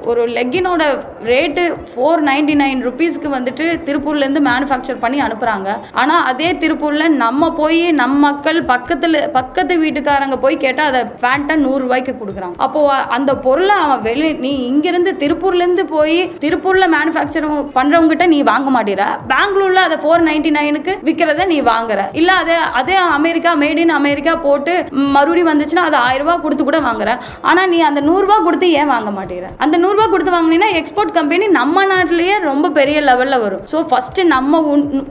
ஒரு 0.06 0.24
லெக்கினோட 0.38 0.84
ரேட்டு 1.26 1.59
ஃபோர் 1.92 2.24
நைன்டி 2.30 2.56
நைன் 2.62 2.82
ருபீஸ்க்கு 2.88 3.30
வந்துட்டு 3.36 3.66
திருப்பூர்லேருந்து 3.88 4.42
மேனுஃபேக்சர் 4.50 5.02
பண்ணி 5.04 5.20
அனுப்புகிறாங்க 5.26 5.70
ஆனால் 6.02 6.24
அதே 6.32 6.50
திருப்பூரில் 6.64 7.16
நம்ம 7.24 7.52
போய் 7.62 7.84
நம்ம 8.02 8.16
மக்கள் 8.28 8.60
பக்கத்தில் 8.74 9.18
பக்கத்து 9.38 9.74
வீட்டுக்காரங்க 9.84 10.38
போய் 10.44 10.58
கேட்டால் 10.64 10.90
அதை 10.92 11.02
பேண்ட்டை 11.24 11.56
நூறுரூவாய்க்கு 11.66 12.14
கொடுக்குறாங்க. 12.22 12.58
அப்போது 12.66 13.04
அந்த 13.18 13.32
பொருளை 13.46 13.76
அவன் 13.86 14.04
வெளி 14.08 14.30
நீ 14.46 14.52
இங்கேருந்து 14.72 15.12
திருப்பூர்லேருந்து 15.24 15.86
போய் 15.96 16.18
திருப்பூரில் 16.44 16.92
மேனுஃபேக்சர் 16.96 17.48
பண்ணுறவங்ககிட்ட 17.78 18.28
நீ 18.34 18.40
வாங்க 18.52 18.70
மாட்டேற. 18.76 19.04
பெங்களூரில் 19.32 19.86
அதை 19.88 19.98
ஃபோர் 20.04 20.26
நைன்டி 20.30 20.52
நைனுக்கு 20.58 20.96
விற்கிறத 21.08 21.48
நீ 21.54 21.60
வாங்குற. 21.72 22.00
இல்லை 22.22 22.36
அதே 22.44 22.58
அதே 22.82 22.98
அமெரிக்கா 23.18 23.54
மேட் 23.64 23.82
இன் 23.84 23.96
அமெரிக்கா 24.00 24.36
போட்டு 24.48 24.76
மறுபடியும் 25.16 25.52
வந்துச்சுன்னா 25.52 25.86
அது 25.90 26.00
ஆயிரம் 26.08 26.26
ரூபாய் 26.26 26.44
கொடுத்து 26.46 26.64
கூட 26.70 26.80
வாங்குற. 26.88 27.10
ஆனால் 27.50 27.70
நீ 27.74 27.80
அந்த 27.90 28.04
நூறுரூவா 28.10 28.40
கொடுத்து 28.48 28.70
ஏன் 28.82 28.92
வாங்க 28.94 29.12
மாட்டேற? 29.20 29.48
அந்த 29.66 29.76
நூறுரூவா 29.84 30.08
கொடுத்து 30.14 30.36
வாங்கினீங்கன்னா 30.38 30.72
எக்ஸ்போர்ட் 30.82 31.16
கம்பெனி 31.20 31.46
நம்ம 31.52 31.86
நாட்டிலேயே 31.86 32.36
ரொம்ப 32.44 32.68
பெரிய 32.72 32.98
லெவலில் 33.02 33.42
வரும். 33.42 33.64
ஸோ 33.72 33.78
ஃபஸ்ட்டு 33.90 34.24
நம்ம 34.28 34.60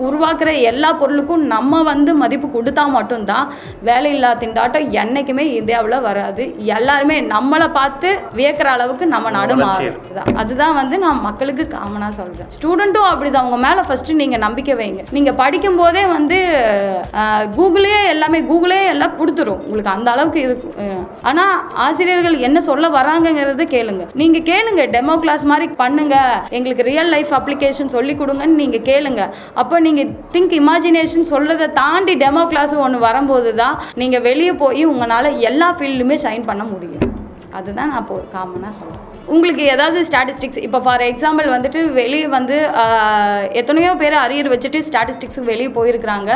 உருவாக்குற 0.07 0.51
எல்லா 0.71 0.91
பொருளுக்கும் 1.01 1.45
நம்ம 1.49 1.83
வந்து 1.85 2.11
மதிப்பு 2.21 2.49
கொடுத்தா 2.49 2.85
மட்டும்தான் 2.95 3.47
வேலையில்லா 3.89 4.31
திண்டாட்டம் 4.41 4.89
என்னைக்குமே 5.01 5.45
இந்தியாவில் 5.59 5.99
வராது. 6.01 6.45
எல்லாருமே 6.77 7.17
நம்மளை 7.33 7.69
பார்த்து 7.73 8.09
வியக்கிற 8.37 8.69
அளவுக்கு 8.75 9.07
நம்ம 9.09 9.31
நாடு 9.31 9.57
மாறும். 9.63 9.99
அதுதான். 10.39 10.75
வந்து 10.79 10.99
நான் 10.99 11.21
மக்களுக்கு 11.23 11.65
காமனாக 11.73 12.13
சொல்கிறேன் 12.19 12.51
ஸ்டூடெண்ட்டும் 12.57 13.09
அப்படிதான். 13.11 13.47
உங்க 13.49 13.61
மேலே 13.65 13.83
ஃபஸ்ட்டு 13.87 14.19
நீங்கள் 14.21 14.45
நம்பிக்கை 14.45 14.77
வைங்க. 14.81 15.03
நீங்கள் 15.17 15.39
படிக்கும்போதே 15.41 16.05
வந்து 16.13 16.39
ஆஹ், 17.21 17.47
கூகுளே 17.57 17.95
எல்லாமே 18.13 18.41
கூகுளே 18.49 18.81
எல்லாம் 18.93 19.17
கொடுத்துரும் 19.19 19.63
உங்களுக்கு 19.65 19.93
அந்த 19.93 20.09
அளவுக்கு 20.11 20.41
இருக்கும் 20.45 20.77
அஹ், 20.83 21.03
ஆனா 21.23 21.45
ஆசிரியர்கள் 21.87 22.37
என்ன 22.47 22.59
சொல்ல 22.69 22.87
வராங்கங்கிறத 22.91 23.65
கேளுங்க. 23.73 24.05
நீங்க 24.15 24.39
கேளுங்க. 24.51 24.83
டெமோ 24.95 25.17
கிளாஸ் 25.21 25.45
மாதிரி 25.47 25.69
பண்ணுங்க. 25.81 26.17
எங்களுக்கு 26.57 26.87
ரியல் 26.91 27.11
லைஃப் 27.15 27.33
அப்ளிகேஷன் 27.39 27.93
சொல்லி 27.97 28.15
கொடுங்கன்னு 28.21 28.61
நீங்க 28.63 28.81
கேளுங்க. 28.91 29.25
அப்போ 29.63 29.77
நீங்கள் 29.87 30.11
திங்க் 30.35 30.55
இமேஜினேஷன் 30.63 31.29
சொல்றதை 31.33 31.69
தாண்டி 31.83 32.15
டெமோ 32.25 32.45
கிளாஸ் 32.55 32.75
ஒன்று 32.87 33.05
வரும்போது 33.09 33.53
தான் 33.63 33.77
நீங்கள் 34.03 34.27
வெளியே 34.31 34.55
போய் 34.65 34.85
உங்களால 34.93 35.35
எல்லா 35.51 35.71
ஃபீல்டுமே 35.79 36.19
ஷைன் 36.27 36.49
பண்ண 36.51 36.65
முடியும். 36.73 37.07
அதுதான் 37.59 37.91
நான் 37.93 38.03
இப்போ 38.05 38.17
காமனாக 38.35 38.75
சொல்கிறேன் 38.81 39.18
உங்களுக்கு 39.35 39.63
ஏதாவது 39.73 39.99
ஸ்டாட்டிஸ்டிக்ஸ் 40.09 40.61
இப்போ 40.67 40.79
ஃபார் 40.85 41.03
எக்ஸாம்பிள் 41.09 41.47
வந்துட்டு 41.55 41.81
வெளியே 41.99 42.27
வந்து 42.35 42.57
எத்தனையோ 43.61 43.91
பேர் 44.03 44.17
அரியர் 44.23 44.49
வச்சுட்டு 44.53 44.79
ஸ்டாட்டிஸ்டிக்ஸுக்கு 44.87 45.51
வெளியே 45.51 45.71
போயிருக்கிறாங்க. 45.79 46.31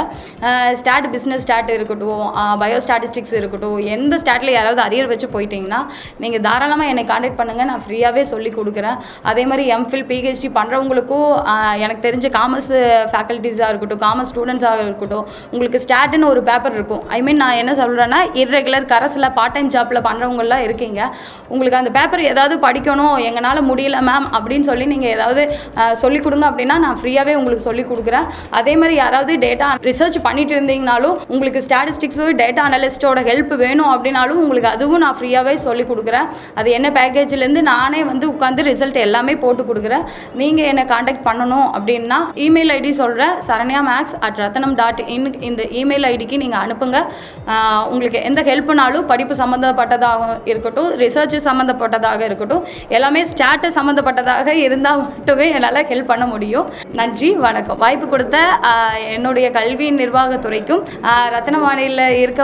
ஸ்டாட் 0.80 1.06
பிஸ்னஸ் 1.14 1.44
ஸ்டாட் 1.44 1.70
இருக்கட்டும் 1.76 2.24
பயோ 2.62 2.78
ஸ்டாட்டிஸ்டிக்ஸ் 2.86 3.34
இருக்கட்டும் 3.40 3.78
எந்த 3.94 4.16
ஸ்டாட்டில் 4.22 4.52
யாராவது 4.56 4.82
அரியர் 4.86 5.10
வச்சு 5.12 5.28
போயிட்டீங்கன்னா 5.36 5.80
நீங்கள் 6.24 6.42
தாராளமாக 6.48 6.92
என்னை 6.94 7.04
காண்டாக்ட் 7.12 7.38
பண்ணுங்கள் 7.40 7.68
நான் 7.70 7.82
ஃப்ரீயாகவே 7.86 8.24
சொல்லி 8.32 8.52
கொடுக்குறேன். 8.58 8.98
அதே 9.32 9.44
மாதிரி 9.52 9.64
எம்ஃபில் 9.76 10.06
பிஹெச்டி 10.12 10.50
பண்ணுறவங்களுக்கும் 10.58 11.30
எனக்கு 11.84 12.04
தெரிஞ்ச 12.08 12.30
காமர்ஸ் 12.38 12.70
ஃபேக்கல்ட்டிஸாக 13.14 13.70
இருக்கட்டும் 13.72 14.02
காமர்ஸ் 14.06 14.32
ஸ்டூடெண்ட்ஸாக 14.34 14.84
இருக்கட்டும் 14.86 15.24
உங்களுக்கு 15.54 15.82
ஸ்டாட்டுன்னு 15.86 16.30
ஒரு 16.34 16.42
பேப்பர் 16.50 16.78
இருக்கும். 16.80 17.02
ஐ 17.16 17.20
மீன் 17.28 17.42
நான் 17.44 17.60
என்ன 17.62 17.74
சொல்கிறேன்னா 17.82 18.20
இர்ரெகுலர் 18.44 18.90
கரஸில் 18.94 19.30
பார்ட் 19.40 19.56
டைம் 19.58 19.72
ஜாப்பில் 19.78 20.04
பண்ணுறவங்களாம் 20.10 20.66
இருக்கீங்க. 20.68 21.00
உங்களுக்கு 21.52 21.82
அந்த 21.82 21.92
பேப்பர் 21.98 22.28
ஏதாவது 22.34 22.54
படி 22.66 22.80
படிக்கணும் 22.82 23.16
எங்களால் 23.28 23.60
முடியல 23.70 23.96
மேம் 24.08 24.26
அப்படின்னு 24.36 24.66
சொல்லி 24.68 24.84
நீங்கள் 24.92 25.12
ஏதாவது 25.16 25.42
சொல்லிக் 26.02 26.24
கொடுங்க 26.24 26.46
அப்படின்னா 26.50 26.76
நான் 26.84 26.98
ஃப்ரீயாகவே 27.00 27.34
உங்களுக்கு 27.40 27.64
சொல்லிக் 27.68 27.90
கொடுக்குறேன். 27.90 28.26
அதே 28.58 28.74
மாதிரி 28.80 28.94
யாராவது 29.02 29.32
டேட்டா 29.44 29.68
ரிசர்ச் 29.88 30.18
பண்ணிட்டு 30.26 30.52
இருந்தீங்கனாலும் 30.56 31.14
உங்களுக்கு 31.32 31.60
ஸ்டாட்டிஸ்டிக்ஸு 31.66 32.24
டேட்டா 32.40 32.62
அனலிஸ்ட்டோட 32.68 33.20
ஹெல்ப் 33.28 33.52
வேணும் 33.64 33.90
அப்படின்னாலும் 33.94 34.40
உங்களுக்கு 34.44 34.70
அதுவும் 34.74 35.02
நான் 35.04 35.16
ஃப்ரீயாகவே 35.18 35.54
சொல்லிக் 35.66 35.90
கொடுக்குறேன். 35.90 36.26
அது 36.60 36.70
என்ன 36.78 36.90
பேக்கேஜ்லேருந்து 36.98 37.62
நானே 37.72 38.00
வந்து 38.10 38.26
உட்காந்து 38.32 38.66
ரிசல்ட் 38.70 38.98
எல்லாமே 39.06 39.36
போட்டு 39.44 39.64
கொடுக்குறேன். 39.70 40.04
நீங்கள் 40.40 40.68
என்னை 40.72 40.84
காண்டாக்ட் 40.92 41.24
பண்ணணும் 41.28 41.68
அப்படின்னா 41.76 42.18
இமெயில் 42.46 42.74
ஐடி 42.78 42.92
சொல்கிறேன் 43.02 43.34
Saranya 43.50 43.82
maths 43.90 44.16
at 44.28 44.40
Rathnam 44.44 44.76
dot 44.82 45.04
in 45.16 45.28
இந்த 45.50 45.62
இமெயில் 45.82 46.08
ஐடிக்கு 46.12 46.42
நீங்கள் 46.44 46.62
அனுப்புங்க. 46.64 46.98
உங்களுக்கு 47.92 48.20
எந்த 48.30 48.40
ஹெல்ப்னாலும் 48.50 49.08
படிப்பு 49.12 49.34
சம்மந்தப்பட்டதாக 49.42 50.30
இருக்கட்டும் 50.52 50.90
ரிசர்ச் 51.04 51.38
சம்மந்தப்பட்டதாக 51.48 52.20
இருக்கட்டும் 52.28 52.62
எல்லாமே 52.88 53.22
ஸ்டாட்டு 53.22 53.68
சம்மந்தப்பட்டதாக 53.76 54.46
இருந்தால் 54.46 54.98
மட்டுமே 54.98 55.50
என்னால் 55.50 55.86
ஹெல்ப் 55.90 56.10
பண்ண 56.12 56.26
முடியும். 56.26 56.70
நன்றி 56.92 57.30
வணக்கம். 57.34 57.78
வாய்ப்பு 57.78 58.08
கொடுத்த 58.08 58.38
என்னுடைய 59.14 59.50
கல்வி 59.50 59.90
நிர்வாகத்துறைக்கும் 59.92 60.84
ஆஹ் 61.02 61.30
ரத்னவாணியில் 61.36 62.08
இருக்க 62.08 62.42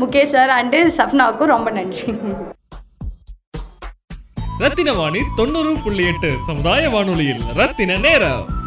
முகேஷ் 0.00 0.34
சார் 0.34 0.52
அண்டு 0.60 0.90
சப்னாவுக்கும் 0.98 1.52
ரொம்ப 1.54 1.70
நன்றி. 1.70 2.14
ரத்தின 4.58 4.92
வாணி 4.92 5.20
தொண்ணூறு 5.36 5.76
புள்ளி 5.84 6.06
எட்டு 6.06 6.32
சமுதாய 6.46 6.88
வானொலியில் 6.88 7.44
ரத்தின 7.54 7.96
நேரம். 7.96 8.59